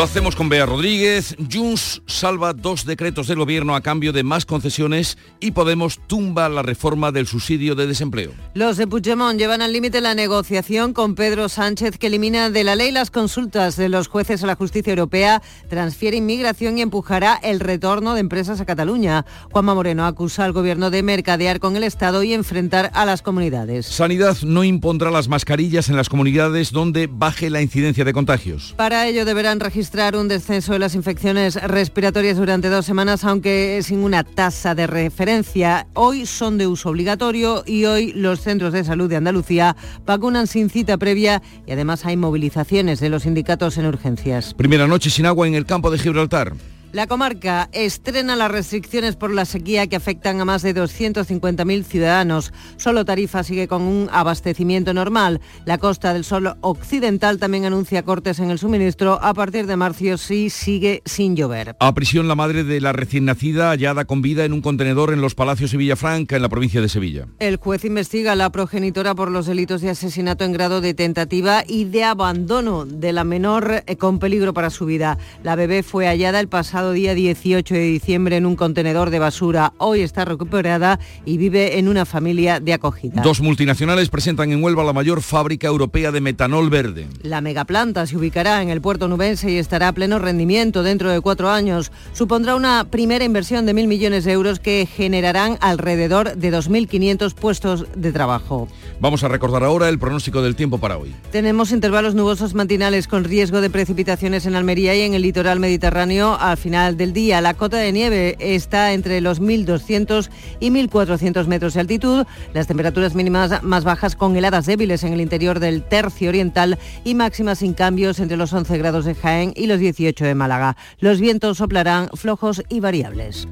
Lo 0.00 0.04
hacemos 0.04 0.34
con 0.34 0.48
Bea 0.48 0.64
Rodríguez. 0.64 1.36
Junts 1.52 2.00
salva 2.06 2.54
dos 2.54 2.86
decretos 2.86 3.26
del 3.26 3.36
gobierno 3.36 3.76
a 3.76 3.82
cambio 3.82 4.14
de 4.14 4.22
más 4.22 4.46
concesiones 4.46 5.18
y 5.40 5.50
Podemos 5.50 6.00
tumba 6.06 6.48
la 6.48 6.62
reforma 6.62 7.12
del 7.12 7.26
subsidio 7.26 7.74
de 7.74 7.86
desempleo. 7.86 8.32
Los 8.54 8.78
de 8.78 8.86
Puigdemont 8.86 9.38
llevan 9.38 9.60
al 9.60 9.74
límite 9.74 10.00
la 10.00 10.14
negociación 10.14 10.94
con 10.94 11.14
Pedro 11.14 11.50
Sánchez 11.50 11.98
que 11.98 12.06
elimina 12.06 12.48
de 12.48 12.64
la 12.64 12.76
ley 12.76 12.92
las 12.92 13.10
consultas 13.10 13.76
de 13.76 13.90
los 13.90 14.08
jueces 14.08 14.42
a 14.42 14.46
la 14.46 14.54
justicia 14.54 14.88
europea, 14.88 15.42
transfiere 15.68 16.16
inmigración 16.16 16.78
y 16.78 16.80
empujará 16.80 17.38
el 17.42 17.60
retorno 17.60 18.14
de 18.14 18.20
empresas 18.20 18.58
a 18.62 18.64
Cataluña. 18.64 19.26
Juanma 19.52 19.74
Moreno 19.74 20.06
acusa 20.06 20.46
al 20.46 20.52
gobierno 20.52 20.88
de 20.88 21.02
mercadear 21.02 21.60
con 21.60 21.76
el 21.76 21.84
Estado 21.84 22.22
y 22.22 22.32
enfrentar 22.32 22.90
a 22.94 23.04
las 23.04 23.20
comunidades. 23.20 23.84
Sanidad 23.84 24.38
no 24.44 24.64
impondrá 24.64 25.10
las 25.10 25.28
mascarillas 25.28 25.90
en 25.90 25.96
las 25.96 26.08
comunidades 26.08 26.72
donde 26.72 27.06
baje 27.06 27.50
la 27.50 27.60
incidencia 27.60 28.06
de 28.06 28.14
contagios. 28.14 28.72
Para 28.78 29.06
ello 29.06 29.26
deberán 29.26 29.60
registrar 29.60 29.89
un 29.92 30.28
descenso 30.28 30.72
de 30.72 30.78
las 30.78 30.94
infecciones 30.94 31.56
respiratorias 31.56 32.36
durante 32.36 32.68
dos 32.68 32.86
semanas, 32.86 33.24
aunque 33.24 33.80
sin 33.82 33.98
una 33.98 34.22
tasa 34.22 34.74
de 34.76 34.86
referencia. 34.86 35.88
Hoy 35.94 36.26
son 36.26 36.58
de 36.58 36.68
uso 36.68 36.90
obligatorio 36.90 37.64
y 37.66 37.86
hoy 37.86 38.12
los 38.12 38.40
centros 38.40 38.72
de 38.72 38.84
salud 38.84 39.10
de 39.10 39.16
Andalucía 39.16 39.76
vacunan 40.06 40.46
sin 40.46 40.70
cita 40.70 40.96
previa 40.96 41.42
y 41.66 41.72
además 41.72 42.06
hay 42.06 42.16
movilizaciones 42.16 43.00
de 43.00 43.08
los 43.08 43.24
sindicatos 43.24 43.78
en 43.78 43.86
urgencias. 43.86 44.54
Primera 44.54 44.86
noche 44.86 45.10
sin 45.10 45.26
agua 45.26 45.48
en 45.48 45.54
el 45.54 45.66
campo 45.66 45.90
de 45.90 45.98
Gibraltar. 45.98 46.52
La 46.92 47.06
comarca 47.06 47.68
estrena 47.72 48.34
las 48.34 48.50
restricciones 48.50 49.14
por 49.14 49.30
la 49.30 49.44
sequía 49.44 49.86
que 49.86 49.94
afectan 49.94 50.40
a 50.40 50.44
más 50.44 50.62
de 50.62 50.74
250.000 50.74 51.84
ciudadanos. 51.84 52.52
Solo 52.78 53.04
Tarifa 53.04 53.44
sigue 53.44 53.68
con 53.68 53.82
un 53.82 54.08
abastecimiento 54.10 54.92
normal. 54.92 55.40
La 55.66 55.78
Costa 55.78 56.12
del 56.12 56.24
Sol 56.24 56.56
Occidental 56.62 57.38
también 57.38 57.64
anuncia 57.64 58.02
cortes 58.02 58.40
en 58.40 58.50
el 58.50 58.58
suministro 58.58 59.22
a 59.22 59.34
partir 59.34 59.68
de 59.68 59.76
marzo 59.76 60.16
si 60.16 60.50
sigue 60.50 61.02
sin 61.04 61.36
llover. 61.36 61.76
A 61.78 61.94
prisión 61.94 62.26
la 62.26 62.34
madre 62.34 62.64
de 62.64 62.80
la 62.80 62.92
recién 62.92 63.26
nacida 63.26 63.70
hallada 63.70 64.04
con 64.04 64.22
vida 64.22 64.44
en 64.44 64.52
un 64.52 64.60
contenedor 64.60 65.12
en 65.12 65.20
los 65.20 65.34
Palacios 65.34 65.70
de 65.70 65.78
Villafranca, 65.78 66.36
en 66.36 66.42
la 66.42 66.48
provincia 66.48 66.80
de 66.80 66.88
Sevilla. 66.88 67.26
El 67.38 67.56
juez 67.56 67.84
investiga 67.84 68.32
a 68.32 68.36
la 68.36 68.50
progenitora 68.50 69.14
por 69.14 69.30
los 69.30 69.46
delitos 69.46 69.80
de 69.80 69.90
asesinato 69.90 70.44
en 70.44 70.52
grado 70.52 70.80
de 70.80 70.94
tentativa 70.94 71.62
y 71.66 71.84
de 71.84 72.02
abandono 72.02 72.84
de 72.84 73.12
la 73.12 73.24
menor 73.24 73.84
eh, 73.86 73.96
con 73.96 74.18
peligro 74.18 74.54
para 74.54 74.70
su 74.70 74.86
vida. 74.86 75.18
La 75.44 75.54
bebé 75.54 75.82
fue 75.82 76.06
hallada 76.06 76.40
el 76.40 76.48
pasado 76.48 76.79
día 76.88 77.14
18 77.14 77.74
de 77.74 77.80
diciembre 77.80 78.36
en 78.36 78.46
un 78.46 78.56
contenedor 78.56 79.10
de 79.10 79.18
basura. 79.18 79.74
Hoy 79.78 80.00
está 80.00 80.24
recuperada 80.24 80.98
y 81.26 81.36
vive 81.36 81.78
en 81.78 81.86
una 81.88 82.06
familia 82.06 82.60
de 82.60 82.72
acogida. 82.72 83.22
Dos 83.22 83.40
multinacionales 83.40 84.08
presentan 84.08 84.50
en 84.50 84.62
Huelva 84.62 84.82
la 84.82 84.92
mayor 84.92 85.20
fábrica 85.20 85.68
europea 85.68 86.10
de 86.10 86.20
metanol 86.20 86.70
verde. 86.70 87.06
La 87.22 87.40
megaplanta 87.40 88.06
se 88.06 88.16
ubicará 88.16 88.62
en 88.62 88.70
el 88.70 88.80
puerto 88.80 89.06
nubense 89.06 89.50
y 89.50 89.58
estará 89.58 89.88
a 89.88 89.92
pleno 89.92 90.18
rendimiento 90.18 90.82
dentro 90.82 91.10
de 91.10 91.20
cuatro 91.20 91.50
años. 91.50 91.92
Supondrá 92.14 92.56
una 92.56 92.84
primera 92.90 93.24
inversión 93.24 93.66
de 93.66 93.74
mil 93.74 93.86
millones 93.86 94.24
de 94.24 94.32
euros 94.32 94.58
que 94.58 94.86
generarán 94.86 95.58
alrededor 95.60 96.36
de 96.36 96.52
2.500 96.52 97.34
puestos 97.34 97.86
de 97.94 98.12
trabajo. 98.12 98.68
Vamos 99.00 99.24
a 99.24 99.28
recordar 99.28 99.64
ahora 99.64 99.88
el 99.88 99.98
pronóstico 99.98 100.42
del 100.42 100.54
tiempo 100.54 100.76
para 100.76 100.98
hoy. 100.98 101.14
Tenemos 101.32 101.72
intervalos 101.72 102.14
nubosos 102.14 102.52
matinales 102.52 103.08
con 103.08 103.24
riesgo 103.24 103.62
de 103.62 103.70
precipitaciones 103.70 104.44
en 104.44 104.54
Almería 104.54 104.94
y 104.94 105.00
en 105.00 105.14
el 105.14 105.22
litoral 105.22 105.58
mediterráneo 105.58 106.36
al 106.38 106.58
final 106.58 106.98
del 106.98 107.14
día. 107.14 107.40
La 107.40 107.54
cota 107.54 107.78
de 107.78 107.92
nieve 107.92 108.36
está 108.38 108.92
entre 108.92 109.22
los 109.22 109.40
1.200 109.40 110.28
y 110.60 110.70
1.400 110.70 111.46
metros 111.46 111.72
de 111.72 111.80
altitud. 111.80 112.26
Las 112.52 112.66
temperaturas 112.66 113.14
mínimas 113.14 113.62
más 113.62 113.84
bajas 113.84 114.16
con 114.16 114.36
heladas 114.36 114.66
débiles 114.66 115.02
en 115.02 115.14
el 115.14 115.22
interior 115.22 115.60
del 115.60 115.82
tercio 115.82 116.28
oriental 116.28 116.78
y 117.02 117.14
máximas 117.14 117.60
sin 117.60 117.72
cambios 117.72 118.20
entre 118.20 118.36
los 118.36 118.52
11 118.52 118.76
grados 118.76 119.06
de 119.06 119.14
Jaén 119.14 119.54
y 119.56 119.66
los 119.66 119.78
18 119.78 120.26
de 120.26 120.34
Málaga. 120.34 120.76
Los 120.98 121.20
vientos 121.20 121.56
soplarán 121.56 122.10
flojos 122.12 122.62
y 122.68 122.80
variables. 122.80 123.48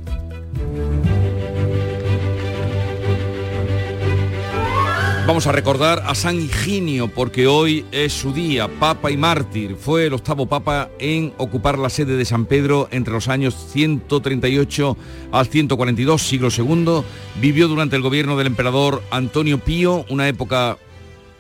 Vamos 5.28 5.46
a 5.46 5.52
recordar 5.52 6.04
a 6.06 6.14
San 6.14 6.40
Higinio 6.40 7.08
porque 7.08 7.46
hoy 7.46 7.84
es 7.92 8.14
su 8.14 8.32
día, 8.32 8.66
papa 8.66 9.10
y 9.10 9.18
mártir. 9.18 9.76
Fue 9.76 10.06
el 10.06 10.14
octavo 10.14 10.46
papa 10.46 10.88
en 10.98 11.34
ocupar 11.36 11.78
la 11.78 11.90
sede 11.90 12.16
de 12.16 12.24
San 12.24 12.46
Pedro 12.46 12.88
entre 12.92 13.12
los 13.12 13.28
años 13.28 13.54
138 13.70 14.96
al 15.30 15.46
142, 15.46 16.22
siglo 16.22 16.48
II. 16.48 17.02
Vivió 17.42 17.68
durante 17.68 17.94
el 17.94 18.00
gobierno 18.00 18.38
del 18.38 18.46
emperador 18.46 19.02
Antonio 19.10 19.58
Pío, 19.58 20.06
una 20.08 20.26
época 20.28 20.78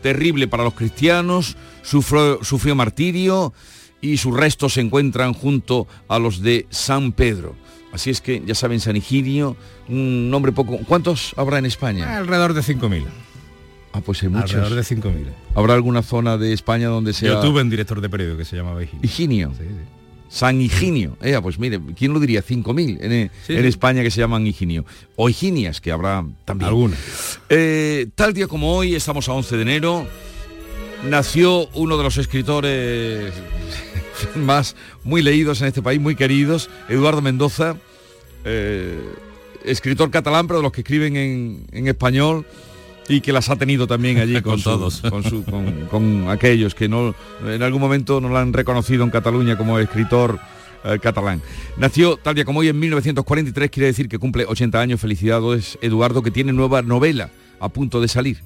terrible 0.02 0.48
para 0.48 0.64
los 0.64 0.74
cristianos, 0.74 1.56
sufrió, 1.80 2.44
sufrió 2.44 2.74
martirio 2.74 3.54
y 4.02 4.18
sus 4.18 4.36
restos 4.36 4.74
se 4.74 4.82
encuentran 4.82 5.32
junto 5.32 5.88
a 6.08 6.18
los 6.18 6.42
de 6.42 6.66
San 6.68 7.12
Pedro. 7.12 7.56
Así 7.90 8.10
es 8.10 8.20
que 8.20 8.42
ya 8.44 8.54
saben, 8.54 8.80
San 8.80 8.96
Higinio, 8.96 9.56
un 9.88 10.28
nombre 10.28 10.52
poco... 10.52 10.76
¿Cuántos 10.86 11.32
habrá 11.38 11.56
en 11.56 11.64
España? 11.64 12.18
Alrededor 12.18 12.52
de 12.52 12.60
5.000. 12.60 13.06
Ah, 13.98 14.02
pues 14.04 14.22
hay 14.22 14.28
muchos. 14.28 14.54
Alrededor 14.54 14.84
de 14.84 14.96
5.000. 14.96 15.24
¿Habrá 15.54 15.74
alguna 15.74 16.02
zona 16.02 16.38
de 16.38 16.52
España 16.52 16.88
donde 16.88 17.12
sea... 17.12 17.34
Yo 17.34 17.40
tuve 17.40 17.62
un 17.62 17.70
director 17.70 18.00
de 18.00 18.08
periódico 18.08 18.38
que 18.38 18.44
se 18.44 18.56
llamaba 18.56 18.82
Higinio. 18.82 19.00
Higinio. 19.02 19.52
Sí, 19.58 19.64
sí. 19.64 19.74
San 20.28 20.60
Higinio. 20.60 21.16
Eh, 21.22 21.38
pues 21.42 21.58
mire, 21.58 21.80
¿quién 21.96 22.12
lo 22.12 22.20
diría? 22.20 22.42
5.000 22.44 22.98
en, 23.00 23.30
Sí, 23.46 23.54
en 23.54 23.62
sí. 23.62 23.68
España 23.68 24.02
que 24.02 24.10
se 24.10 24.20
llaman 24.20 24.46
Higinio. 24.46 24.84
O 25.16 25.28
Higinias, 25.28 25.80
que 25.80 25.90
habrá 25.90 26.24
también. 26.44 26.68
Algunas. 26.68 27.40
Eh, 27.48 28.08
tal 28.14 28.34
día 28.34 28.46
como 28.46 28.76
hoy, 28.76 28.94
estamos 28.94 29.28
a 29.28 29.32
11 29.32 29.56
de 29.56 29.62
enero, 29.62 30.06
nació 31.08 31.68
uno 31.74 31.96
de 31.96 32.04
los 32.04 32.18
escritores 32.18 33.32
más 34.36 34.76
muy 35.02 35.22
leídos 35.22 35.60
en 35.62 35.68
este 35.68 35.82
país, 35.82 36.00
muy 36.00 36.14
queridos, 36.14 36.68
Eduardo 36.88 37.22
Mendoza, 37.22 37.76
eh, 38.44 38.98
escritor 39.64 40.10
catalán, 40.10 40.46
pero 40.46 40.58
de 40.58 40.62
los 40.64 40.72
que 40.72 40.82
escriben 40.82 41.16
en, 41.16 41.66
en 41.72 41.88
español 41.88 42.46
y 43.08 43.20
que 43.20 43.32
las 43.32 43.48
ha 43.50 43.56
tenido 43.56 43.86
también 43.86 44.18
allí 44.18 44.34
con, 44.42 44.52
Con 44.54 44.58
su- 44.58 44.64
todos. 44.70 45.00
con, 45.10 45.22
su- 45.24 45.44
con- 45.44 45.86
con 45.90 46.28
aquellos 46.28 46.74
que 46.74 46.88
no 46.88 47.14
en 47.46 47.62
algún 47.62 47.80
momento 47.80 48.20
no 48.20 48.28
lo 48.28 48.38
han 48.38 48.52
reconocido 48.52 49.04
en 49.04 49.10
Cataluña 49.10 49.56
como 49.56 49.78
escritor 49.78 50.38
eh, 50.84 50.98
catalán. 51.02 51.42
Nació 51.76 52.16
tal 52.16 52.34
día 52.34 52.44
como 52.44 52.60
hoy 52.60 52.68
en 52.68 52.78
1943, 52.78 53.70
quiere 53.70 53.86
decir 53.88 54.08
que 54.08 54.18
cumple 54.18 54.44
80 54.46 54.80
años. 54.80 55.00
Felicidades, 55.00 55.78
Eduardo, 55.82 56.22
que 56.22 56.30
tiene 56.30 56.52
nueva 56.52 56.82
novela 56.82 57.30
a 57.60 57.68
punto 57.68 58.00
de 58.00 58.08
salir. 58.08 58.42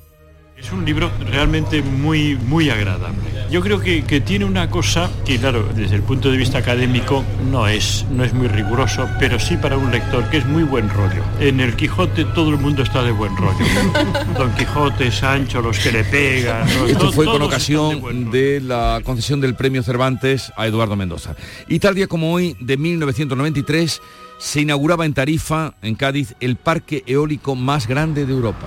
Es 0.57 0.73
un 0.73 0.85
libro 0.85 1.11
realmente 1.31 1.83
muy, 1.83 2.37
muy 2.37 2.71
agradable. 2.71 3.19
Yo 3.53 3.61
creo 3.61 3.81
que, 3.81 4.03
que, 4.05 4.23
tiene 4.23 4.47
una 4.47 4.71
cosa 4.71 5.11
que, 5.27 5.39
claro, 5.39 5.69
desde 5.75 5.97
el 5.97 6.03
punto 6.03 6.31
de 6.31 6.39
vista 6.39 6.57
académico 6.57 7.23
no 7.51 7.69
es, 7.69 8.07
no 8.11 8.25
es 8.25 8.33
muy 8.33 8.49
riguroso, 8.49 9.07
pero 9.19 9.39
sí 9.39 9.59
para 9.59 9.77
un 9.77 9.91
lector 9.91 10.25
que 10.31 10.39
es 10.39 10.47
muy 10.47 10.63
buen 10.63 10.89
rollo. 10.89 11.23
En 11.39 11.61
el 11.61 11.77
Quijote 11.77 12.25
todo 12.25 12.49
el 12.49 12.57
mundo 12.57 12.83
está 12.83 13.03
de 13.03 13.11
buen 13.11 13.37
rollo. 13.37 13.59
Don 14.39 14.55
Quijote, 14.55 15.13
Sancho, 15.13 15.61
los 15.61 15.79
que 15.79 15.93
le 15.93 16.03
pegan. 16.03 16.67
Los, 16.67 16.93
Esto 16.93 17.07
to- 17.09 17.13
fue 17.13 17.27
con 17.27 17.43
ocasión 17.43 18.31
de, 18.31 18.63
la 18.63 19.03
concesión 19.05 19.43
del 19.43 19.55
premio 19.55 19.83
Cervantes 19.83 20.51
a 20.57 20.67
Eduardo 20.67 20.97
Mendoza. 20.97 21.37
Y 21.69 21.79
tal 21.79 21.95
día 21.95 22.07
como 22.07 22.33
hoy, 22.33 22.57
de 22.59 22.79
1993, 22.79 24.01
se 24.39 24.61
inauguraba 24.63 25.05
en 25.05 25.13
Tarifa, 25.13 25.75
en 25.83 25.95
Cádiz, 25.95 26.37
el 26.41 26.57
parque 26.57 27.05
eólico 27.07 27.55
más 27.55 27.87
grande 27.87 28.25
de 28.25 28.33
Europa. 28.33 28.67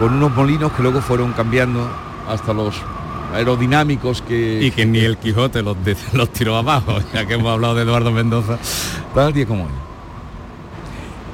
Con 0.00 0.14
unos 0.14 0.34
molinos 0.34 0.72
que 0.72 0.82
luego 0.82 1.00
fueron 1.00 1.32
cambiando 1.34 1.88
hasta 2.28 2.52
los 2.52 2.74
aerodinámicos 3.32 4.22
que... 4.22 4.62
Y 4.62 4.70
que 4.70 4.86
ni 4.86 4.98
el 5.00 5.16
Quijote 5.18 5.62
los, 5.62 5.82
de- 5.84 5.96
los 6.12 6.32
tiró 6.32 6.56
abajo, 6.56 6.98
ya 7.14 7.26
que 7.26 7.34
hemos 7.34 7.52
hablado 7.52 7.74
de 7.74 7.82
Eduardo 7.82 8.12
Mendoza. 8.12 8.58
Tal 9.14 9.32
día 9.32 9.46
como 9.46 9.64
hoy. 9.64 9.70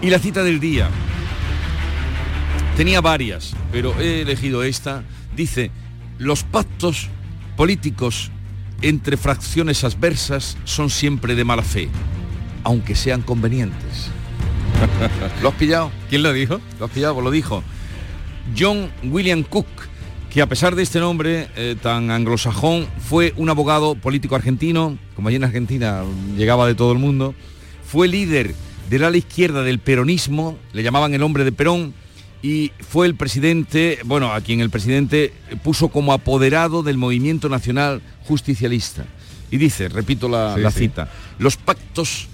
Y 0.01 0.11
la 0.11 0.19
cita 0.19 0.43
del 0.43 0.59
día. 0.61 0.89
Tenía 2.77 3.01
varias, 3.01 3.55
pero 3.71 3.95
he 4.01 4.23
elegido 4.23 4.63
esta. 4.63 5.05
Dice, 5.37 5.71
los 6.19 6.43
pactos 6.43 7.09
políticos 7.57 8.31
entre 8.81 9.17
fracciones 9.17 9.85
adversas 9.85 10.57
son 10.65 10.91
siempre 10.91 11.35
de 11.35 11.45
mala 11.45 11.63
fe, 11.63 11.89
aunque 12.65 12.95
sean 12.95 13.23
convenientes. 13.23 14.11
¿Lo 15.43 15.51
has 15.51 15.55
pillado? 15.55 15.93
¿Quién 16.09 16.23
lo 16.23 16.33
dijo? 16.33 16.61
Lo 16.81 16.87
has 16.87 16.91
pillado, 16.91 17.15
pues 17.15 17.25
lo 17.25 17.31
dijo. 17.31 17.63
John 18.59 18.91
William 19.05 19.43
Cook, 19.45 19.67
que 20.33 20.41
a 20.41 20.47
pesar 20.47 20.75
de 20.75 20.83
este 20.83 20.99
nombre 20.99 21.49
eh, 21.57 21.77
tan 21.81 22.11
anglosajón, 22.11 22.87
fue 23.07 23.35
un 23.37 23.51
abogado 23.51 23.95
político 23.95 24.35
argentino, 24.35 24.97
como 25.15 25.29
allí 25.29 25.37
en 25.37 25.45
Argentina 25.45 26.03
llegaba 26.39 26.67
de 26.67 26.75
todo 26.75 26.93
el 26.93 26.99
mundo, 26.99 27.35
fue 27.87 28.09
líder 28.09 28.55
del 28.89 29.05
ala 29.05 29.17
izquierda 29.19 29.63
del 29.63 29.79
peronismo, 29.79 30.57
le 30.73 30.83
llamaban 30.83 31.13
el 31.13 31.23
hombre 31.23 31.45
de 31.45 31.53
Perón, 31.53 31.93
y 32.43 32.73
fue 32.81 33.07
el 33.07 33.15
presidente, 33.15 33.99
bueno, 34.05 34.33
a 34.33 34.41
quien 34.41 34.61
el 34.61 34.71
presidente 34.71 35.33
puso 35.63 35.89
como 35.89 36.13
apoderado 36.15 36.83
del 36.83 36.97
movimiento 36.97 37.49
nacional 37.49 38.01
justicialista. 38.27 39.05
Y 39.51 39.59
dice, 39.59 39.89
repito 39.89 40.29
la, 40.29 40.55
Sí, 40.57 40.61
la 40.63 40.71
sí. 40.71 40.79
cita, 40.81 41.11
los 41.39 41.57
pactos 41.59 42.27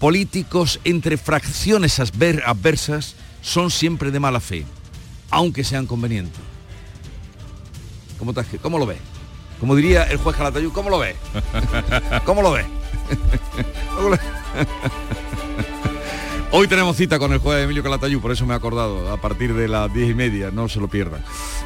políticos 0.00 0.80
entre 0.84 1.16
fracciones 1.16 2.00
adver- 2.00 2.42
adversas 2.44 3.14
son 3.42 3.70
siempre 3.70 4.10
de 4.10 4.18
mala 4.20 4.40
fe, 4.40 4.64
aunque 5.30 5.62
sean 5.64 5.86
convenientes. 5.86 6.40
¿Cómo, 8.18 8.32
te- 8.32 8.58
cómo 8.58 8.78
lo 8.78 8.86
ves? 8.86 8.98
Como 9.60 9.74
diría 9.76 10.04
el 10.04 10.18
juez 10.18 10.36
Calatayud, 10.36 10.72
¿cómo 10.72 10.90
lo 10.90 10.98
ves? 10.98 11.16
¿Cómo 12.24 12.42
lo 12.42 12.52
ves? 12.52 12.66
¿Cómo 13.96 14.10
lo- 14.10 14.18
Hoy 16.50 16.68
tenemos 16.68 16.96
cita 16.96 17.18
con 17.18 17.32
el 17.32 17.38
juez 17.40 17.64
Emilio 17.64 17.82
Calatayud, 17.82 18.20
por 18.20 18.30
eso 18.30 18.46
me 18.46 18.54
he 18.54 18.56
acordado, 18.56 19.10
a 19.12 19.20
partir 19.20 19.54
de 19.54 19.66
las 19.66 19.92
diez 19.92 20.10
y 20.10 20.14
media, 20.14 20.52
no 20.52 20.68
se 20.68 20.78
lo 20.78 20.86
pierdan. 20.86 21.24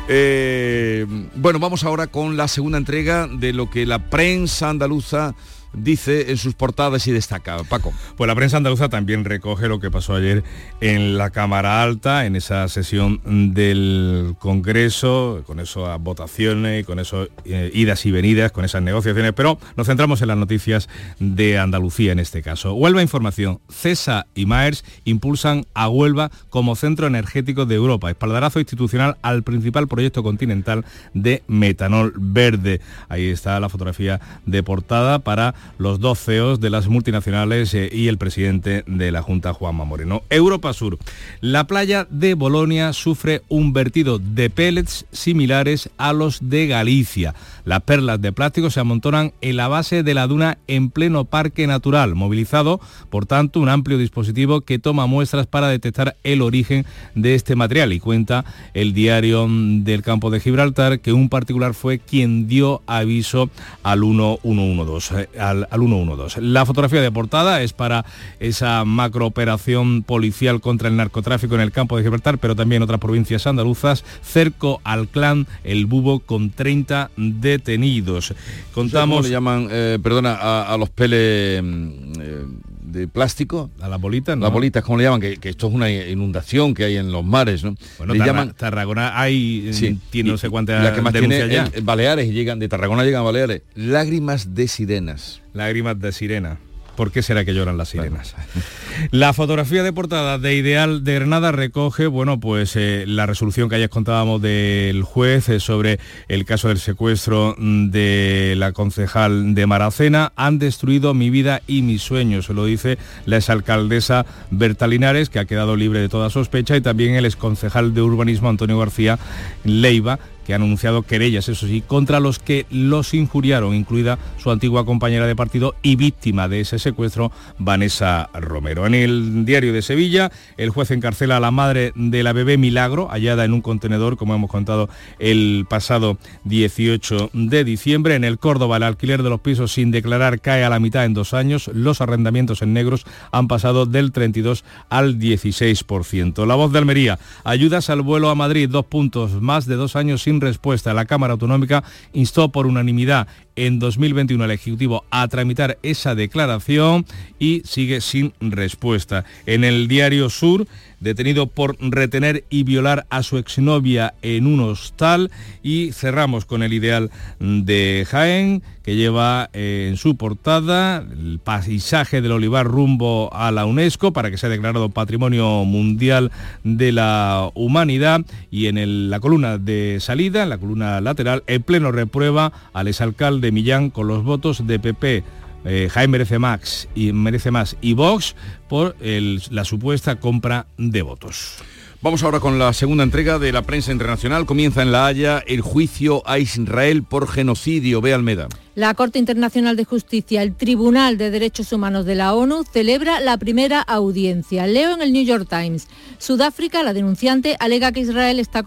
Eh, 0.09 1.05
bueno, 1.35 1.59
vamos 1.59 1.85
ahora 1.85 2.07
con 2.07 2.39
la 2.39 2.49
segunda 2.49 2.79
entrega 2.79 3.27
de 3.27 3.53
lo 3.53 3.69
que 3.69 3.85
la 3.85 3.99
prensa 4.09 4.71
andaluza 4.71 5.35
dice 5.73 6.31
en 6.31 6.37
sus 6.37 6.55
portadas 6.55 7.07
y 7.07 7.13
destaca. 7.13 7.59
Paco. 7.65 7.93
Pues 8.17 8.29
la 8.29 8.35
prensa 8.35 8.57
andaluza 8.57 8.89
también 8.89 9.25
recoge 9.25 9.69
lo 9.69 9.81
que 9.81 9.91
pasó 9.91 10.15
ayer 10.15 10.45
en 10.81 11.19
la 11.19 11.31
Cámara 11.31 11.83
Alta, 11.83 12.27
en 12.27 12.37
esa 12.37 12.69
sesión 12.69 13.21
del 13.55 14.35
Congreso, 14.39 15.43
con 15.47 15.61
esas 15.61 16.01
votaciones, 16.01 16.85
con 16.87 16.99
esas 16.99 17.29
eh, 17.45 17.71
idas 17.75 18.05
y 18.07 18.11
venidas, 18.11 18.53
con 18.53 18.65
esas 18.65 18.83
negociaciones, 18.83 19.33
pero 19.33 19.59
nos 19.77 19.87
centramos 19.87 20.23
en 20.23 20.29
las 20.29 20.37
noticias 20.37 20.89
de 21.19 21.59
Andalucía 21.59 22.13
en 22.13 22.19
este 22.19 22.43
caso. 22.43 22.75
Huelva 22.75 23.03
Información, 23.03 23.61
CESA 23.71 24.27
y 24.35 24.47
Maers 24.47 24.85
impulsan 25.05 25.67
a 25.75 25.89
Huelva 25.89 26.31
como 26.51 26.77
centro 26.77 27.07
energético 27.07 27.67
de 27.67 27.75
Europa, 27.75 28.11
espaldarazo 28.11 28.61
institucional 28.61 29.17
al 29.23 29.43
principal 29.43 29.89
proyecto 29.89 30.23
continental 30.23 30.85
de 31.15 31.43
metanol 31.47 32.13
verde. 32.17 32.81
Ahí 33.09 33.29
está 33.29 33.59
la 33.61 33.69
fotografía 33.69 34.21
de 34.47 34.63
portada 34.63 35.19
para 35.21 35.55
los 35.79 36.01
dos 36.01 36.19
CEOs 36.19 36.61
de 36.61 36.71
las 36.71 36.89
multinacionales 36.89 37.73
eh, 37.75 37.89
y 37.93 38.09
el 38.09 38.19
presidente 38.19 38.85
de 38.87 39.13
la 39.13 39.23
Junta, 39.23 39.53
Juanma 39.53 39.85
Moreno. 39.85 40.23
Europa 40.31 40.73
Sur. 40.73 40.99
La 41.41 41.67
playa 41.67 42.07
de 42.11 42.35
Bolonia 42.35 42.93
sufre 42.93 43.43
un 43.49 43.73
vertido 43.73 44.19
de 44.19 44.51
pellets 44.51 45.07
similares 45.13 45.91
a 45.97 46.13
los 46.13 46.49
de 46.49 46.67
Galicia. 46.67 47.35
Las 47.65 47.83
perlas 47.83 48.21
de 48.21 48.33
plástico 48.33 48.71
se 48.71 48.81
amontonan 48.81 49.33
en 49.41 49.57
la 49.57 49.69
base 49.69 50.03
de 50.03 50.15
la 50.15 50.27
duna 50.27 50.59
en 50.67 50.91
pleno 50.91 51.25
parque 51.25 51.67
natural, 51.67 52.15
movilizado, 52.15 52.81
por 53.11 53.27
tanto, 53.27 53.61
un 53.61 53.69
amplio 53.69 53.99
dispositivo 53.99 54.63
que 54.63 54.79
toma 54.79 55.07
muestras 55.07 55.47
para 55.47 55.69
detectar 55.69 56.17
el 56.25 56.43
origen 56.43 56.87
de 57.15 57.35
este 57.35 57.57
material. 57.57 57.93
Y 57.93 58.01
cuenta 58.01 58.45
el 58.75 58.95
diario 58.95 59.47
del 59.49 60.03
campo 60.03 60.31
de 60.31 60.41
Gibraltar 60.41 61.01
que 61.01 61.13
un 61.13 61.29
particular 61.29 61.75
fue 61.75 61.99
quien 61.99 62.49
dio 62.49 62.83
aviso 62.87 63.51
al 63.83 64.01
1112. 64.01 65.29
Al, 65.49 65.69
al 65.71 65.81
112. 65.81 66.41
La 66.43 66.67
fotografía 66.67 67.01
de 67.01 67.11
portada 67.11 67.63
es 67.63 67.73
para 67.73 68.05
esa 68.41 68.85
macrooperación 68.85 70.03
policial 70.03 70.61
contra 70.61 70.89
el 70.89 70.97
narcotráfico 70.97 71.55
en 71.55 71.61
el 71.61 71.73
campo 71.73 71.97
de 71.97 72.03
Gibraltar, 72.03 72.39
pero 72.39 72.55
también 72.55 72.79
en 72.79 72.85
otras 72.85 73.01
provincias 73.01 73.47
andaluzas, 73.47 74.05
cerco 74.23 74.81
al 74.85 75.09
clan 75.09 75.47
El 75.65 75.87
Bubo 75.87 76.21
con 76.21 76.51
30 76.51 77.11
detenidos. 77.17 78.35
¿Cómo 78.73 78.89
Contamos 78.89 79.25
le 79.25 79.31
llaman, 79.31 79.69
eh, 79.71 79.99
perdona, 80.03 80.35
a, 80.35 80.75
a 80.75 80.77
los 80.77 80.91
peles 80.91 81.63
mm, 81.63 82.13
eh, 82.21 82.47
de 82.93 83.09
plástico? 83.09 83.71
A 83.81 83.89
las 83.89 84.01
bolitas, 84.01 84.37
¿no? 84.37 84.45
Las 84.45 84.53
bolitas, 84.53 84.83
¿cómo 84.85 84.99
le 84.99 85.05
llaman? 85.05 85.21
Que, 85.21 85.37
que 85.37 85.49
esto 85.51 85.69
es 85.69 85.75
una 85.75 85.91
inundación 85.91 86.75
que 86.75 86.85
hay 86.85 86.97
en 86.97 87.13
los 87.13 87.25
mares, 87.25 87.65
¿no? 87.65 87.75
Bueno, 87.99 88.13
le 88.15 88.19
Tarra- 88.21 88.27
llaman... 88.33 88.55
Tarragona 88.57 89.21
hay, 89.21 89.73
Sí, 89.73 89.99
tiene 90.11 90.31
no 90.31 90.39
sé 90.39 90.51
cuántas 90.51 90.83
la 90.83 90.95
que 90.95 91.03
más 91.03 91.13
tiene 91.13 91.41
el- 91.41 91.83
Baleares 91.83 92.27
y 92.29 92.33
llegan 92.33 92.59
de 92.59 92.69
Tarragona 92.69 93.05
llegan 93.05 93.21
a 93.21 93.25
Baleares 93.25 93.63
lágrimas 93.75 94.55
de 94.55 94.69
sirenas 94.69 95.41
Lágrimas 95.55 95.99
de 95.99 96.13
sirena. 96.13 96.59
¿Por 96.99 97.13
qué 97.13 97.23
será 97.23 97.45
que 97.45 97.55
lloran 97.55 97.77
las 97.77 97.91
sirenas? 97.91 98.35
La 99.13 99.33
fotografía 99.33 99.85
de 99.85 99.93
portada 99.93 100.37
de 100.37 100.57
Ideal 100.57 101.05
de 101.05 101.15
Granada 101.15 101.53
recoge, 101.53 102.09
bueno, 102.09 102.41
pues 102.41 102.75
eh, 102.75 103.05
la 103.07 103.25
resolución 103.25 103.69
que 103.69 103.77
ayer 103.77 103.89
contábamos 103.89 104.43
del 104.43 105.05
juez 105.05 105.49
eh, 105.49 105.61
sobre 105.61 106.01
el 106.27 106.45
caso 106.45 106.67
del 106.67 106.81
secuestro 106.81 107.55
mm, 107.57 107.91
de 107.91 108.55
la 108.57 108.73
concejal 108.73 109.55
de 109.55 109.67
Maracena. 109.69 110.33
Han 110.35 110.59
destruido 110.59 111.15
mi 111.15 111.31
vida 111.31 111.63
y 111.69 111.83
mis 111.83 112.03
sueños, 112.03 112.47
se 112.47 112.55
lo 112.55 112.65
dice 112.65 112.99
la 113.27 113.37
exalcaldesa 113.37 114.27
Berta 114.51 114.89
Linares, 114.89 115.31
que 115.31 115.39
ha 115.39 115.45
quedado 115.45 115.77
libre 115.77 116.01
de 116.01 116.09
toda 116.09 116.31
sospecha, 116.31 116.77
y 116.77 116.81
también 116.81 117.15
el 117.15 117.27
exconcejal 117.27 117.95
de 117.95 118.03
urbanismo 118.03 118.49
Antonio 118.49 118.77
García 118.77 119.21
Leiva, 119.63 120.19
que 120.49 120.55
ha 120.55 120.57
anunciado 120.57 121.03
querellas, 121.03 121.47
eso 121.51 121.67
sí, 121.67 121.83
contra 121.87 122.21
los 122.21 122.39
que 122.39 122.65
los 122.71 123.13
injuriaron, 123.13 123.75
incluida 123.75 124.19
su 124.39 124.51
antigua 124.51 124.87
compañera 124.87 125.27
de 125.27 125.37
partido 125.37 125.75
y 125.83 125.97
víctima 125.97 126.49
de 126.49 126.61
ese 126.61 126.79
secuestro, 126.79 127.31
Vanessa 127.59 128.31
Romero. 128.33 128.87
En 128.87 128.95
el 128.95 129.45
diario 129.45 129.75
de 129.75 129.83
Sevilla, 129.83 130.33
el 130.57 130.71
juez 130.71 130.91
encarcela 130.91 131.37
a 131.37 131.41
la 131.41 131.51
madre 131.51 131.93
de 131.97 132.23
la 132.23 132.33
bebé 132.33 132.57
Milagro, 132.57 133.09
hallada 133.11 133.45
en 133.45 133.53
un 133.53 133.61
contenedor, 133.61 134.17
como 134.17 134.35
hemos 134.35 134.51
contado 134.51 134.89
el 135.19 135.67
pasado 135.69 136.17
18 136.45 137.29
de 137.35 137.65
diciembre. 137.65 138.15
En 138.15 138.25
el 138.25 138.39
Córdoba, 138.39 138.79
el 138.79 138.85
alquiler 138.85 139.23
de 139.23 139.29
los 139.29 139.43
pisos 139.43 139.73
sin 139.73 139.91
declarar 139.91 140.41
cae 140.41 140.65
a 140.65 140.71
la 140.71 140.81
mitad 140.81 141.05
en 141.05 141.13
dos 141.13 141.35
años. 141.35 141.71
Los 141.75 142.01
arrendamientos 142.01 142.63
en 142.63 142.73
negros 142.73 143.05
han 143.33 143.49
pasado 143.49 143.85
del 143.85 144.13
32 144.13 144.65
al 144.89 145.19
16%. 145.19 146.47
La 146.47 146.55
voz 146.55 146.73
de 146.73 146.79
Almería, 146.79 147.19
ayudas 147.45 147.91
al 147.91 148.01
vuelo 148.01 148.31
a 148.31 148.35
Madrid, 148.35 148.71
dos 148.71 148.87
puntos, 148.87 149.43
más 149.43 149.67
de 149.67 149.75
dos 149.75 149.95
años 149.95 150.23
sin 150.23 150.38
respuesta. 150.41 150.95
La 150.95 151.05
Cámara 151.05 151.33
Autonómica 151.33 151.85
instó 152.13 152.51
por 152.51 152.67
unanimidad 152.67 153.29
en 153.59 153.81
2021 153.81 154.45
al 154.45 154.51
Ejecutivo 154.53 155.05
a 155.11 155.27
tramitar 155.27 155.79
esa 155.83 156.15
declaración 156.15 157.05
y 157.39 157.63
sigue 157.65 158.01
sin 158.01 158.33
respuesta. 158.41 159.25
En 159.47 159.65
el 159.65 159.89
diario 159.89 160.31
Sur, 160.31 160.67
detenido 161.01 161.47
por 161.47 161.77
retener 161.81 162.45
y 162.51 162.63
violar 162.63 163.07
a 163.11 163.23
su 163.23 163.39
exnovia 163.39 164.15
en 164.23 164.47
un 164.47 164.61
hostal 164.61 165.31
y 165.63 165.93
cerramos 165.93 166.45
con 166.45 166.63
el 166.63 166.73
ideal 166.73 167.11
de 167.41 168.07
Jaén 168.09 168.63
que 168.89 168.97
lleva 168.97 169.51
eh, 169.53 169.89
en 169.91 169.99
su 169.99 170.17
portada 170.17 171.05
el 171.13 171.41
paisaje 171.45 172.23
del 172.23 172.33
olivar 172.33 172.67
rumbo 172.67 173.29
a 173.35 173.53
la 173.53 173.67
UNESCO 173.67 174.15
para 174.15 174.31
que 174.31 174.39
sea 174.39 174.49
declarado 174.49 174.89
Patrimonio 174.89 175.65
Mundial 175.67 176.33
de 176.65 176.93
la 176.93 177.51
Humanidad 177.53 178.23
y 178.51 178.67
en 178.67 179.11
la 179.11 179.21
columna 179.21 179.59
de 179.59 179.99
salida, 180.01 180.43
en 180.43 180.49
la 180.49 180.57
columna 180.57 181.03
lateral, 181.03 181.43
el 181.47 181.61
Pleno 181.61 181.93
reprueba 181.93 182.53
al 182.73 182.89
exalcalde 182.89 183.48
Millán 183.53 183.91
con 183.91 184.09
los 184.09 184.25
votos 184.25 184.67
de 184.67 184.79
PP. 184.79 185.25
eh, 185.65 185.89
Jaime 185.91 186.13
merece 186.13 186.39
más 186.39 186.89
y 186.95 187.13
merece 187.13 187.51
más 187.51 187.77
y 187.81 187.95
Vox 187.95 188.37
por 188.69 188.97
la 189.01 189.65
supuesta 189.65 190.17
compra 190.21 190.67
de 190.77 191.03
votos. 191.03 191.59
Vamos 192.01 192.23
ahora 192.23 192.39
con 192.39 192.61
la 192.61 192.73
segunda 192.75 193.03
entrega 193.03 193.41
de 193.41 193.51
la 193.51 193.63
prensa 193.63 193.91
internacional. 193.91 194.47
Comienza 194.47 194.83
en 194.83 194.93
La 194.93 195.07
Haya 195.07 195.43
el 195.45 195.63
juicio 195.63 196.23
a 196.27 196.39
Israel 196.39 197.03
por 197.03 197.27
genocidio. 197.27 198.01
Ve 198.01 198.15
Almeda. 198.15 198.47
La 198.77 198.95
Corte 198.95 199.19
Internacional 199.19 199.75
de 199.75 199.85
Justicia, 199.85 200.45
el 200.45 200.55
Tribunal 200.55 201.19
de 201.19 201.33
Derechos 201.33 201.73
Humanos 201.73 202.07
de 202.07 202.15
la 202.15 202.35
ONU, 202.35 202.63
celebra 202.63 203.19
la 203.19 203.37
primera 203.37 203.81
audiencia. 203.81 204.69
Leo 204.69 204.95
en 204.95 205.03
el 205.03 205.13
New 205.13 205.25
York 205.25 205.49
Times. 205.51 205.89
Sudáfrica, 206.19 206.85
la 206.85 206.93
denunciante, 206.93 207.57
alega 207.59 207.91
que 207.91 208.01
Israel 208.01 208.39
está 208.39 208.63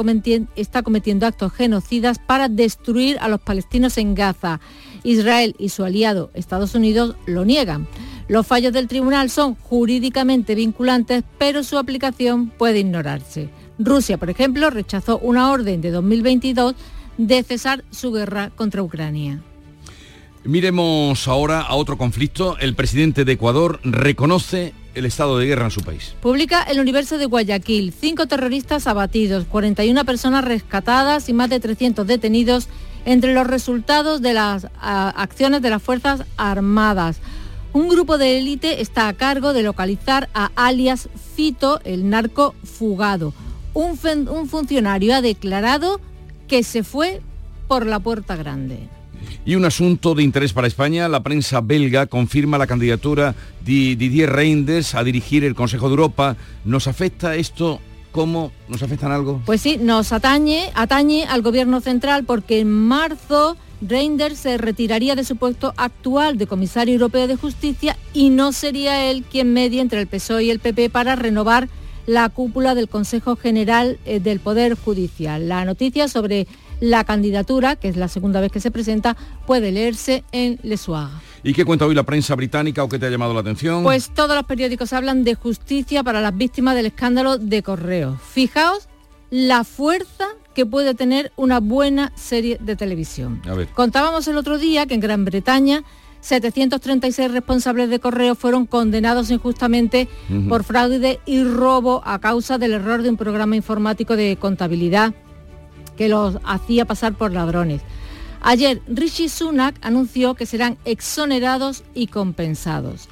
está 0.57 0.84
cometiendo 0.84 1.25
actos 1.25 1.53
genocidas 1.53 2.19
para 2.19 2.49
destruir 2.49 3.17
a 3.21 3.29
los 3.29 3.39
palestinos 3.39 3.97
en 3.97 4.13
Gaza. 4.13 4.59
Israel 5.03 5.55
y 5.57 5.69
su 5.69 5.86
aliado 5.86 6.32
Estados 6.34 6.75
Unidos 6.75 7.15
lo 7.25 7.45
niegan. 7.45 7.88
Los 8.32 8.47
fallos 8.47 8.71
del 8.71 8.88
tribunal 8.88 9.29
son 9.29 9.55
jurídicamente 9.55 10.55
vinculantes, 10.55 11.25
pero 11.38 11.65
su 11.65 11.77
aplicación 11.77 12.47
puede 12.47 12.79
ignorarse. 12.79 13.49
Rusia, 13.77 14.17
por 14.17 14.29
ejemplo, 14.29 14.69
rechazó 14.69 15.19
una 15.19 15.51
orden 15.51 15.82
de 15.82 15.91
2022 15.91 16.75
de 17.17 17.43
cesar 17.43 17.84
su 17.91 18.13
guerra 18.13 18.49
contra 18.55 18.84
Ucrania. 18.84 19.41
Miremos 20.45 21.27
ahora 21.27 21.59
a 21.59 21.75
otro 21.75 21.97
conflicto. 21.97 22.57
El 22.59 22.73
presidente 22.73 23.25
de 23.25 23.34
Ecuador 23.34 23.82
reconoce 23.84 24.73
el 24.95 25.05
estado 25.05 25.38
de 25.38 25.47
guerra 25.47 25.65
en 25.65 25.71
su 25.71 25.82
país. 25.82 26.15
Publica 26.21 26.63
el 26.63 26.79
universo 26.79 27.17
de 27.17 27.25
Guayaquil. 27.25 27.91
Cinco 27.91 28.27
terroristas 28.27 28.88
abatidos, 28.88 29.43
41 29.43 30.05
personas 30.05 30.45
rescatadas 30.45 31.27
y 31.27 31.34
más 31.34 31.49
de 31.49 31.59
300 31.59 32.07
detenidos 32.07 32.69
entre 33.03 33.34
los 33.34 33.45
resultados 33.45 34.21
de 34.21 34.34
las 34.36 34.67
acciones 34.79 35.61
de 35.61 35.69
las 35.69 35.84
Fuerzas 35.84 36.23
Armadas. 36.38 37.19
Un 37.74 37.88
grupo 37.88 38.17
de 38.17 38.38
élite 38.38 38.82
está 38.82 39.07
a 39.07 39.13
cargo 39.13 39.53
de 39.53 39.63
localizar 39.63 40.30
a 40.34 40.51
alias 40.55 41.07
Fito, 41.36 41.80
el 41.86 42.09
narco 42.09 42.53
fugado. 42.63 43.34
Un, 43.74 43.97
un 44.28 44.49
funcionario 44.49 45.15
ha 45.15 45.22
declarado 45.22 46.01
que 46.49 46.63
se 46.63 46.84
fue 46.84 47.22
por 47.69 47.86
la 47.86 47.99
puerta 47.99 48.36
grande. 48.36 48.89
Y 49.45 49.55
un 49.55 49.63
asunto 49.63 50.13
de 50.15 50.24
interés 50.24 50.51
para 50.51 50.67
España, 50.67 51.07
la 51.07 51.24
prensa 51.24 51.61
belga 51.61 52.07
confirma 52.07 52.57
la 52.57 52.67
candidatura 52.67 53.36
de 53.63 53.95
Didier 53.95 54.30
Reinders 54.30 54.93
a 54.93 55.03
dirigir 55.05 55.45
el 55.45 55.55
Consejo 55.55 55.88
de 55.88 55.91
Europa. 55.91 56.36
¿Nos 56.65 56.88
afecta 56.88 57.36
esto? 57.36 57.80
¿Cómo 58.11 58.51
nos 58.67 58.84
afecta 58.84 59.05
en 59.05 59.13
algo? 59.13 59.41
Pues 59.45 59.61
sí, 59.61 59.78
nos 59.78 60.11
atañe, 60.11 60.69
atañe 60.76 61.24
al 61.24 61.41
gobierno 61.41 61.80
central 61.80 62.26
porque 62.26 62.59
en 62.59 62.69
marzo 62.69 63.55
Reinders 63.82 64.39
se 64.39 64.57
retiraría 64.57 65.15
de 65.15 65.23
su 65.23 65.36
puesto 65.36 65.73
actual 65.77 66.38
de 66.38 66.47
comisario 66.47 66.93
europeo 66.93 67.27
de 67.27 67.36
justicia 67.36 67.97
y 68.13 68.29
no 68.29 68.51
sería 68.51 69.09
él 69.09 69.23
quien 69.29 69.53
medie 69.53 69.82
entre 69.82 69.99
el 69.99 70.07
PSOE 70.07 70.45
y 70.45 70.49
el 70.51 70.59
PP 70.59 70.89
para 70.89 71.15
renovar 71.15 71.67
la 72.05 72.29
cúpula 72.29 72.75
del 72.75 72.89
Consejo 72.89 73.36
General 73.36 73.99
eh, 74.05 74.19
del 74.19 74.39
Poder 74.39 74.75
Judicial. 74.75 75.47
La 75.47 75.65
noticia 75.65 76.07
sobre 76.07 76.47
la 76.79 77.03
candidatura, 77.03 77.75
que 77.75 77.89
es 77.89 77.95
la 77.95 78.07
segunda 78.07 78.41
vez 78.41 78.51
que 78.51 78.59
se 78.59 78.71
presenta, 78.71 79.15
puede 79.45 79.71
leerse 79.71 80.23
en 80.32 80.59
Le 80.63 80.77
Soir. 80.77 81.09
¿Y 81.43 81.53
qué 81.53 81.63
cuenta 81.63 81.86
hoy 81.86 81.95
la 81.95 82.03
prensa 82.03 82.36
británica 82.36 82.84
o 82.84 82.89
qué 82.89 82.99
te 82.99 83.05
ha 83.05 83.09
llamado 83.09 83.34
la 83.34 83.41
atención? 83.41 83.84
Pues 83.84 84.11
todos 84.13 84.36
los 84.36 84.45
periódicos 84.45 84.93
hablan 84.93 85.23
de 85.23 85.36
justicia 85.36 86.03
para 86.03 86.21
las 86.21 86.36
víctimas 86.36 86.75
del 86.75 86.88
escándalo 86.88 87.38
de 87.38 87.63
correo. 87.63 88.17
Fijaos 88.32 88.88
la 89.29 89.63
fuerza 89.63 90.27
que 90.54 90.66
puede 90.66 90.93
tener 90.93 91.32
una 91.36 91.60
buena 91.60 92.12
serie 92.16 92.58
de 92.60 92.76
televisión. 92.76 93.41
Contábamos 93.74 94.28
el 94.28 94.38
otro 94.38 94.58
día 94.58 94.86
que 94.86 94.93
en 94.93 94.99
Gran 94.99 95.26
Bretaña 95.26 95.84
736 96.22 97.32
responsables 97.32 97.89
de 97.89 97.99
correo 97.99 98.36
fueron 98.36 98.66
condenados 98.66 99.32
injustamente 99.32 100.08
por 100.47 100.64
fraude 100.64 101.20
y 101.26 101.43
robo 101.43 102.02
a 102.06 102.20
causa 102.20 102.58
del 102.58 102.74
error 102.74 103.02
de 103.02 103.10
un 103.10 103.18
programa 103.18 103.56
informático 103.56 104.16
de 104.16 104.38
contabilidad 104.38 105.14
que 105.97 106.08
los 106.08 106.38
hacía 106.43 106.86
pasar 106.86 107.14
por 107.14 107.34
ladrones. 107.34 107.82
Ayer 108.41 108.82
Rishi 108.88 109.30
Sunak 109.30 109.76
anunció 109.82 110.34
que 110.36 110.45
serán 110.45 110.78
exonerados 110.86 111.84
y 111.93 112.08
compensados. 112.08 113.08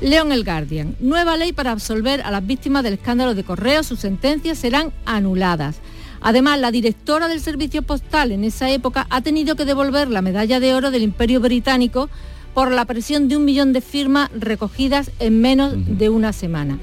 León 0.00 0.32
el 0.32 0.44
Guardian. 0.44 0.96
Nueva 1.00 1.36
ley 1.36 1.52
para 1.52 1.72
absolver 1.72 2.22
a 2.22 2.30
las 2.30 2.46
víctimas 2.46 2.82
del 2.82 2.94
escándalo 2.94 3.34
de 3.34 3.44
correo. 3.44 3.82
Sus 3.82 4.00
sentencias 4.00 4.56
serán 4.56 4.92
anuladas. 5.04 5.80
Además, 6.20 6.60
la 6.60 6.70
directora 6.70 7.28
del 7.28 7.40
servicio 7.40 7.82
postal 7.82 8.32
en 8.32 8.44
esa 8.44 8.70
época 8.70 9.06
ha 9.10 9.22
tenido 9.22 9.56
que 9.56 9.64
devolver 9.64 10.08
la 10.08 10.22
medalla 10.22 10.60
de 10.60 10.74
oro 10.74 10.90
del 10.90 11.02
Imperio 11.02 11.40
Británico 11.40 12.10
por 12.54 12.70
la 12.72 12.84
presión 12.84 13.28
de 13.28 13.36
un 13.36 13.44
millón 13.44 13.72
de 13.72 13.80
firmas 13.80 14.30
recogidas 14.34 15.10
en 15.18 15.40
menos 15.40 15.74
de 15.76 16.08
una 16.08 16.32
semana. 16.32 16.78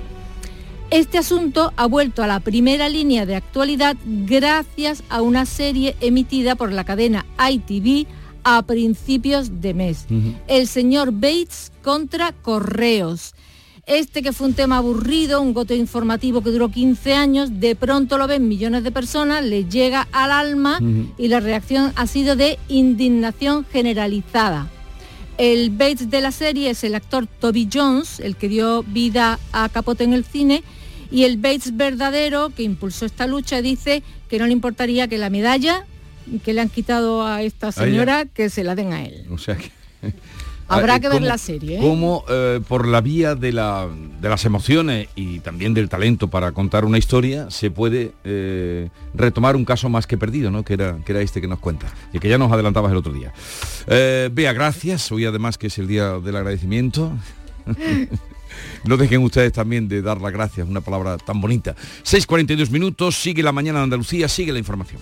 Este 0.89 1.17
asunto 1.17 1.73
ha 1.75 1.85
vuelto 1.85 2.23
a 2.23 2.27
la 2.27 2.39
primera 2.39 2.87
línea 2.87 3.25
de 3.25 3.35
actualidad 3.35 3.97
gracias 4.05 5.03
a 5.09 5.21
una 5.21 5.45
serie 5.45 5.97
emitida 5.99 6.55
por 6.55 6.71
la 6.71 6.85
cadena 6.85 7.25
ITV 7.37 8.07
a 8.45 8.61
principios 8.61 9.59
de 9.59 9.73
mes. 9.73 10.05
El 10.47 10.67
señor 10.67 11.11
Bates 11.11 11.73
contra 11.83 12.31
Correos. 12.31 13.35
Este 13.87 14.21
que 14.21 14.33
fue 14.33 14.47
un 14.47 14.53
tema 14.53 14.77
aburrido, 14.77 15.41
un 15.41 15.53
gote 15.53 15.77
informativo 15.77 16.41
que 16.41 16.49
duró 16.49 16.69
15 16.69 17.13
años, 17.13 17.61
de 17.61 17.73
pronto 17.73 18.17
lo 18.17 18.27
ven 18.27 18.45
millones 18.49 18.83
de 18.83 18.91
personas, 18.91 19.45
le 19.45 19.63
llega 19.63 20.09
al 20.11 20.31
alma 20.31 20.79
y 21.17 21.29
la 21.29 21.39
reacción 21.39 21.93
ha 21.95 22.05
sido 22.05 22.35
de 22.35 22.59
indignación 22.67 23.65
generalizada. 23.71 24.67
El 25.37 25.69
Bates 25.69 26.09
de 26.09 26.19
la 26.19 26.33
serie 26.33 26.71
es 26.71 26.83
el 26.83 26.95
actor 26.95 27.27
Toby 27.27 27.69
Jones, 27.71 28.19
el 28.19 28.35
que 28.35 28.49
dio 28.49 28.83
vida 28.83 29.39
a 29.53 29.69
Capote 29.69 30.03
en 30.03 30.11
el 30.11 30.25
cine, 30.25 30.63
y 31.09 31.23
el 31.23 31.37
Bates 31.37 31.77
verdadero, 31.77 32.49
que 32.49 32.63
impulsó 32.63 33.05
esta 33.05 33.25
lucha, 33.25 33.61
dice 33.61 34.03
que 34.27 34.37
no 34.37 34.47
le 34.47 34.51
importaría 34.51 35.07
que 35.07 35.17
la 35.17 35.29
medalla 35.29 35.85
que 36.43 36.51
le 36.51 36.59
han 36.59 36.69
quitado 36.69 37.25
a 37.25 37.41
esta 37.41 37.71
señora, 37.71 38.25
que 38.25 38.49
se 38.49 38.65
la 38.65 38.75
den 38.75 38.91
a 38.91 39.05
él. 39.05 39.27
O 39.31 39.37
sea 39.37 39.55
que... 39.55 39.71
Habrá 40.67 40.95
ah, 40.95 40.99
que 40.99 41.09
ver 41.09 41.21
la 41.21 41.37
serie. 41.37 41.77
¿eh? 41.77 41.81
Cómo 41.81 42.25
eh, 42.29 42.59
por 42.67 42.87
la 42.87 43.01
vía 43.01 43.35
de, 43.35 43.53
la, 43.53 43.87
de, 44.21 44.29
las 44.29 44.45
emociones 44.45 45.07
y 45.15 45.39
también 45.39 45.73
del 45.73 45.87
talento 45.87 46.27
para 46.27 46.51
contar 46.51 46.83
una 46.85 46.97
historia 46.97 47.49
se 47.49 47.71
puede 47.71 48.11
eh, 48.23 48.89
retomar 49.13 49.55
un 49.55 49.65
caso 49.65 49.89
más 49.89 50.07
que 50.07 50.17
perdido, 50.17 50.51
¿no? 50.51 50.63
Que 50.63 50.73
era, 50.73 50.97
que 51.05 51.13
era 51.13 51.21
este 51.21 51.39
que 51.39 51.47
nos 51.47 51.59
cuenta 51.59 51.87
y 52.11 52.19
que 52.19 52.29
ya 52.29 52.37
nos 52.37 52.51
adelantabas 52.51 52.91
el 52.91 52.97
otro 52.97 53.13
día. 53.13 53.33
Vea, 53.87 54.53
gracias. 54.53 55.11
Hoy 55.11 55.25
además 55.25 55.57
que 55.57 55.67
es 55.67 55.77
el 55.77 55.87
día 55.87 56.19
del 56.19 56.35
agradecimiento. 56.35 57.13
no 58.83 58.97
dejen 58.97 59.23
ustedes 59.23 59.53
también 59.53 59.87
de 59.87 60.01
dar 60.01 60.21
las 60.21 60.31
gracias, 60.31 60.67
una 60.67 60.81
palabra 60.81 61.17
tan 61.17 61.39
bonita. 61.39 61.75
6.42 62.03 62.69
minutos, 62.69 63.15
sigue 63.15 63.43
la 63.43 63.51
mañana 63.51 63.79
de 63.79 63.83
Andalucía, 63.85 64.27
sigue 64.27 64.51
la 64.51 64.59
información. 64.59 65.01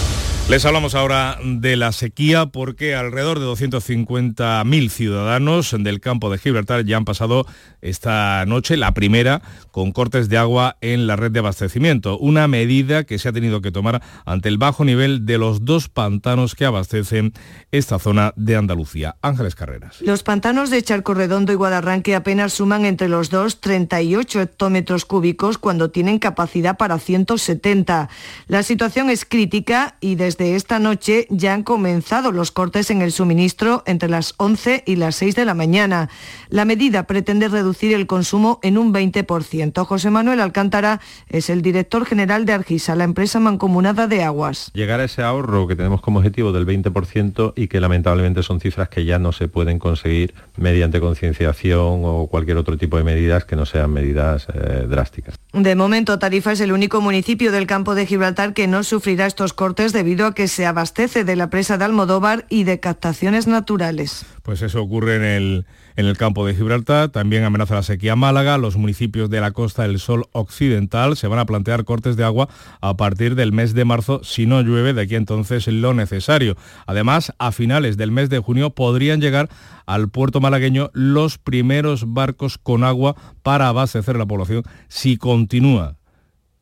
Les 0.49 0.65
hablamos 0.65 0.95
ahora 0.95 1.37
de 1.41 1.77
la 1.77 1.93
sequía 1.93 2.47
porque 2.47 2.93
alrededor 2.93 3.39
de 3.39 3.45
250.000 3.45 4.89
ciudadanos 4.89 5.73
del 5.79 6.01
campo 6.01 6.29
de 6.29 6.37
Gibraltar 6.39 6.83
ya 6.83 6.97
han 6.97 7.05
pasado 7.05 7.45
esta 7.81 8.45
noche 8.45 8.75
la 8.75 8.93
primera 8.93 9.41
con 9.71 9.93
cortes 9.93 10.27
de 10.27 10.37
agua 10.37 10.75
en 10.81 11.07
la 11.07 11.15
red 11.15 11.31
de 11.31 11.39
abastecimiento, 11.39 12.17
una 12.17 12.49
medida 12.49 13.05
que 13.05 13.17
se 13.17 13.29
ha 13.29 13.31
tenido 13.31 13.61
que 13.61 13.71
tomar 13.71 14.01
ante 14.25 14.49
el 14.49 14.57
bajo 14.57 14.83
nivel 14.83 15.25
de 15.25 15.37
los 15.37 15.63
dos 15.63 15.87
pantanos 15.87 16.53
que 16.53 16.65
abastecen 16.65 17.31
esta 17.71 17.97
zona 17.97 18.33
de 18.35 18.57
Andalucía. 18.57 19.15
Ángeles 19.21 19.55
Carreras. 19.55 20.01
Los 20.01 20.23
pantanos 20.23 20.69
de 20.69 20.83
Charco 20.83 21.13
Redondo 21.13 21.53
y 21.53 21.55
Guadarranque 21.55 22.13
apenas 22.13 22.51
suman 22.51 22.83
entre 22.83 23.07
los 23.07 23.29
dos 23.29 23.61
38 23.61 24.41
hectómetros 24.41 25.05
cúbicos 25.05 25.57
cuando 25.57 25.91
tienen 25.91 26.19
capacidad 26.19 26.75
para 26.75 26.99
170. 26.99 28.09
La 28.47 28.63
situación 28.63 29.09
es 29.09 29.23
crítica 29.23 29.95
y 30.01 30.15
desde 30.15 30.30
desde 30.31 30.55
esta 30.55 30.79
noche 30.79 31.27
ya 31.29 31.53
han 31.53 31.63
comenzado 31.63 32.31
los 32.31 32.51
cortes 32.51 32.89
en 32.89 33.01
el 33.01 33.11
suministro 33.11 33.83
entre 33.85 34.07
las 34.07 34.33
11 34.37 34.83
y 34.85 34.95
las 34.95 35.17
6 35.17 35.35
de 35.35 35.43
la 35.43 35.53
mañana. 35.53 36.09
La 36.47 36.63
medida 36.63 37.03
pretende 37.03 37.49
reducir 37.49 37.93
el 37.93 38.07
consumo 38.07 38.61
en 38.63 38.77
un 38.77 38.93
20%. 38.93 39.85
José 39.85 40.09
Manuel 40.09 40.39
Alcántara 40.39 41.01
es 41.27 41.49
el 41.49 41.61
director 41.61 42.05
general 42.05 42.45
de 42.45 42.53
Argisa, 42.53 42.95
la 42.95 43.03
empresa 43.03 43.41
mancomunada 43.41 44.07
de 44.07 44.23
aguas. 44.23 44.71
Llegar 44.73 45.01
a 45.01 45.03
ese 45.03 45.21
ahorro 45.21 45.67
que 45.67 45.75
tenemos 45.75 45.99
como 45.99 46.19
objetivo 46.19 46.53
del 46.53 46.65
20% 46.65 47.51
y 47.57 47.67
que 47.67 47.81
lamentablemente 47.81 48.41
son 48.41 48.61
cifras 48.61 48.87
que 48.87 49.03
ya 49.03 49.19
no 49.19 49.33
se 49.33 49.49
pueden 49.49 49.79
conseguir 49.79 50.33
mediante 50.55 51.01
concienciación 51.01 52.03
o 52.05 52.27
cualquier 52.27 52.55
otro 52.55 52.77
tipo 52.77 52.95
de 52.95 53.03
medidas 53.03 53.43
que 53.43 53.57
no 53.57 53.65
sean 53.65 53.91
medidas 53.91 54.47
eh, 54.53 54.85
drásticas. 54.87 55.35
De 55.51 55.75
momento, 55.75 56.17
Tarifa 56.19 56.53
es 56.53 56.61
el 56.61 56.71
único 56.71 57.01
municipio 57.01 57.51
del 57.51 57.67
campo 57.67 57.95
de 57.95 58.05
Gibraltar 58.05 58.53
que 58.53 58.67
no 58.67 58.83
sufrirá 58.83 59.25
estos 59.25 59.51
cortes 59.51 59.91
debido 59.91 60.20
a 60.27 60.33
que 60.33 60.47
se 60.47 60.65
abastece 60.65 61.23
de 61.23 61.35
la 61.35 61.49
presa 61.49 61.77
de 61.77 61.85
Almodóvar 61.85 62.45
y 62.49 62.63
de 62.63 62.79
captaciones 62.79 63.47
naturales. 63.47 64.25
Pues 64.43 64.61
eso 64.61 64.81
ocurre 64.81 65.15
en 65.15 65.23
el, 65.23 65.65
en 65.95 66.05
el 66.05 66.17
campo 66.17 66.45
de 66.45 66.55
Gibraltar. 66.55 67.09
También 67.09 67.43
amenaza 67.43 67.75
la 67.75 67.83
sequía 67.83 68.15
Málaga. 68.15 68.57
Los 68.57 68.77
municipios 68.77 69.29
de 69.29 69.41
la 69.41 69.51
costa 69.51 69.83
del 69.83 69.99
Sol 69.99 70.25
Occidental 70.31 71.15
se 71.15 71.27
van 71.27 71.39
a 71.39 71.45
plantear 71.45 71.83
cortes 71.83 72.15
de 72.15 72.23
agua 72.23 72.49
a 72.81 72.95
partir 72.97 73.35
del 73.35 73.51
mes 73.51 73.73
de 73.73 73.85
marzo 73.85 74.23
si 74.23 74.45
no 74.45 74.61
llueve 74.61 74.93
de 74.93 75.01
aquí 75.01 75.15
entonces 75.15 75.67
lo 75.67 75.93
necesario. 75.93 76.55
Además, 76.85 77.33
a 77.39 77.51
finales 77.51 77.97
del 77.97 78.11
mes 78.11 78.29
de 78.29 78.39
junio 78.39 78.71
podrían 78.71 79.21
llegar 79.21 79.49
al 79.85 80.09
puerto 80.09 80.41
malagueño 80.41 80.89
los 80.93 81.37
primeros 81.37 82.13
barcos 82.13 82.57
con 82.57 82.83
agua 82.83 83.15
para 83.43 83.67
abastecer 83.67 84.17
la 84.17 84.25
población 84.25 84.63
si 84.87 85.17
continúa 85.17 85.97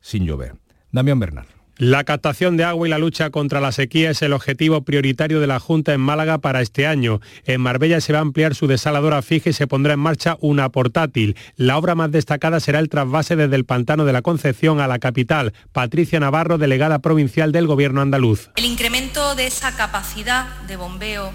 sin 0.00 0.24
llover. 0.24 0.54
Damián 0.92 1.20
Bernal. 1.20 1.59
La 1.80 2.04
captación 2.04 2.58
de 2.58 2.64
agua 2.64 2.86
y 2.86 2.90
la 2.90 2.98
lucha 2.98 3.30
contra 3.30 3.58
la 3.58 3.72
sequía 3.72 4.10
es 4.10 4.20
el 4.20 4.34
objetivo 4.34 4.82
prioritario 4.82 5.40
de 5.40 5.46
la 5.46 5.58
Junta 5.58 5.94
en 5.94 6.02
Málaga 6.02 6.36
para 6.36 6.60
este 6.60 6.86
año. 6.86 7.22
En 7.46 7.62
Marbella 7.62 8.02
se 8.02 8.12
va 8.12 8.18
a 8.18 8.20
ampliar 8.20 8.54
su 8.54 8.66
desaladora 8.66 9.22
fija 9.22 9.48
y 9.48 9.54
se 9.54 9.66
pondrá 9.66 9.94
en 9.94 10.00
marcha 10.00 10.36
una 10.42 10.68
portátil. 10.68 11.38
La 11.56 11.78
obra 11.78 11.94
más 11.94 12.10
destacada 12.10 12.60
será 12.60 12.80
el 12.80 12.90
trasvase 12.90 13.34
desde 13.34 13.56
el 13.56 13.64
Pantano 13.64 14.04
de 14.04 14.12
la 14.12 14.20
Concepción 14.20 14.78
a 14.78 14.88
la 14.88 14.98
capital. 14.98 15.54
Patricia 15.72 16.20
Navarro, 16.20 16.58
delegada 16.58 16.98
provincial 16.98 17.50
del 17.50 17.66
Gobierno 17.66 18.02
andaluz. 18.02 18.50
El 18.56 18.66
incremento 18.66 19.34
de 19.34 19.46
esa 19.46 19.74
capacidad 19.74 20.60
de 20.68 20.76
bombeo 20.76 21.32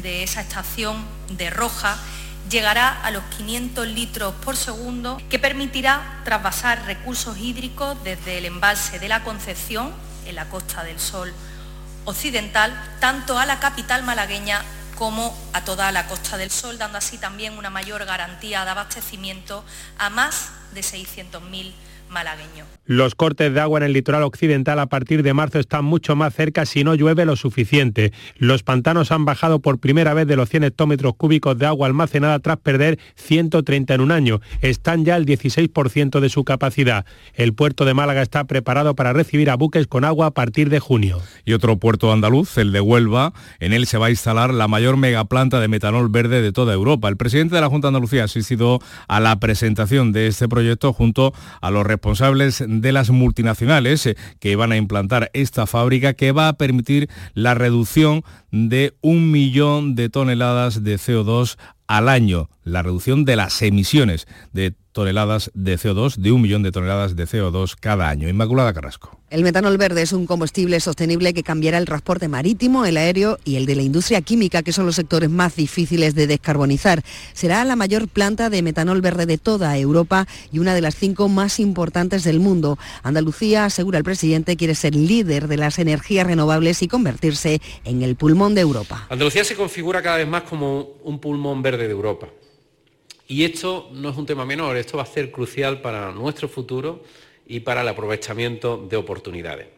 de 0.00 0.22
esa 0.22 0.42
estación 0.42 0.96
de 1.36 1.50
Roja 1.50 1.98
llegará 2.48 3.00
a 3.02 3.10
los 3.10 3.22
500 3.36 3.86
litros 3.88 4.34
por 4.44 4.56
segundo, 4.56 5.20
que 5.28 5.38
permitirá 5.38 6.20
trasvasar 6.24 6.84
recursos 6.86 7.38
hídricos 7.38 7.96
desde 8.04 8.38
el 8.38 8.44
embalse 8.44 8.98
de 8.98 9.08
la 9.08 9.22
Concepción, 9.22 9.92
en 10.26 10.34
la 10.34 10.48
Costa 10.48 10.84
del 10.84 11.00
Sol 11.00 11.32
occidental, 12.04 12.72
tanto 13.00 13.38
a 13.38 13.46
la 13.46 13.60
capital 13.60 14.02
malagueña 14.02 14.62
como 14.96 15.36
a 15.52 15.64
toda 15.64 15.92
la 15.92 16.06
Costa 16.06 16.36
del 16.36 16.50
Sol, 16.50 16.78
dando 16.78 16.98
así 16.98 17.18
también 17.18 17.56
una 17.56 17.70
mayor 17.70 18.04
garantía 18.04 18.64
de 18.64 18.70
abastecimiento 18.70 19.64
a 19.98 20.10
más 20.10 20.50
de 20.72 20.80
600.000 20.80 21.72
malagueño. 22.08 22.77
Los 22.88 23.14
cortes 23.14 23.52
de 23.52 23.60
agua 23.60 23.80
en 23.80 23.84
el 23.84 23.92
litoral 23.92 24.22
occidental 24.22 24.78
a 24.78 24.86
partir 24.86 25.22
de 25.22 25.34
marzo 25.34 25.58
están 25.58 25.84
mucho 25.84 26.16
más 26.16 26.34
cerca 26.34 26.64
si 26.64 26.84
no 26.84 26.94
llueve 26.94 27.26
lo 27.26 27.36
suficiente. 27.36 28.14
Los 28.38 28.62
pantanos 28.62 29.12
han 29.12 29.26
bajado 29.26 29.60
por 29.60 29.78
primera 29.78 30.14
vez 30.14 30.26
de 30.26 30.36
los 30.36 30.48
100 30.48 30.64
hectómetros 30.64 31.12
cúbicos 31.14 31.58
de 31.58 31.66
agua 31.66 31.86
almacenada 31.86 32.38
tras 32.38 32.56
perder 32.56 32.98
130 33.14 33.92
en 33.92 34.00
un 34.00 34.10
año. 34.10 34.40
Están 34.62 35.04
ya 35.04 35.16
al 35.16 35.26
16% 35.26 36.18
de 36.18 36.30
su 36.30 36.44
capacidad. 36.44 37.04
El 37.34 37.52
puerto 37.52 37.84
de 37.84 37.92
Málaga 37.92 38.22
está 38.22 38.44
preparado 38.44 38.94
para 38.94 39.12
recibir 39.12 39.50
a 39.50 39.56
buques 39.56 39.86
con 39.86 40.06
agua 40.06 40.28
a 40.28 40.30
partir 40.30 40.70
de 40.70 40.80
junio. 40.80 41.20
Y 41.44 41.52
otro 41.52 41.76
puerto 41.76 42.10
andaluz, 42.10 42.56
el 42.56 42.72
de 42.72 42.80
Huelva, 42.80 43.34
en 43.60 43.74
él 43.74 43.86
se 43.86 43.98
va 43.98 44.06
a 44.06 44.10
instalar 44.10 44.54
la 44.54 44.66
mayor 44.66 44.96
megaplanta 44.96 45.60
de 45.60 45.68
metanol 45.68 46.08
verde 46.08 46.40
de 46.40 46.52
toda 46.52 46.72
Europa. 46.72 47.10
El 47.10 47.18
presidente 47.18 47.54
de 47.54 47.60
la 47.60 47.68
Junta 47.68 47.88
Andalucía 47.88 48.22
ha 48.22 48.24
asistido 48.24 48.80
a 49.08 49.20
la 49.20 49.38
presentación 49.40 50.12
de 50.12 50.28
este 50.28 50.48
proyecto 50.48 50.94
junto 50.94 51.34
a 51.60 51.70
los 51.70 51.86
responsables 51.86 52.64
de 52.66 52.77
las 52.82 53.10
multinacionales 53.10 54.06
eh, 54.06 54.16
que 54.40 54.56
van 54.56 54.72
a 54.72 54.76
implantar 54.76 55.30
esta 55.32 55.66
fábrica 55.66 56.14
que 56.14 56.32
va 56.32 56.48
a 56.48 56.52
permitir 56.54 57.08
la 57.34 57.54
reducción 57.54 58.22
de 58.50 58.94
un 59.00 59.30
millón 59.30 59.94
de 59.94 60.08
toneladas 60.08 60.82
de 60.82 60.96
CO2 60.96 61.58
al 61.86 62.08
año, 62.08 62.50
la 62.64 62.82
reducción 62.82 63.24
de 63.24 63.36
las 63.36 63.60
emisiones 63.62 64.26
de 64.52 64.74
toneladas 64.98 65.52
de 65.54 65.78
CO2, 65.78 66.16
de 66.16 66.32
un 66.32 66.42
millón 66.42 66.64
de 66.64 66.72
toneladas 66.72 67.14
de 67.14 67.24
CO2 67.24 67.76
cada 67.78 68.08
año. 68.08 68.28
Inmaculada 68.28 68.74
Carrasco. 68.74 69.16
El 69.30 69.44
metanol 69.44 69.78
verde 69.78 70.02
es 70.02 70.12
un 70.12 70.26
combustible 70.26 70.80
sostenible 70.80 71.32
que 71.32 71.44
cambiará 71.44 71.78
el 71.78 71.84
transporte 71.84 72.26
marítimo, 72.26 72.84
el 72.84 72.96
aéreo 72.96 73.38
y 73.44 73.54
el 73.54 73.66
de 73.66 73.76
la 73.76 73.82
industria 73.82 74.22
química, 74.22 74.64
que 74.64 74.72
son 74.72 74.86
los 74.86 74.96
sectores 74.96 75.30
más 75.30 75.54
difíciles 75.54 76.16
de 76.16 76.26
descarbonizar. 76.26 77.04
Será 77.32 77.64
la 77.64 77.76
mayor 77.76 78.08
planta 78.08 78.50
de 78.50 78.60
metanol 78.60 79.00
verde 79.00 79.26
de 79.26 79.38
toda 79.38 79.78
Europa 79.78 80.26
y 80.50 80.58
una 80.58 80.74
de 80.74 80.80
las 80.80 80.96
cinco 80.96 81.28
más 81.28 81.60
importantes 81.60 82.24
del 82.24 82.40
mundo. 82.40 82.76
Andalucía, 83.04 83.66
asegura 83.66 83.98
el 83.98 84.04
presidente, 84.04 84.56
quiere 84.56 84.74
ser 84.74 84.96
líder 84.96 85.46
de 85.46 85.58
las 85.58 85.78
energías 85.78 86.26
renovables 86.26 86.82
y 86.82 86.88
convertirse 86.88 87.60
en 87.84 88.02
el 88.02 88.16
pulmón 88.16 88.56
de 88.56 88.62
Europa. 88.62 89.06
Andalucía 89.10 89.44
se 89.44 89.54
configura 89.54 90.02
cada 90.02 90.16
vez 90.16 90.26
más 90.26 90.42
como 90.42 90.94
un 91.04 91.20
pulmón 91.20 91.62
verde 91.62 91.86
de 91.86 91.92
Europa. 91.92 92.26
Y 93.30 93.44
esto 93.44 93.90
no 93.92 94.08
es 94.08 94.16
un 94.16 94.24
tema 94.24 94.46
menor, 94.46 94.78
esto 94.78 94.96
va 94.96 95.02
a 95.02 95.06
ser 95.06 95.30
crucial 95.30 95.82
para 95.82 96.12
nuestro 96.12 96.48
futuro 96.48 97.04
y 97.46 97.60
para 97.60 97.82
el 97.82 97.88
aprovechamiento 97.88 98.78
de 98.78 98.96
oportunidades. 98.96 99.68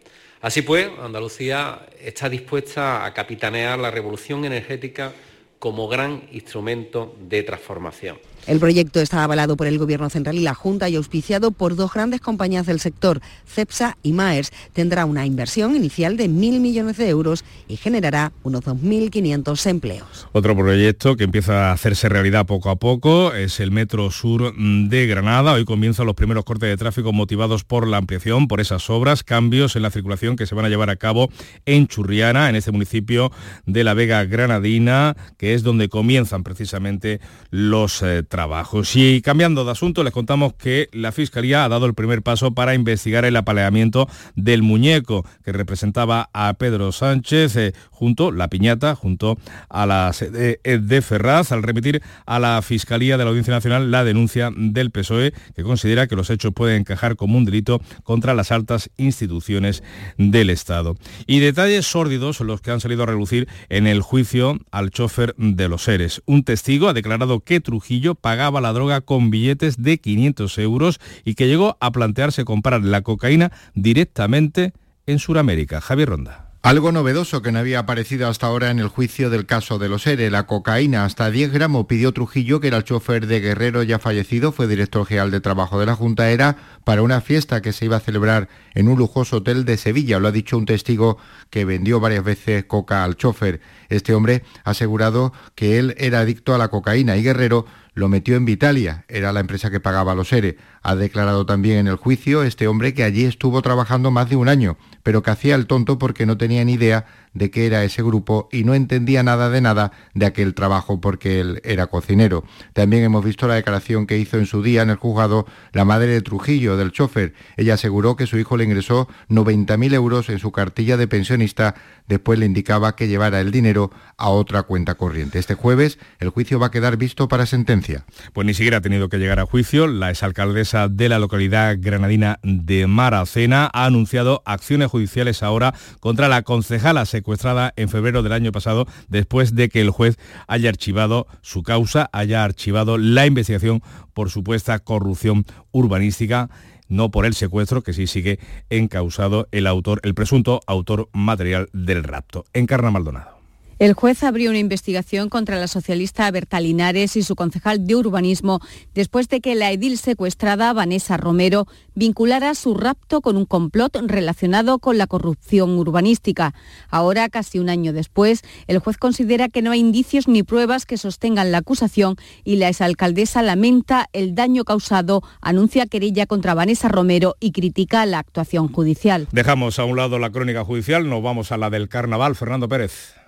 Así 0.41 0.63
pues, 0.63 0.89
Andalucía 1.01 1.89
está 2.01 2.29
dispuesta 2.29 3.05
a 3.05 3.13
capitanear 3.13 3.77
la 3.81 3.91
revolución 3.91 4.45
energética 4.45 5.13
como 5.59 5.89
gran 5.89 6.29
instrumento 6.31 7.17
de 7.21 7.43
transformación. 7.43 8.19
El 8.47 8.59
proyecto 8.59 9.01
está 9.01 9.23
avalado 9.23 9.57
por 9.57 9.67
el 9.67 9.79
Gobierno 9.79 10.11
Central 10.11 10.37
y 10.37 10.41
la 10.41 10.55
Junta 10.55 10.89
y 10.89 10.97
auspiciado 10.97 11.51
por 11.51 11.77
dos 11.77 11.93
grandes 11.93 12.21
compañías 12.21 12.67
del 12.67 12.81
sector, 12.81 13.21
CEPSA 13.47 13.97
y 14.03 14.13
Maers. 14.13 14.53
Tendrá 14.73 15.05
una 15.05 15.27
inversión 15.27 15.77
inicial 15.77 16.17
de 16.17 16.29
mil 16.29 16.61
millones 16.61 16.97
de 16.97 17.09
euros 17.09 17.45
y 17.69 17.77
generará 17.77 18.33
unos 18.43 18.63
2.500 18.65 19.67
empleos. 19.67 20.29
Otro 20.33 20.57
proyecto 20.57 21.17
que 21.17 21.25
empieza 21.25 21.71
a 21.71 21.73
hacerse 21.73 22.09
realidad 22.09 22.47
poco 22.47 22.71
a 22.71 22.77
poco 22.77 23.35
es 23.35 23.61
el 23.61 23.71
Metro 23.71 24.11
Sur 24.11 24.55
de 24.57 25.07
Granada. 25.07 25.53
Hoy 25.53 25.65
comienzan 25.65 26.07
los 26.07 26.15
primeros 26.15 26.45
cortes 26.45 26.69
de 26.69 26.77
tráfico 26.77 27.13
motivados 27.13 27.65
por 27.65 27.87
la 27.87 27.99
ampliación, 27.99 28.49
por 28.49 28.61
esas 28.61 28.89
obras, 28.91 29.23
cambios 29.23 29.77
en 29.77 29.83
la 29.83 29.91
circulación 29.91 30.37
que 30.37 30.47
se 30.47 30.55
van 30.55 30.65
a 30.65 30.69
llevar 30.69 30.91
a 30.91 30.97
cabo 30.97 31.31
en 31.67 31.87
Churriana, 31.87 32.49
en 32.49 32.57
este 32.57 32.73
municipio 32.73 33.31
de 33.67 33.85
la 33.85 33.95
Vega 33.95 34.25
Granadina, 34.25 35.17
que 35.37 35.55
es 35.55 35.63
donde 35.63 35.89
comienzan 35.89 36.43
precisamente 36.43 37.21
los 37.51 38.03
eh, 38.03 38.23
trabajos. 38.31 38.97
Y 38.97 39.21
cambiando 39.21 39.67
de 39.67 39.73
asunto, 39.73 40.03
les 40.03 40.15
contamos 40.15 40.55
que 40.55 40.89
la 40.93 41.13
Fiscalía 41.13 41.65
ha 41.65 41.69
dado 41.69 41.85
el 41.85 41.93
primer 41.93 42.23
paso 42.23 42.55
para 42.55 42.75
investigar 42.75 43.27
el 43.27 43.37
apaleamiento 43.37 44.09
del 44.37 44.63
muñeco 44.63 45.27
que 45.45 45.53
representaba 45.53 46.31
a 46.33 46.55
Pedro 46.55 46.93
Sánchez 46.93 47.57
eh, 47.57 47.75
junto, 47.91 48.33
la 48.33 48.49
piñata, 48.49 48.95
junto 48.95 49.37
a 49.69 49.85
la 49.85 50.13
sede 50.15 50.61
de 50.65 51.03
Ferraz, 51.03 51.53
al 51.53 51.63
remitir 51.63 52.03
a 52.25 52.39
la 52.39 52.63
Fiscalía 52.63 53.19
de 53.19 53.25
la 53.25 53.31
Audiencia 53.31 53.53
Nacional 53.53 53.91
la 53.91 54.05
denuncia 54.05 54.51
del 54.57 54.91
PSOE, 54.91 55.35
que 55.55 55.63
considera 55.63 56.07
que 56.07 56.17
los 56.17 56.31
hechos 56.31 56.53
pueden 56.55 56.81
encajar 56.81 57.17
como 57.17 57.37
un 57.37 57.45
delito 57.45 57.83
contra 58.05 58.33
las 58.35 58.53
altas 58.53 58.91
instituciones 58.97 59.83
del 60.17 60.51
Estado. 60.51 60.97
Y 61.27 61.41
detalles 61.41 61.85
sórdidos 61.85 62.37
son 62.37 62.47
los 62.47 62.61
que 62.61 62.71
han 62.71 62.81
salido 62.81 63.03
a 63.03 63.07
relucir 63.07 63.49
en 63.69 63.89
el 63.89 64.03
juicio 64.03 64.59
al 64.71 64.91
chofer 64.91 65.35
de 65.37 65.69
los 65.69 65.83
seres. 65.83 66.23
Un 66.27 66.45
testigo 66.45 66.89
ha 66.89 66.95
declarado 66.95 67.41
que 67.41 67.61
Trujillo 67.61 68.15
pagaba 68.21 68.61
la 68.61 68.73
droga 68.73 69.01
con 69.01 69.31
billetes 69.31 69.83
de 69.83 69.99
500 69.99 70.59
euros 70.59 71.01
y 71.25 71.35
que 71.35 71.47
llegó 71.47 71.77
a 71.81 71.93
plantearse 71.93 72.45
comprar 72.45 72.83
la 72.83 73.03
cocaína 73.03 73.53
directamente 73.75 74.73
en 75.07 75.19
Sudamérica. 75.19 75.81
Javier 75.81 76.11
Ronda. 76.11 76.51
Algo 76.63 76.93
novedoso 76.93 77.41
que 77.41 77.53
no 77.53 77.59
había 77.59 77.79
aparecido 77.79 78.29
hasta 78.29 78.47
ahora 78.47 78.71
en 78.71 78.81
el 78.81 78.89
juicio 78.89 79.31
del 79.31 79.47
caso 79.47 79.79
de 79.79 79.89
los 79.89 80.07
ERE. 80.07 80.31
La 80.31 80.45
cocaína 80.45 81.07
hasta 81.07 81.31
10 81.31 81.53
gramos 81.53 81.87
pidió 81.87 82.13
Trujillo, 82.13 82.61
que 82.61 82.69
era 82.69 82.77
el 82.77 82.85
chofer 82.85 83.27
de 83.27 83.41
Guerrero 83.41 83.83
ya 83.83 83.99
fallecido, 83.99 84.53
fue 84.53 84.69
director 84.69 85.07
general 85.07 85.31
de 85.31 85.41
trabajo 85.41 85.81
de 85.81 85.87
la 85.87 85.95
Junta, 85.95 86.31
era 86.31 86.59
para 86.85 87.01
una 87.01 87.23
fiesta 87.23 87.63
que 87.63 87.73
se 87.73 87.87
iba 87.87 87.97
a 87.97 88.01
celebrar 88.01 88.51
en 88.75 88.89
un 88.89 88.99
lujoso 88.99 89.39
hotel 89.39 89.65
de 89.65 89.79
Sevilla. 89.79 90.19
Lo 90.19 90.29
ha 90.29 90.33
dicho 90.33 90.59
un 90.59 90.67
testigo 90.67 91.17
que 91.49 91.65
vendió 91.65 91.99
varias 91.99 92.25
veces 92.25 92.67
coca 92.67 93.05
al 93.05 93.17
chofer. 93.17 93.63
Este 93.89 94.13
hombre 94.13 94.43
ha 94.63 94.73
asegurado 94.73 95.33
que 95.55 95.79
él 95.79 95.95
era 95.97 96.21
adicto 96.21 96.55
a 96.55 96.59
la 96.59 96.69
cocaína 96.69 97.17
y 97.17 97.23
Guerrero 97.23 97.65
lo 97.95 98.09
metió 98.09 98.37
en 98.37 98.45
Vitalia, 98.45 99.05
era 99.09 99.33
la 99.33 99.41
empresa 99.41 99.71
que 99.71 99.81
pagaba 99.81 100.15
los 100.15 100.33
ERE. 100.33 100.57
Ha 100.83 100.95
declarado 100.95 101.47
también 101.47 101.79
en 101.79 101.87
el 101.89 101.97
juicio 101.97 102.43
este 102.43 102.67
hombre 102.69 102.95
que 102.95 103.05
allí 103.05 103.25
estuvo 103.25 103.61
trabajando 103.63 104.11
más 104.11 104.31
de 104.31 104.37
un 104.37 104.49
año, 104.49 104.77
pero 105.03 105.23
que 105.23 105.31
hacía 105.31 105.55
el 105.55 105.67
tonto 105.67 105.99
porque 105.99 106.27
no 106.27 106.37
tenía 106.37 106.65
ni 106.65 106.75
idea 106.75 107.07
de 107.35 107.51
qué 107.51 107.67
era 107.67 107.85
ese 107.85 108.03
grupo 108.03 108.49
y 108.53 108.65
no 108.65 108.75
entendía 108.75 109.23
nada 109.23 109.51
de 109.51 109.61
nada 109.61 109.93
de 110.15 110.27
aquel 110.27 110.55
trabajo 110.55 111.01
porque 111.01 111.41
él 111.41 111.61
era 111.65 111.87
cocinero. 111.87 112.45
También 112.73 113.05
hemos 113.05 113.25
visto 113.25 113.47
la 113.47 113.55
declaración 113.55 114.07
que 114.07 114.19
hizo 114.19 114.39
en 114.39 114.47
su 114.47 114.63
día 114.63 114.83
en 114.83 114.91
el 114.91 114.97
juzgado 114.97 115.47
la 115.73 115.85
madre 115.85 116.09
de 116.09 116.23
Trujillo, 116.23 116.77
del 116.77 116.93
chofer. 116.93 117.35
Ella 117.57 117.75
aseguró 117.75 118.17
que 118.17 118.27
su 118.27 118.39
hijo 118.39 118.57
le 118.57 118.65
ingresó 118.65 119.09
90.000 119.29 119.95
euros 119.95 120.29
en 120.29 120.39
su 120.39 120.53
cartilla 120.53 120.97
de 120.97 121.09
pensionista, 121.09 121.75
después 122.09 122.39
le 122.39 122.47
indicaba 122.47 122.97
que 122.97 123.09
llevara 123.09 123.41
el 123.41 123.51
dinero 123.51 123.91
a 124.17 124.29
otra 124.29 124.63
cuenta 124.63 124.95
corriente. 124.95 125.39
Este 125.39 125.55
jueves 125.55 125.99
el 126.19 126.31
juicio 126.31 126.59
va 126.59 126.67
a 126.67 126.71
quedar 126.71 126.97
visto 126.97 127.29
para 127.29 127.47
sentencia. 127.47 128.05
Pues 128.33 128.47
ni 128.47 128.55
siquiera 128.55 128.79
ha 128.79 128.81
tenido 128.81 129.09
que 129.09 129.19
llegar 129.19 129.41
a 129.41 129.47
juicio. 129.47 129.87
La 129.87 130.11
exalcaldesa 130.11 130.89
de 130.89 131.09
la 131.09 131.19
localidad 131.19 131.77
granadina 131.79 132.39
de 132.43 132.87
Maracena 132.87 133.71
ha 133.73 133.85
anunciado 133.85 134.43
acciones 134.45 134.91
judiciales 134.91 135.43
ahora 135.43 135.75
contra 136.01 136.29
la 136.29 136.43
concejala 136.43 137.07
secuestrada 137.21 137.75
en 137.77 137.91
febrero 137.91 138.23
del 138.23 138.33
año 138.33 138.51
pasado 138.51 138.87
después 139.09 139.55
de 139.55 139.69
que 139.69 139.83
el 139.83 139.91
juez 139.91 140.17
haya 140.47 140.71
archivado 140.71 141.27
su 141.43 141.63
causa, 141.63 142.09
haya 142.13 142.45
archivado 142.45 142.97
la 142.97 143.27
investigación 143.27 143.83
por 144.15 144.31
supuesta 144.31 144.79
corrupción 144.79 145.45
urbanística 145.71 146.49
no 146.89 147.11
por 147.11 147.25
el 147.25 147.35
secuestro, 147.35 147.83
que 147.83 147.93
sí 147.93 148.09
sigue 148.09 148.41
encausado 148.69 149.47
el 149.53 149.69
autor, 149.69 150.01
el 150.03 150.15
presunto 150.15 150.61
autor 150.67 151.09
material 151.13 151.69
del 151.73 152.03
rapto. 152.03 152.45
Encarna 152.53 152.91
Maldonado. 152.91 153.40
El 153.81 153.95
juez 153.95 154.23
abrió 154.25 154.51
una 154.51 154.59
investigación 154.59 155.31
contra 155.31 155.57
la 155.57 155.67
socialista 155.67 156.31
Berta 156.31 156.61
Linares 156.61 157.17
y 157.17 157.23
su 157.23 157.35
concejal 157.35 157.87
de 157.87 157.97
urbanismo 157.97 158.61
después 158.93 159.31
de 159.31 159.41
que 159.41 159.55
la 159.55 159.73
edil 159.73 159.97
secuestrada, 159.97 160.71
Vanessa 160.75 161.17
Romero, 161.17 161.67
vinculara 161.95 162.55
su 162.55 162.75
rapto 162.75 163.23
con 163.23 163.39
un 163.39 163.47
complot 163.47 163.97
relacionado 164.03 164.81
con 164.81 164.99
la 164.99 165.07
corrupción 165.07 165.79
urbanística. 165.79 166.53
Ahora, 166.91 167.31
casi 167.31 167.59
un 167.59 167.71
año 167.71 167.95
después, 167.95 168.43
el 168.67 168.81
juez 168.81 168.99
considera 168.99 169.49
que 169.49 169.63
no 169.63 169.71
hay 169.71 169.81
indicios 169.81 170.29
ni 170.29 170.43
pruebas 170.43 170.85
que 170.85 170.99
sostengan 170.99 171.51
la 171.51 171.59
acusación 171.59 172.17
y 172.45 172.57
la 172.57 172.69
exalcaldesa 172.69 173.41
lamenta 173.41 174.11
el 174.13 174.35
daño 174.35 174.65
causado, 174.65 175.23
anuncia 175.41 175.87
querella 175.87 176.27
contra 176.27 176.53
Vanessa 176.53 176.89
Romero 176.89 177.35
y 177.41 177.53
critica 177.53 178.05
la 178.05 178.19
actuación 178.19 178.71
judicial. 178.71 179.27
Dejamos 179.33 179.79
a 179.79 179.85
un 179.87 179.97
lado 179.97 180.19
la 180.19 180.29
crónica 180.29 180.67
judicial, 180.67 181.09
nos 181.09 181.23
vamos 181.23 181.51
a 181.51 181.57
la 181.57 181.71
del 181.71 181.89
carnaval. 181.89 182.37
Fernando 182.37 182.69
Pérez. 182.69 183.20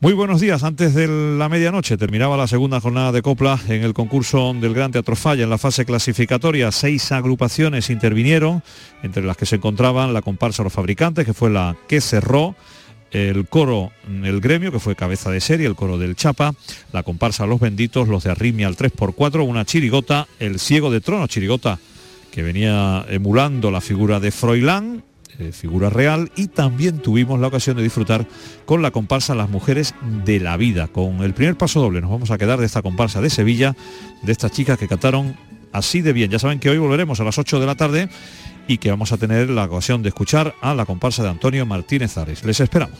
Muy 0.00 0.12
buenos 0.12 0.40
días. 0.40 0.62
Antes 0.62 0.94
de 0.94 1.08
la 1.08 1.48
medianoche 1.48 1.96
terminaba 1.96 2.36
la 2.36 2.46
segunda 2.46 2.80
jornada 2.80 3.10
de 3.10 3.20
copla 3.20 3.58
en 3.66 3.82
el 3.82 3.94
concurso 3.94 4.54
del 4.54 4.72
Gran 4.72 4.92
Teatro 4.92 5.16
Falla 5.16 5.42
en 5.42 5.50
la 5.50 5.58
fase 5.58 5.84
clasificatoria. 5.84 6.70
Seis 6.70 7.10
agrupaciones 7.10 7.90
intervinieron, 7.90 8.62
entre 9.02 9.24
las 9.24 9.36
que 9.36 9.44
se 9.44 9.56
encontraban 9.56 10.14
la 10.14 10.22
comparsa 10.22 10.62
Los 10.62 10.72
Fabricantes, 10.72 11.26
que 11.26 11.34
fue 11.34 11.50
la 11.50 11.76
que 11.88 12.00
cerró, 12.00 12.54
el 13.10 13.48
coro 13.48 13.90
El 14.06 14.40
Gremio, 14.40 14.70
que 14.70 14.78
fue 14.78 14.94
cabeza 14.94 15.32
de 15.32 15.40
serie, 15.40 15.66
el 15.66 15.74
coro 15.74 15.98
del 15.98 16.14
Chapa, 16.14 16.54
la 16.92 17.02
comparsa 17.02 17.46
Los 17.46 17.58
Benditos, 17.58 18.06
los 18.06 18.22
de 18.22 18.30
Arritmia 18.30 18.68
al 18.68 18.76
3x4, 18.76 19.44
una 19.44 19.64
chirigota, 19.64 20.28
el 20.38 20.60
Ciego 20.60 20.92
de 20.92 21.00
Trono, 21.00 21.26
chirigota 21.26 21.80
que 22.30 22.44
venía 22.44 23.04
emulando 23.08 23.72
la 23.72 23.80
figura 23.80 24.20
de 24.20 24.30
Froilán 24.30 25.02
eh, 25.38 25.52
figura 25.52 25.90
real 25.90 26.32
y 26.36 26.48
también 26.48 26.98
tuvimos 26.98 27.38
la 27.38 27.46
ocasión 27.46 27.76
de 27.76 27.82
disfrutar 27.82 28.26
con 28.66 28.82
la 28.82 28.90
comparsa 28.90 29.34
Las 29.34 29.48
Mujeres 29.48 29.94
de 30.24 30.40
la 30.40 30.56
Vida. 30.56 30.88
Con 30.88 31.22
el 31.22 31.34
primer 31.34 31.56
paso 31.56 31.80
doble 31.80 32.00
nos 32.00 32.10
vamos 32.10 32.30
a 32.30 32.38
quedar 32.38 32.58
de 32.58 32.66
esta 32.66 32.82
comparsa 32.82 33.20
de 33.20 33.30
Sevilla, 33.30 33.76
de 34.22 34.32
estas 34.32 34.52
chicas 34.52 34.78
que 34.78 34.88
cantaron 34.88 35.36
así 35.72 36.00
de 36.00 36.12
bien. 36.12 36.30
Ya 36.30 36.38
saben 36.38 36.58
que 36.58 36.70
hoy 36.70 36.78
volveremos 36.78 37.20
a 37.20 37.24
las 37.24 37.38
8 37.38 37.60
de 37.60 37.66
la 37.66 37.76
tarde 37.76 38.08
y 38.66 38.78
que 38.78 38.90
vamos 38.90 39.12
a 39.12 39.16
tener 39.16 39.48
la 39.48 39.64
ocasión 39.64 40.02
de 40.02 40.08
escuchar 40.08 40.54
a 40.60 40.74
la 40.74 40.84
comparsa 40.84 41.22
de 41.22 41.30
Antonio 41.30 41.64
Martínez 41.66 42.16
Ares. 42.18 42.44
Les 42.44 42.60
esperamos. 42.60 42.98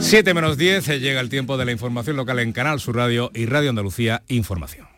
7 0.00 0.32
menos 0.32 0.56
10 0.56 0.88
eh, 0.88 1.00
llega 1.00 1.20
el 1.20 1.28
tiempo 1.28 1.56
de 1.56 1.64
la 1.64 1.72
información 1.72 2.16
local 2.16 2.38
en 2.38 2.52
Canal 2.52 2.80
Sur 2.80 2.96
Radio 2.96 3.30
y 3.34 3.46
Radio 3.46 3.70
Andalucía 3.70 4.22
Información. 4.28 4.97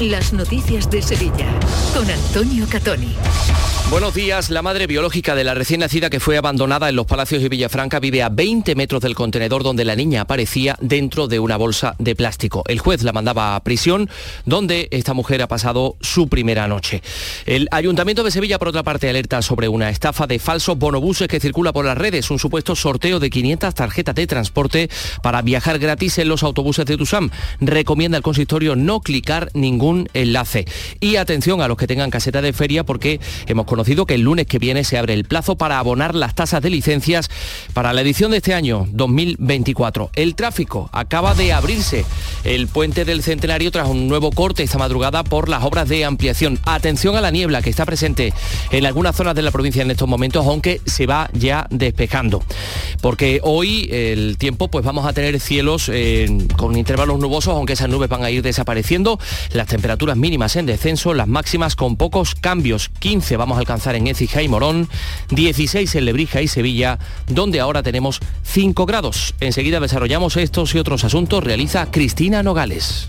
las 0.00 0.32
noticias 0.32 0.88
de 0.90 1.02
Sevilla 1.02 1.46
con 1.92 2.08
Antonio 2.08 2.66
Catoni. 2.70 3.16
Buenos 3.90 4.12
días. 4.12 4.50
La 4.50 4.60
madre 4.60 4.86
biológica 4.86 5.34
de 5.34 5.44
la 5.44 5.54
recién 5.54 5.80
nacida 5.80 6.10
que 6.10 6.20
fue 6.20 6.36
abandonada 6.36 6.90
en 6.90 6.94
los 6.94 7.06
Palacios 7.06 7.42
de 7.42 7.48
Villafranca 7.48 8.00
vive 8.00 8.22
a 8.22 8.28
20 8.28 8.74
metros 8.74 9.00
del 9.00 9.14
contenedor 9.14 9.62
donde 9.62 9.86
la 9.86 9.96
niña 9.96 10.20
aparecía 10.20 10.76
dentro 10.82 11.26
de 11.26 11.40
una 11.40 11.56
bolsa 11.56 11.96
de 11.98 12.14
plástico. 12.14 12.64
El 12.68 12.80
juez 12.80 13.02
la 13.02 13.14
mandaba 13.14 13.56
a 13.56 13.64
prisión 13.64 14.10
donde 14.44 14.88
esta 14.90 15.14
mujer 15.14 15.40
ha 15.40 15.48
pasado 15.48 15.96
su 16.02 16.28
primera 16.28 16.68
noche. 16.68 17.02
El 17.46 17.66
Ayuntamiento 17.70 18.22
de 18.24 18.30
Sevilla, 18.30 18.58
por 18.58 18.68
otra 18.68 18.82
parte, 18.82 19.08
alerta 19.08 19.40
sobre 19.40 19.68
una 19.68 19.88
estafa 19.88 20.26
de 20.26 20.38
falsos 20.38 20.76
bonobuses 20.76 21.26
que 21.26 21.40
circula 21.40 21.72
por 21.72 21.86
las 21.86 21.96
redes, 21.96 22.30
un 22.30 22.38
supuesto 22.38 22.76
sorteo 22.76 23.20
de 23.20 23.30
500 23.30 23.74
tarjetas 23.74 24.14
de 24.14 24.26
transporte 24.26 24.90
para 25.22 25.40
viajar 25.40 25.78
gratis 25.78 26.18
en 26.18 26.28
los 26.28 26.42
autobuses 26.42 26.84
de 26.84 26.98
Tusam. 26.98 27.30
Recomienda 27.58 28.18
al 28.18 28.22
consistorio 28.22 28.76
no 28.76 29.00
clicar 29.00 29.48
ningún 29.54 29.87
enlace. 30.14 30.66
Y 31.00 31.16
atención 31.16 31.60
a 31.60 31.68
los 31.68 31.76
que 31.76 31.86
tengan 31.86 32.10
caseta 32.10 32.42
de 32.42 32.52
feria 32.52 32.84
porque 32.84 33.20
hemos 33.46 33.66
conocido 33.66 34.06
que 34.06 34.14
el 34.14 34.22
lunes 34.22 34.46
que 34.46 34.58
viene 34.58 34.84
se 34.84 34.98
abre 34.98 35.14
el 35.14 35.24
plazo 35.24 35.56
para 35.56 35.78
abonar 35.78 36.14
las 36.14 36.34
tasas 36.34 36.62
de 36.62 36.70
licencias 36.70 37.30
para 37.72 37.92
la 37.92 38.00
edición 38.00 38.30
de 38.30 38.38
este 38.38 38.54
año 38.54 38.86
2024. 38.92 40.10
El 40.14 40.34
tráfico 40.34 40.90
acaba 40.92 41.34
de 41.34 41.52
abrirse 41.52 42.04
el 42.44 42.68
puente 42.68 43.04
del 43.04 43.22
Centenario 43.22 43.70
tras 43.70 43.88
un 43.88 44.08
nuevo 44.08 44.30
corte 44.30 44.62
esta 44.62 44.78
madrugada 44.78 45.24
por 45.24 45.48
las 45.48 45.64
obras 45.64 45.88
de 45.88 46.04
ampliación. 46.04 46.58
Atención 46.64 47.16
a 47.16 47.20
la 47.20 47.30
niebla 47.30 47.62
que 47.62 47.70
está 47.70 47.84
presente 47.84 48.32
en 48.70 48.86
algunas 48.86 49.16
zonas 49.16 49.34
de 49.34 49.42
la 49.42 49.50
provincia 49.50 49.82
en 49.82 49.90
estos 49.90 50.08
momentos, 50.08 50.46
aunque 50.46 50.80
se 50.84 51.06
va 51.06 51.30
ya 51.32 51.66
despejando. 51.70 52.42
Porque 53.00 53.40
hoy 53.42 53.88
el 53.90 54.36
tiempo 54.38 54.68
pues 54.68 54.84
vamos 54.84 55.06
a 55.06 55.12
tener 55.12 55.38
cielos 55.40 55.90
eh, 55.92 56.28
con 56.56 56.76
intervalos 56.76 57.18
nubosos, 57.18 57.54
aunque 57.54 57.74
esas 57.74 57.88
nubes 57.88 58.08
van 58.08 58.24
a 58.24 58.30
ir 58.30 58.42
desapareciendo. 58.42 59.18
Las 59.52 59.68
temperaturas 59.78 60.16
mínimas 60.16 60.56
en 60.56 60.66
descenso, 60.66 61.14
las 61.14 61.28
máximas 61.28 61.76
con 61.76 61.96
pocos 61.96 62.34
cambios. 62.34 62.88
15 62.98 63.36
vamos 63.36 63.58
a 63.58 63.60
alcanzar 63.60 63.94
en 63.94 64.08
Écija 64.08 64.42
y 64.42 64.48
Morón, 64.48 64.88
16 65.30 65.94
en 65.94 66.04
Lebrija 66.04 66.42
y 66.42 66.48
Sevilla, 66.48 66.98
donde 67.28 67.60
ahora 67.60 67.84
tenemos 67.84 68.18
5 68.42 68.86
grados. 68.86 69.36
Enseguida 69.38 69.78
desarrollamos 69.78 70.36
estos 70.36 70.74
y 70.74 70.80
otros 70.80 71.04
asuntos, 71.04 71.44
realiza 71.44 71.92
Cristina 71.92 72.42
Nogales. 72.42 73.08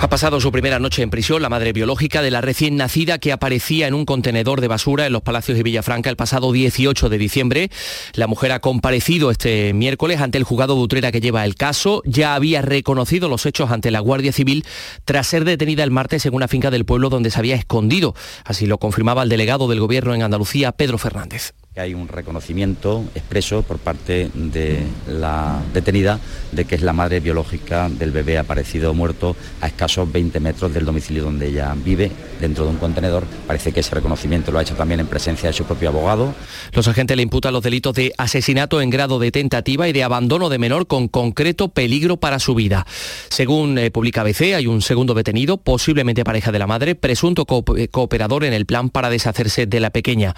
Ha 0.00 0.08
pasado 0.08 0.40
su 0.40 0.52
primera 0.52 0.78
noche 0.78 1.02
en 1.02 1.10
prisión 1.10 1.42
la 1.42 1.48
madre 1.48 1.72
biológica 1.72 2.22
de 2.22 2.30
la 2.30 2.40
recién 2.40 2.76
nacida 2.76 3.18
que 3.18 3.32
aparecía 3.32 3.88
en 3.88 3.94
un 3.94 4.04
contenedor 4.04 4.60
de 4.60 4.68
basura 4.68 5.06
en 5.06 5.12
los 5.12 5.22
Palacios 5.22 5.56
de 5.56 5.64
Villafranca 5.64 6.08
el 6.08 6.14
pasado 6.14 6.52
18 6.52 7.08
de 7.08 7.18
diciembre. 7.18 7.70
La 8.14 8.28
mujer 8.28 8.52
ha 8.52 8.60
comparecido 8.60 9.32
este 9.32 9.72
miércoles 9.72 10.20
ante 10.20 10.38
el 10.38 10.44
juzgado 10.44 10.76
de 10.76 10.82
Utrera 10.82 11.10
que 11.10 11.20
lleva 11.20 11.44
el 11.44 11.56
caso. 11.56 12.00
Ya 12.04 12.36
había 12.36 12.62
reconocido 12.62 13.28
los 13.28 13.44
hechos 13.44 13.72
ante 13.72 13.90
la 13.90 13.98
Guardia 13.98 14.30
Civil 14.30 14.64
tras 15.04 15.26
ser 15.26 15.44
detenida 15.44 15.82
el 15.82 15.90
martes 15.90 16.24
en 16.26 16.34
una 16.34 16.46
finca 16.46 16.70
del 16.70 16.84
pueblo 16.84 17.08
donde 17.10 17.32
se 17.32 17.40
había 17.40 17.56
escondido. 17.56 18.14
Así 18.44 18.66
lo 18.66 18.78
confirmaba 18.78 19.24
el 19.24 19.28
delegado 19.28 19.66
del 19.66 19.80
Gobierno 19.80 20.14
en 20.14 20.22
Andalucía, 20.22 20.70
Pedro 20.70 20.98
Fernández 20.98 21.54
hay 21.78 21.94
un 21.94 22.08
reconocimiento 22.08 23.04
expreso 23.14 23.62
por 23.62 23.78
parte 23.78 24.30
de 24.34 24.82
la 25.06 25.60
detenida 25.72 26.18
de 26.52 26.64
que 26.64 26.74
es 26.74 26.82
la 26.82 26.92
madre 26.92 27.20
biológica 27.20 27.88
del 27.88 28.10
bebé 28.10 28.38
aparecido 28.38 28.94
muerto 28.94 29.36
a 29.60 29.68
escasos 29.68 30.10
20 30.10 30.40
metros 30.40 30.74
del 30.74 30.84
domicilio 30.84 31.22
donde 31.22 31.48
ella 31.48 31.74
vive, 31.76 32.10
dentro 32.40 32.64
de 32.64 32.70
un 32.70 32.76
contenedor. 32.76 33.24
Parece 33.46 33.72
que 33.72 33.80
ese 33.80 33.94
reconocimiento 33.94 34.50
lo 34.50 34.58
ha 34.58 34.62
hecho 34.62 34.74
también 34.74 35.00
en 35.00 35.06
presencia 35.06 35.48
de 35.48 35.52
su 35.52 35.64
propio 35.64 35.88
abogado. 35.90 36.34
Los 36.72 36.88
agentes 36.88 37.16
le 37.16 37.22
imputan 37.22 37.52
los 37.52 37.62
delitos 37.62 37.94
de 37.94 38.12
asesinato 38.18 38.80
en 38.80 38.90
grado 38.90 39.18
de 39.18 39.30
tentativa 39.30 39.88
y 39.88 39.92
de 39.92 40.02
abandono 40.02 40.48
de 40.48 40.58
menor 40.58 40.86
con 40.86 41.08
concreto 41.08 41.68
peligro 41.68 42.18
para 42.18 42.38
su 42.38 42.54
vida. 42.54 42.86
Según 43.28 43.78
eh, 43.78 43.90
publica 43.90 44.22
ABC, 44.22 44.54
hay 44.54 44.66
un 44.66 44.82
segundo 44.82 45.14
detenido, 45.14 45.58
posiblemente 45.58 46.24
pareja 46.24 46.52
de 46.52 46.58
la 46.58 46.66
madre, 46.66 46.94
presunto 46.94 47.46
eh, 47.76 47.88
cooperador 47.88 48.44
en 48.44 48.52
el 48.52 48.66
plan 48.66 48.90
para 48.90 49.10
deshacerse 49.10 49.66
de 49.66 49.80
la 49.80 49.90
pequeña. 49.90 50.34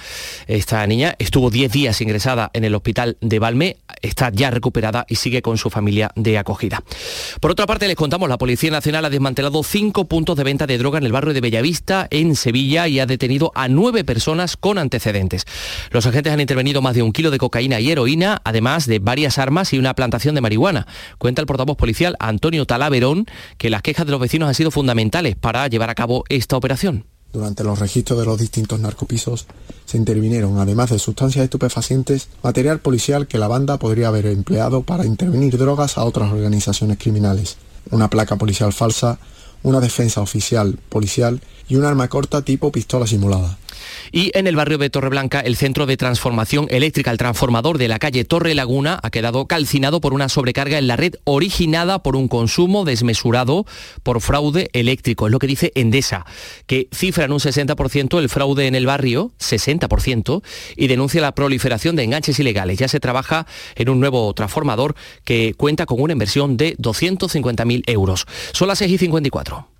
Esta 0.47 0.87
niña 0.87 1.17
estuvo 1.31 1.49
10 1.49 1.71
días 1.71 2.01
ingresada 2.01 2.51
en 2.55 2.65
el 2.65 2.75
hospital 2.75 3.17
de 3.21 3.39
Valme, 3.39 3.77
está 4.03 4.31
ya 4.33 4.51
recuperada 4.51 5.07
y 5.09 5.15
sigue 5.15 5.43
con 5.43 5.59
su 5.59 5.71
familia 5.71 6.11
de 6.17 6.37
acogida. 6.39 6.83
Por 7.41 7.53
otra 7.53 7.67
parte, 7.67 7.87
les 7.87 7.95
contamos, 7.95 8.29
la 8.29 8.37
Policía 8.37 8.73
Nacional 8.73 9.05
ha 9.05 9.11
desmantelado 9.11 9.63
cinco 9.63 10.07
puntos 10.07 10.37
de 10.37 10.43
venta 10.43 10.67
de 10.67 10.77
droga 10.77 10.99
en 10.99 11.05
el 11.05 11.13
barrio 11.13 11.33
de 11.33 11.41
Bellavista, 11.41 12.09
en 12.11 12.35
Sevilla, 12.35 12.89
y 12.89 12.99
ha 12.99 13.07
detenido 13.07 13.53
a 13.55 13.69
nueve 13.69 14.03
personas 14.03 14.57
con 14.57 14.77
antecedentes. 14.77 15.45
Los 15.93 16.05
agentes 16.05 16.33
han 16.33 16.41
intervenido 16.41 16.83
más 16.83 16.97
de 16.97 17.03
un 17.05 17.13
kilo 17.13 17.31
de 17.31 17.39
cocaína 17.39 17.79
y 17.79 17.93
heroína, 17.93 18.43
además 18.43 18.87
de 18.87 18.99
varias 18.99 19.39
armas 19.39 19.73
y 19.73 19.79
una 19.79 19.95
plantación 19.95 20.35
de 20.35 20.41
marihuana. 20.41 20.89
Cuenta 21.19 21.43
el 21.43 21.47
portavoz 21.47 21.77
policial 21.77 22.17
Antonio 22.19 22.67
Talaverón 22.67 23.27
que 23.57 23.71
las 23.71 23.83
quejas 23.83 24.05
de 24.05 24.11
los 24.11 24.21
vecinos 24.21 24.49
han 24.49 24.55
sido 24.57 24.73
fundamentales 24.73 25.37
para 25.37 25.69
llevar 25.69 25.91
a 25.91 25.95
cabo 25.95 26.25
esta 26.29 26.57
operación. 26.57 27.10
Durante 27.33 27.63
los 27.63 27.79
registros 27.79 28.19
de 28.19 28.25
los 28.25 28.39
distintos 28.41 28.81
narcopisos 28.81 29.47
se 29.85 29.97
intervinieron, 29.97 30.59
además 30.59 30.91
de 30.91 30.99
sustancias 30.99 31.45
estupefacientes, 31.45 32.29
material 32.43 32.81
policial 32.81 33.29
que 33.29 33.39
la 33.39 33.47
banda 33.47 33.79
podría 33.79 34.09
haber 34.09 34.27
empleado 34.27 34.83
para 34.83 35.07
intervenir 35.07 35.57
drogas 35.57 35.97
a 35.97 36.05
otras 36.05 36.33
organizaciones 36.33 36.99
criminales, 36.99 37.57
una 37.93 38.11
placa 38.11 38.37
policial 38.37 38.73
falsa, 38.73 39.21
una 39.63 39.79
defensa 39.81 40.21
oficial 40.21 40.79
policial 40.89 41.41
y 41.69 41.77
un 41.77 41.85
arma 41.85 42.09
corta 42.09 42.43
tipo 42.43 42.73
pistola 42.73 43.07
simulada. 43.07 43.59
Y 44.13 44.33
en 44.35 44.47
el 44.47 44.57
barrio 44.57 44.79
de 44.79 44.91
Torreblanca, 44.91 45.41
el 45.41 45.57
centro 45.57 45.87
de 45.87 45.97
transformación 45.97 46.67
eléctrica, 46.71 47.11
el 47.11 47.19
transformador 47.19 47.79
de 47.79 47.89
la 47.89 47.99
calle 47.99 48.25
Torre 48.25 48.55
Laguna, 48.55 48.99
ha 49.03 49.11
quedado 49.11 49.47
calcinado 49.47 50.01
por 50.01 50.15
una 50.15 50.29
sobrecarga 50.29 50.79
en 50.79 50.87
la 50.87 50.97
red 50.97 51.15
originada 51.25 52.03
por 52.03 52.17
un 52.17 52.29
consumo 52.29 52.85
desmesurado 52.85 53.67
por 54.03 54.21
fraude 54.21 54.69
eléctrico. 54.73 55.27
Es 55.27 55.33
lo 55.33 55.39
que 55.39 55.47
dice 55.47 55.73
Endesa, 55.75 56.27
que 56.67 56.89
cifra 56.93 57.25
en 57.25 57.33
un 57.33 57.39
60% 57.39 58.19
el 58.19 58.29
fraude 58.29 58.67
en 58.67 58.75
el 58.75 58.87
barrio, 58.87 59.33
60%, 59.39 60.43
y 60.77 60.87
denuncia 60.89 61.21
la 61.21 61.35
proliferación 61.35 61.97
de 61.97 62.05
enganches 62.05 62.39
ilegales. 62.39 62.79
Ya 62.79 62.89
se 62.89 63.01
trabaja 63.01 63.47
en 63.77 63.89
un 63.89 64.01
nuevo 64.01 64.33
transformador 64.35 64.95
que 65.25 65.55
cuenta 65.57 65.87
con 65.87 66.01
una 66.01 66.13
inversión 66.13 66.57
de 66.57 66.77
250.000 66.79 67.85
euros. 67.87 68.27
Son 68.53 68.69
las 68.69 68.79
6 68.79 68.93
y 68.93 68.99
54. 68.99 69.80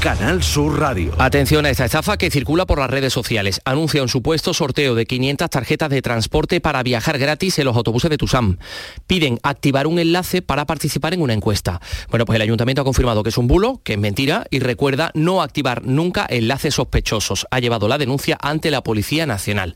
Canal 0.00 0.42
Sur 0.42 0.78
Radio. 0.78 1.12
Atención 1.18 1.66
a 1.66 1.70
esta 1.70 1.84
estafa 1.84 2.16
que 2.16 2.30
circula 2.30 2.66
por 2.66 2.78
las 2.78 2.90
redes 2.90 3.12
sociales. 3.12 3.60
Anuncia 3.64 4.02
un 4.02 4.08
supuesto 4.08 4.54
sorteo 4.54 4.94
de 4.94 5.06
500 5.06 5.50
tarjetas 5.50 5.90
de 5.90 6.02
transporte 6.02 6.60
para 6.60 6.82
viajar 6.82 7.18
gratis 7.18 7.58
en 7.58 7.64
los 7.64 7.76
autobuses 7.76 8.10
de 8.10 8.18
Tusam. 8.18 8.58
Piden 9.06 9.38
activar 9.42 9.86
un 9.86 9.98
enlace 9.98 10.42
para 10.42 10.66
participar 10.66 11.14
en 11.14 11.22
una 11.22 11.32
encuesta. 11.32 11.80
Bueno, 12.10 12.24
pues 12.24 12.36
el 12.36 12.42
ayuntamiento 12.42 12.82
ha 12.82 12.84
confirmado 12.84 13.22
que 13.22 13.30
es 13.30 13.38
un 13.38 13.48
bulo, 13.48 13.80
que 13.84 13.94
es 13.94 13.98
mentira 13.98 14.46
y 14.50 14.60
recuerda 14.60 15.10
no 15.14 15.42
activar 15.42 15.84
nunca 15.84 16.26
enlaces 16.28 16.74
sospechosos. 16.74 17.46
Ha 17.50 17.58
llevado 17.58 17.88
la 17.88 17.98
denuncia 17.98 18.38
ante 18.40 18.70
la 18.70 18.82
Policía 18.82 19.26
Nacional. 19.26 19.74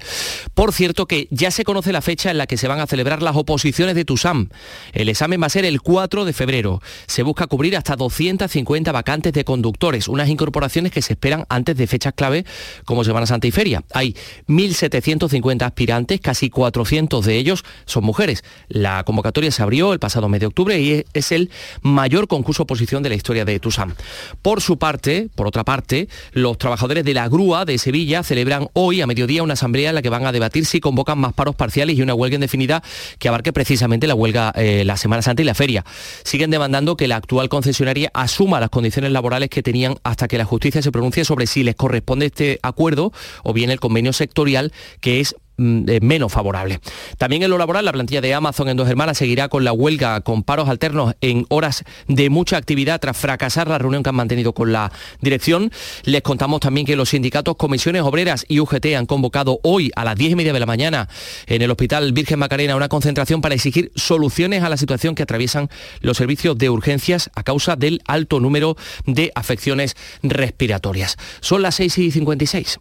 Por 0.55 0.73
cierto 0.73 1.07
que 1.07 1.27
ya 1.31 1.51
se 1.51 1.65
conoce 1.65 1.93
la 1.93 2.03
fecha 2.03 2.31
en 2.31 2.39
la 2.39 2.47
que 2.47 2.57
se 2.57 2.69
van 2.69 2.81
a 2.81 2.87
celebrar 2.87 3.23
las 3.23 3.37
oposiciones 3.37 3.95
de 3.95 4.05
Tusam. 4.05 4.49
El 4.93 5.09
examen 5.09 5.41
va 5.43 5.47
a 5.47 5.51
ser 5.51 5.65
el 5.65 5.81
4 5.81 6.25
de 6.25 6.33
febrero. 6.33 6.83
Se 7.07 7.23
busca 7.23 7.47
cubrir 7.47 7.77
hasta 7.77 7.97
250 7.97 8.93
vacantes 8.93 9.33
de 9.33 9.45
conductores 9.45 10.09
unas 10.21 10.31
incorporaciones 10.31 10.93
que 10.93 11.01
se 11.01 11.15
esperan 11.15 11.47
antes 11.49 11.77
de 11.77 11.87
fechas 11.87 12.13
clave 12.15 12.45
como 12.85 13.05
Semana 13.05 13.27
Santa 13.27 13.47
y 13.47 13.51
Feria. 13.51 13.83
Hay 13.93 14.15
1.750 14.49 15.63
aspirantes, 15.63 16.21
casi 16.21 16.51
400 16.51 17.25
de 17.25 17.37
ellos 17.37 17.65
son 17.87 18.05
mujeres. 18.05 18.45
La 18.69 19.03
convocatoria 19.05 19.51
se 19.51 19.63
abrió 19.63 19.95
el 19.95 19.99
pasado 19.99 20.29
mes 20.29 20.41
de 20.41 20.47
octubre 20.47 20.79
y 20.79 21.05
es 21.15 21.33
el 21.33 21.51
mayor 21.81 22.29
concurso 22.29 22.65
oposición 22.65 23.03
de 23.03 23.09
la 23.09 23.15
historia 23.15 23.47
de 23.47 23.59
Tusam. 23.59 23.95
Por 24.43 24.61
su 24.61 24.79
parte, 24.79 25.29
por 25.35 25.47
otra 25.47 25.65
parte, 25.65 26.09
los 26.33 26.59
trabajadores 26.59 27.05
de 27.05 27.15
la 27.15 27.29
grúa 27.29 27.65
de 27.65 27.79
Sevilla 27.79 28.23
celebran 28.23 28.69
hoy 28.75 29.01
a 29.01 29.07
mediodía 29.07 29.43
una 29.43 29.55
asamblea 29.55 29.89
en 29.89 29.95
la 29.95 30.03
que 30.03 30.11
van 30.11 30.27
a 30.27 30.33
debatir 30.33 30.67
si 30.67 30.81
convocan 30.81 31.19
más 31.19 31.33
paros 31.33 31.55
parciales 31.55 31.97
y 31.97 32.03
una 32.03 32.15
huelga 32.15 32.35
indefinida 32.35 32.83
que 33.19 33.29
abarque 33.29 33.53
precisamente 33.55 34.07
la 34.07 34.15
huelga 34.15 34.53
eh, 34.55 34.85
la 34.85 34.99
Semana 34.99 35.23
Santa 35.23 35.41
y 35.41 35.47
la 35.47 35.55
feria. 35.55 35.85
Siguen 36.25 36.51
demandando 36.51 36.97
que 36.97 37.09
la 37.09 37.17
actual 37.17 37.49
concesionaria 37.49 38.11
asuma 38.13 38.61
las 38.61 38.69
condiciones 38.69 39.13
laborales 39.13 39.49
que 39.49 39.63
tenían 39.63 39.97
hasta 40.03 40.29
que 40.29 40.39
la 40.39 40.45
justicia 40.45 40.83
se 40.83 40.93
pronuncie 40.93 41.25
sobre 41.25 41.47
si 41.47 41.63
les 41.63 41.75
corresponde 41.75 42.27
este 42.27 42.59
acuerdo 42.63 43.13
o 43.43 43.53
bien 43.53 43.71
el 43.71 43.81
convenio 43.81 44.13
sectorial 44.13 44.73
que 45.01 45.21
es 45.21 45.37
menos 45.61 46.33
favorable. 46.33 46.81
También 47.19 47.43
en 47.43 47.51
lo 47.51 47.59
laboral, 47.59 47.85
la 47.85 47.93
plantilla 47.93 48.21
de 48.21 48.35
Amazon 48.35 48.69
en 48.69 48.77
Dos 48.77 48.89
Hermanas 48.89 49.19
seguirá 49.19 49.49
con 49.49 49.65
la 49.65 49.73
huelga 49.73 50.21
con 50.23 50.43
paros 50.43 50.69
alternos 50.69 51.15
en 51.21 51.47
horas 51.49 51.85
de 52.09 52.31
mucha 52.31 52.57
actividad 52.57 53.01
tras 53.01 53.17
fracasar 53.17 53.69
la 53.69 53.79
reunión 53.79 54.03
que 54.03 54.09
han 54.09 54.15
mantenido 54.15 54.53
con 54.53 54.73
la 54.73 54.91
dirección. 55.21 55.71
Les 56.05 56.23
contamos 56.23 56.61
también 56.61 56.87
que 56.87 56.97
los 56.97 57.11
sindicatos 57.11 57.57
Comisiones 57.57 58.03
Obreras 58.03 58.45
y 58.49 58.61
UGT 58.61 58.95
han 58.97 59.07
convocado 59.07 59.61
hoy 59.63 59.91
a 59.97 60.05
las 60.05 60.17
10 60.17 60.33
y 60.33 60.37
media 60.37 60.53
de 60.53 60.61
la 60.61 60.67
mañana 60.67 61.09
en 61.47 61.63
el 61.63 61.71
Hospital 61.71 62.13
Virgen 62.13 62.39
Macarena 62.39 62.77
una 62.77 62.89
concentración 62.89 63.41
para 63.41 63.55
exigir 63.55 63.93
soluciones 63.95 64.63
a 64.63 64.69
la 64.69 64.77
situación 64.77 65.15
que 65.15 65.23
atraviesan 65.23 65.69
los 66.01 66.17
servicios 66.17 66.57
de 66.57 66.71
urgencias 66.71 67.31
a 67.35 67.43
causa 67.43 67.77
del 67.77 68.01
alto 68.07 68.41
número 68.41 68.77
de 69.07 69.33
afecciones 69.35 69.97
respiratorias. 70.23 71.17
Son 71.41 71.63
las 71.63 71.75
6 71.77 71.99
y 71.99 72.11
56. 72.11 72.81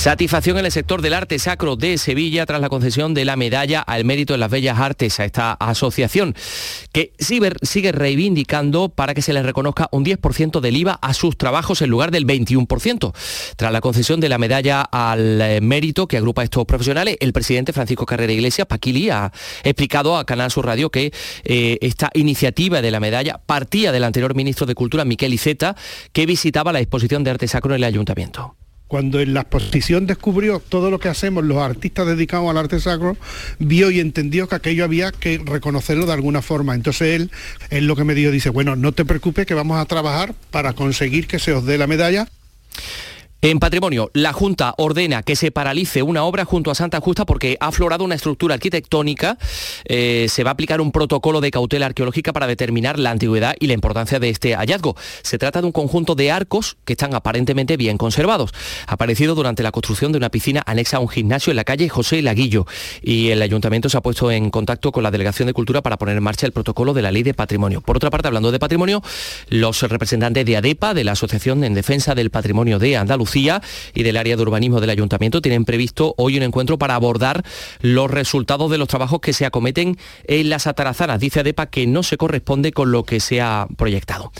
Satisfacción 0.00 0.56
en 0.56 0.64
el 0.64 0.72
sector 0.72 1.02
del 1.02 1.12
arte 1.12 1.38
sacro 1.38 1.76
de 1.76 1.98
Sevilla 1.98 2.46
tras 2.46 2.62
la 2.62 2.70
concesión 2.70 3.12
de 3.12 3.26
la 3.26 3.36
medalla 3.36 3.82
al 3.82 4.06
mérito 4.06 4.32
en 4.32 4.40
las 4.40 4.50
bellas 4.50 4.78
artes 4.78 5.20
a 5.20 5.26
esta 5.26 5.52
asociación, 5.52 6.34
que 6.90 7.12
sigue 7.18 7.92
reivindicando 7.92 8.88
para 8.88 9.12
que 9.12 9.20
se 9.20 9.34
les 9.34 9.44
reconozca 9.44 9.90
un 9.92 10.02
10% 10.02 10.60
del 10.60 10.78
IVA 10.78 10.98
a 11.02 11.12
sus 11.12 11.36
trabajos 11.36 11.82
en 11.82 11.90
lugar 11.90 12.12
del 12.12 12.26
21%. 12.26 13.12
Tras 13.56 13.72
la 13.72 13.82
concesión 13.82 14.20
de 14.20 14.30
la 14.30 14.38
medalla 14.38 14.80
al 14.80 15.38
eh, 15.42 15.60
mérito 15.60 16.08
que 16.08 16.16
agrupa 16.16 16.40
a 16.40 16.44
estos 16.44 16.64
profesionales, 16.64 17.18
el 17.20 17.34
presidente 17.34 17.74
Francisco 17.74 18.06
Carrera 18.06 18.32
Iglesias, 18.32 18.66
Paquili, 18.66 19.10
ha 19.10 19.30
explicado 19.64 20.16
a 20.16 20.24
Canal 20.24 20.50
Sur 20.50 20.64
Radio 20.64 20.88
que 20.88 21.12
eh, 21.44 21.76
esta 21.82 22.08
iniciativa 22.14 22.80
de 22.80 22.90
la 22.90 23.00
medalla 23.00 23.42
partía 23.44 23.92
del 23.92 24.04
anterior 24.04 24.34
ministro 24.34 24.64
de 24.64 24.74
Cultura, 24.74 25.04
Miquel 25.04 25.34
Iceta, 25.34 25.76
que 26.14 26.24
visitaba 26.24 26.72
la 26.72 26.80
exposición 26.80 27.22
de 27.22 27.32
arte 27.32 27.46
sacro 27.48 27.74
en 27.74 27.80
el 27.80 27.84
ayuntamiento 27.84 28.56
cuando 28.90 29.20
en 29.20 29.34
la 29.34 29.42
exposición 29.42 30.08
descubrió 30.08 30.58
todo 30.58 30.90
lo 30.90 30.98
que 30.98 31.08
hacemos 31.08 31.44
los 31.44 31.58
artistas 31.58 32.08
dedicados 32.08 32.50
al 32.50 32.56
arte 32.56 32.80
sacro, 32.80 33.16
vio 33.60 33.92
y 33.92 34.00
entendió 34.00 34.48
que 34.48 34.56
aquello 34.56 34.82
había 34.82 35.12
que 35.12 35.40
reconocerlo 35.44 36.06
de 36.06 36.12
alguna 36.12 36.42
forma. 36.42 36.74
Entonces 36.74 37.14
él, 37.14 37.30
él 37.70 37.86
lo 37.86 37.94
que 37.94 38.02
me 38.02 38.16
dijo, 38.16 38.32
dice, 38.32 38.50
bueno, 38.50 38.74
no 38.74 38.90
te 38.90 39.04
preocupes 39.04 39.46
que 39.46 39.54
vamos 39.54 39.78
a 39.78 39.84
trabajar 39.84 40.34
para 40.50 40.72
conseguir 40.72 41.28
que 41.28 41.38
se 41.38 41.52
os 41.52 41.64
dé 41.64 41.78
la 41.78 41.86
medalla. 41.86 42.26
En 43.42 43.58
patrimonio, 43.58 44.10
la 44.12 44.34
Junta 44.34 44.74
ordena 44.76 45.22
que 45.22 45.34
se 45.34 45.50
paralice 45.50 46.02
una 46.02 46.24
obra 46.24 46.44
junto 46.44 46.70
a 46.70 46.74
Santa 46.74 47.00
Justa 47.00 47.24
porque 47.24 47.56
ha 47.58 47.68
aflorado 47.68 48.04
una 48.04 48.14
estructura 48.14 48.52
arquitectónica. 48.56 49.38
Eh, 49.86 50.26
se 50.28 50.44
va 50.44 50.50
a 50.50 50.52
aplicar 50.52 50.82
un 50.82 50.92
protocolo 50.92 51.40
de 51.40 51.50
cautela 51.50 51.86
arqueológica 51.86 52.34
para 52.34 52.46
determinar 52.46 52.98
la 52.98 53.12
antigüedad 53.12 53.54
y 53.58 53.66
la 53.66 53.72
importancia 53.72 54.20
de 54.20 54.28
este 54.28 54.54
hallazgo. 54.56 54.94
Se 55.22 55.38
trata 55.38 55.62
de 55.62 55.66
un 55.66 55.72
conjunto 55.72 56.14
de 56.14 56.30
arcos 56.30 56.76
que 56.84 56.92
están 56.92 57.14
aparentemente 57.14 57.78
bien 57.78 57.96
conservados. 57.96 58.52
Aparecido 58.86 59.34
durante 59.34 59.62
la 59.62 59.72
construcción 59.72 60.12
de 60.12 60.18
una 60.18 60.28
piscina 60.28 60.62
anexa 60.66 60.98
a 60.98 61.00
un 61.00 61.08
gimnasio 61.08 61.50
en 61.50 61.56
la 61.56 61.64
calle 61.64 61.88
José 61.88 62.20
Laguillo. 62.20 62.66
Y 63.00 63.30
el 63.30 63.40
ayuntamiento 63.40 63.88
se 63.88 63.96
ha 63.96 64.02
puesto 64.02 64.30
en 64.30 64.50
contacto 64.50 64.92
con 64.92 65.02
la 65.02 65.10
Delegación 65.10 65.46
de 65.46 65.54
Cultura 65.54 65.80
para 65.80 65.96
poner 65.96 66.18
en 66.18 66.22
marcha 66.22 66.44
el 66.44 66.52
protocolo 66.52 66.92
de 66.92 67.00
la 67.00 67.10
ley 67.10 67.22
de 67.22 67.32
patrimonio. 67.32 67.80
Por 67.80 67.96
otra 67.96 68.10
parte, 68.10 68.28
hablando 68.28 68.52
de 68.52 68.58
patrimonio, 68.58 69.02
los 69.48 69.80
representantes 69.80 70.44
de 70.44 70.58
ADEPA, 70.58 70.92
de 70.92 71.04
la 71.04 71.12
Asociación 71.12 71.64
en 71.64 71.72
Defensa 71.72 72.14
del 72.14 72.28
Patrimonio 72.28 72.78
de 72.78 72.98
Andalucía, 72.98 73.29
y 73.36 74.02
del 74.02 74.16
área 74.16 74.36
de 74.36 74.42
urbanismo 74.42 74.80
del 74.80 74.90
ayuntamiento 74.90 75.40
tienen 75.40 75.64
previsto 75.64 76.14
hoy 76.16 76.36
un 76.36 76.42
encuentro 76.42 76.78
para 76.78 76.94
abordar 76.94 77.44
los 77.80 78.10
resultados 78.10 78.70
de 78.70 78.78
los 78.78 78.88
trabajos 78.88 79.20
que 79.20 79.32
se 79.32 79.46
acometen 79.46 79.96
en 80.24 80.50
las 80.50 80.66
atarazanas. 80.66 81.20
Dice 81.20 81.40
ADEPA 81.40 81.66
que 81.66 81.86
no 81.86 82.02
se 82.02 82.16
corresponde 82.16 82.72
con 82.72 82.90
lo 82.92 83.04
que 83.04 83.20
se 83.20 83.40
ha 83.40 83.66
proyectado. 83.76 84.32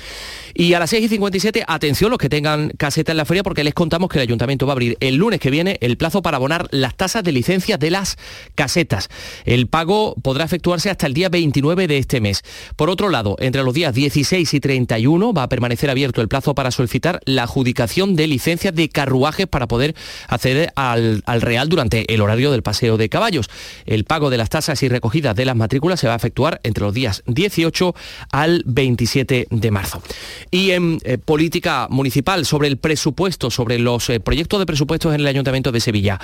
Y 0.54 0.74
a 0.74 0.78
las 0.80 0.90
6 0.90 1.04
y 1.04 1.08
57, 1.08 1.64
atención 1.66 2.10
los 2.10 2.18
que 2.18 2.28
tengan 2.28 2.70
caseta 2.70 3.12
en 3.12 3.18
la 3.18 3.24
feria 3.24 3.42
porque 3.42 3.64
les 3.64 3.74
contamos 3.74 4.08
que 4.08 4.18
el 4.18 4.22
ayuntamiento 4.22 4.66
va 4.66 4.72
a 4.72 4.74
abrir 4.74 4.96
el 5.00 5.16
lunes 5.16 5.40
que 5.40 5.50
viene 5.50 5.78
el 5.80 5.96
plazo 5.96 6.22
para 6.22 6.36
abonar 6.36 6.66
las 6.70 6.96
tasas 6.96 7.22
de 7.22 7.32
licencia 7.32 7.78
de 7.78 7.90
las 7.90 8.18
casetas. 8.54 9.08
El 9.44 9.68
pago 9.68 10.16
podrá 10.22 10.44
efectuarse 10.44 10.90
hasta 10.90 11.06
el 11.06 11.14
día 11.14 11.28
29 11.28 11.86
de 11.86 11.98
este 11.98 12.20
mes. 12.20 12.42
Por 12.76 12.90
otro 12.90 13.08
lado, 13.08 13.36
entre 13.38 13.62
los 13.62 13.74
días 13.74 13.94
16 13.94 14.52
y 14.52 14.60
31 14.60 15.32
va 15.32 15.44
a 15.44 15.48
permanecer 15.48 15.90
abierto 15.90 16.20
el 16.20 16.28
plazo 16.28 16.54
para 16.54 16.70
solicitar 16.70 17.20
la 17.24 17.44
adjudicación 17.44 18.16
de 18.16 18.26
licencias 18.26 18.74
de 18.74 18.79
carruajes 18.88 19.46
para 19.46 19.68
poder 19.68 19.94
acceder 20.28 20.72
al, 20.76 21.22
al 21.26 21.40
Real 21.40 21.68
durante 21.68 22.12
el 22.12 22.20
horario 22.20 22.50
del 22.50 22.62
paseo 22.62 22.96
de 22.96 23.08
caballos. 23.08 23.50
El 23.86 24.04
pago 24.04 24.30
de 24.30 24.38
las 24.38 24.50
tasas 24.50 24.82
y 24.82 24.88
recogidas 24.88 25.36
de 25.36 25.44
las 25.44 25.56
matrículas 25.56 26.00
se 26.00 26.06
va 26.06 26.14
a 26.14 26.16
efectuar 26.16 26.60
entre 26.62 26.84
los 26.84 26.94
días 26.94 27.22
18 27.26 27.94
al 28.32 28.62
27 28.66 29.46
de 29.50 29.70
marzo. 29.70 30.02
Y 30.50 30.70
en 30.70 30.98
eh, 31.04 31.18
política 31.18 31.88
municipal, 31.90 32.46
sobre 32.46 32.68
el 32.68 32.78
presupuesto, 32.78 33.50
sobre 33.50 33.78
los 33.78 34.08
eh, 34.10 34.20
proyectos 34.20 34.58
de 34.60 34.66
presupuestos 34.66 35.14
en 35.14 35.20
el 35.20 35.26
Ayuntamiento 35.26 35.72
de 35.72 35.80
Sevilla, 35.80 36.18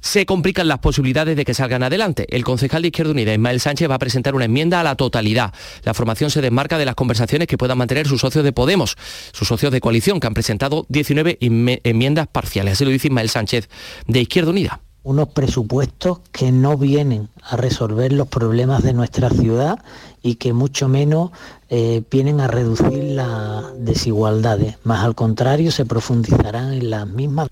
se 0.00 0.26
complican 0.26 0.68
las 0.68 0.78
posibilidades 0.78 1.36
de 1.36 1.44
que 1.44 1.54
salgan 1.54 1.82
adelante. 1.82 2.26
El 2.30 2.44
concejal 2.44 2.82
de 2.82 2.88
Izquierda 2.88 3.12
Unida, 3.12 3.32
Ismael 3.32 3.60
Sánchez, 3.60 3.90
va 3.90 3.96
a 3.96 3.98
presentar 3.98 4.34
una 4.34 4.44
enmienda 4.44 4.80
a 4.80 4.82
la 4.82 4.94
totalidad. 4.94 5.52
La 5.84 5.94
formación 5.94 6.30
se 6.30 6.40
desmarca 6.40 6.78
de 6.78 6.84
las 6.84 6.94
conversaciones 6.94 7.48
que 7.48 7.58
puedan 7.58 7.78
mantener 7.78 8.06
sus 8.06 8.20
socios 8.20 8.44
de 8.44 8.52
Podemos, 8.52 8.96
sus 9.32 9.48
socios 9.48 9.72
de 9.72 9.80
coalición, 9.80 10.20
que 10.20 10.26
han 10.26 10.34
presentado 10.34 10.86
19 10.88 11.38
enmiendas 11.40 11.97
parciales. 12.28 12.74
Así 12.74 12.84
lo 12.84 12.90
dice 12.90 13.08
Ismael 13.08 13.30
Sánchez 13.30 13.68
de 14.06 14.20
Izquierda 14.20 14.50
Unida 14.50 14.80
unos 15.08 15.28
presupuestos 15.28 16.18
que 16.32 16.52
no 16.52 16.76
vienen 16.76 17.30
a 17.42 17.56
resolver 17.56 18.12
los 18.12 18.28
problemas 18.28 18.82
de 18.82 18.92
nuestra 18.92 19.30
ciudad 19.30 19.78
y 20.22 20.34
que 20.34 20.52
mucho 20.52 20.86
menos 20.86 21.30
eh, 21.70 22.02
vienen 22.10 22.40
a 22.40 22.46
reducir 22.46 23.04
las 23.04 23.64
desigualdades, 23.78 24.76
más 24.84 25.02
al 25.04 25.14
contrario 25.14 25.70
se 25.70 25.86
profundizarán 25.86 26.74
en 26.74 26.90
las 26.90 27.06
mismas. 27.06 27.48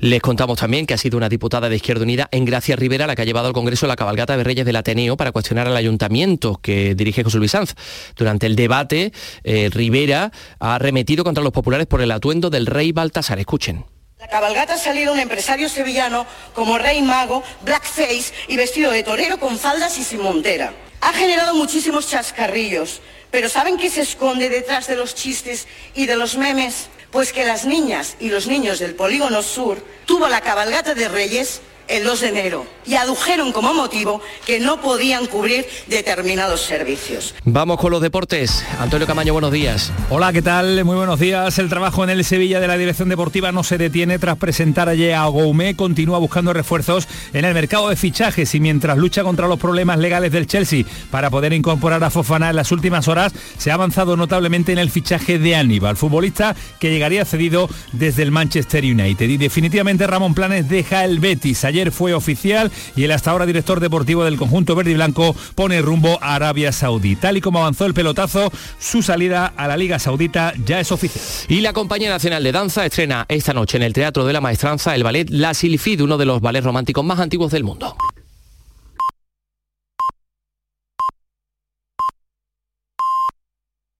Les 0.00 0.22
contamos 0.22 0.58
también 0.58 0.86
que 0.86 0.94
ha 0.94 0.98
sido 0.98 1.18
una 1.18 1.28
diputada 1.28 1.68
de 1.68 1.76
Izquierda 1.76 2.04
Unida 2.04 2.26
en 2.32 2.46
Gracia 2.46 2.74
Rivera 2.74 3.06
la 3.06 3.14
que 3.14 3.20
ha 3.20 3.26
llevado 3.26 3.48
al 3.48 3.52
Congreso 3.52 3.86
la 3.86 3.96
cabalgata 3.96 4.34
de 4.34 4.42
Reyes 4.42 4.64
del 4.64 4.76
Ateneo 4.76 5.14
para 5.18 5.30
cuestionar 5.30 5.66
al 5.66 5.76
ayuntamiento 5.76 6.58
que 6.62 6.94
dirige 6.94 7.22
José 7.22 7.36
Luis 7.36 7.50
Sanz. 7.50 7.74
Durante 8.16 8.46
el 8.46 8.56
debate, 8.56 9.12
eh, 9.44 9.68
Rivera 9.70 10.32
ha 10.58 10.78
remetido 10.78 11.22
contra 11.22 11.44
los 11.44 11.52
populares 11.52 11.86
por 11.86 12.00
el 12.00 12.10
atuendo 12.12 12.48
del 12.48 12.64
rey 12.64 12.92
Baltasar. 12.92 13.38
Escuchen. 13.40 13.84
La 14.18 14.28
cabalgata 14.28 14.74
ha 14.74 14.78
salido 14.78 15.12
un 15.12 15.18
empresario 15.18 15.68
sevillano 15.68 16.24
como 16.54 16.78
rey 16.78 17.02
mago, 17.02 17.42
blackface 17.62 18.32
y 18.48 18.56
vestido 18.56 18.90
de 18.92 19.02
torero 19.02 19.38
con 19.38 19.58
faldas 19.58 19.98
y 19.98 20.02
sin 20.02 20.22
montera. 20.22 20.72
Ha 21.02 21.12
generado 21.12 21.54
muchísimos 21.54 22.08
chascarrillos, 22.08 23.02
pero 23.30 23.50
¿saben 23.50 23.76
qué 23.76 23.90
se 23.90 24.00
esconde 24.00 24.48
detrás 24.48 24.86
de 24.86 24.96
los 24.96 25.14
chistes 25.14 25.68
y 25.94 26.06
de 26.06 26.16
los 26.16 26.38
memes? 26.38 26.88
Pues 27.10 27.32
que 27.32 27.44
las 27.44 27.64
niñas 27.66 28.16
y 28.20 28.28
los 28.28 28.46
niños 28.46 28.78
del 28.78 28.94
polígono 28.94 29.42
sur 29.42 29.84
tuvo 30.06 30.28
la 30.28 30.40
cabalgata 30.40 30.94
de 30.94 31.08
Reyes 31.08 31.60
el 31.90 32.04
2 32.04 32.20
de 32.20 32.28
enero 32.28 32.66
y 32.86 32.94
adujeron 32.94 33.52
como 33.52 33.74
motivo 33.74 34.22
que 34.46 34.60
no 34.60 34.80
podían 34.80 35.26
cubrir 35.26 35.66
determinados 35.88 36.62
servicios. 36.62 37.34
Vamos 37.44 37.78
con 37.78 37.90
los 37.90 38.00
deportes. 38.00 38.64
Antonio 38.78 39.06
Camaño, 39.06 39.32
buenos 39.32 39.52
días. 39.52 39.92
Hola, 40.08 40.32
¿qué 40.32 40.40
tal? 40.40 40.84
Muy 40.84 40.96
buenos 40.96 41.18
días. 41.18 41.58
El 41.58 41.68
trabajo 41.68 42.04
en 42.04 42.10
el 42.10 42.24
Sevilla 42.24 42.60
de 42.60 42.68
la 42.68 42.78
Dirección 42.78 43.08
Deportiva 43.08 43.52
no 43.52 43.64
se 43.64 43.76
detiene 43.76 44.18
tras 44.18 44.36
presentar 44.38 44.88
ayer 44.88 45.14
a 45.14 45.26
Goumé. 45.26 45.74
Continúa 45.74 46.18
buscando 46.18 46.52
refuerzos 46.52 47.08
en 47.32 47.44
el 47.44 47.54
mercado 47.54 47.88
de 47.88 47.96
fichajes 47.96 48.54
y 48.54 48.60
mientras 48.60 48.96
lucha 48.96 49.22
contra 49.22 49.48
los 49.48 49.58
problemas 49.58 49.98
legales 49.98 50.32
del 50.32 50.46
Chelsea 50.46 50.84
para 51.10 51.30
poder 51.30 51.52
incorporar 51.52 52.02
a 52.04 52.10
Fofana 52.10 52.50
en 52.50 52.56
las 52.56 52.72
últimas 52.72 53.08
horas, 53.08 53.32
se 53.58 53.70
ha 53.70 53.74
avanzado 53.74 54.16
notablemente 54.16 54.72
en 54.72 54.78
el 54.78 54.90
fichaje 54.90 55.38
de 55.38 55.56
Aníbal, 55.56 55.96
futbolista 55.96 56.54
que 56.78 56.90
llegaría 56.90 57.24
cedido 57.24 57.68
desde 57.92 58.22
el 58.22 58.30
Manchester 58.30 58.84
United. 58.84 59.28
Y 59.28 59.36
definitivamente 59.36 60.06
Ramón 60.06 60.34
Planes 60.34 60.68
deja 60.68 61.04
el 61.04 61.18
Betis. 61.18 61.64
Ayer 61.64 61.79
fue 61.88 62.12
oficial 62.12 62.70
y 62.94 63.04
el 63.04 63.12
hasta 63.12 63.30
ahora 63.30 63.46
director 63.46 63.80
deportivo 63.80 64.24
del 64.24 64.36
conjunto 64.36 64.74
verde 64.74 64.90
y 64.90 64.94
blanco 64.94 65.34
pone 65.54 65.80
rumbo 65.80 66.18
a 66.20 66.34
Arabia 66.34 66.72
Saudí. 66.72 67.16
Tal 67.16 67.38
y 67.38 67.40
como 67.40 67.60
avanzó 67.60 67.86
el 67.86 67.94
pelotazo, 67.94 68.52
su 68.78 69.02
salida 69.02 69.52
a 69.56 69.66
la 69.66 69.76
Liga 69.76 69.98
Saudita 69.98 70.52
ya 70.64 70.80
es 70.80 70.92
oficial. 70.92 71.24
Y 71.48 71.62
la 71.62 71.72
Compañía 71.72 72.10
Nacional 72.10 72.42
de 72.42 72.52
Danza 72.52 72.84
estrena 72.84 73.24
esta 73.28 73.54
noche 73.54 73.78
en 73.78 73.82
el 73.82 73.92
Teatro 73.92 74.26
de 74.26 74.32
la 74.32 74.40
Maestranza 74.40 74.94
el 74.94 75.02
ballet 75.02 75.30
La 75.30 75.54
Silfid, 75.54 76.02
uno 76.02 76.18
de 76.18 76.26
los 76.26 76.40
ballets 76.40 76.64
románticos 76.64 77.04
más 77.04 77.18
antiguos 77.18 77.50
del 77.52 77.64
mundo. 77.64 77.96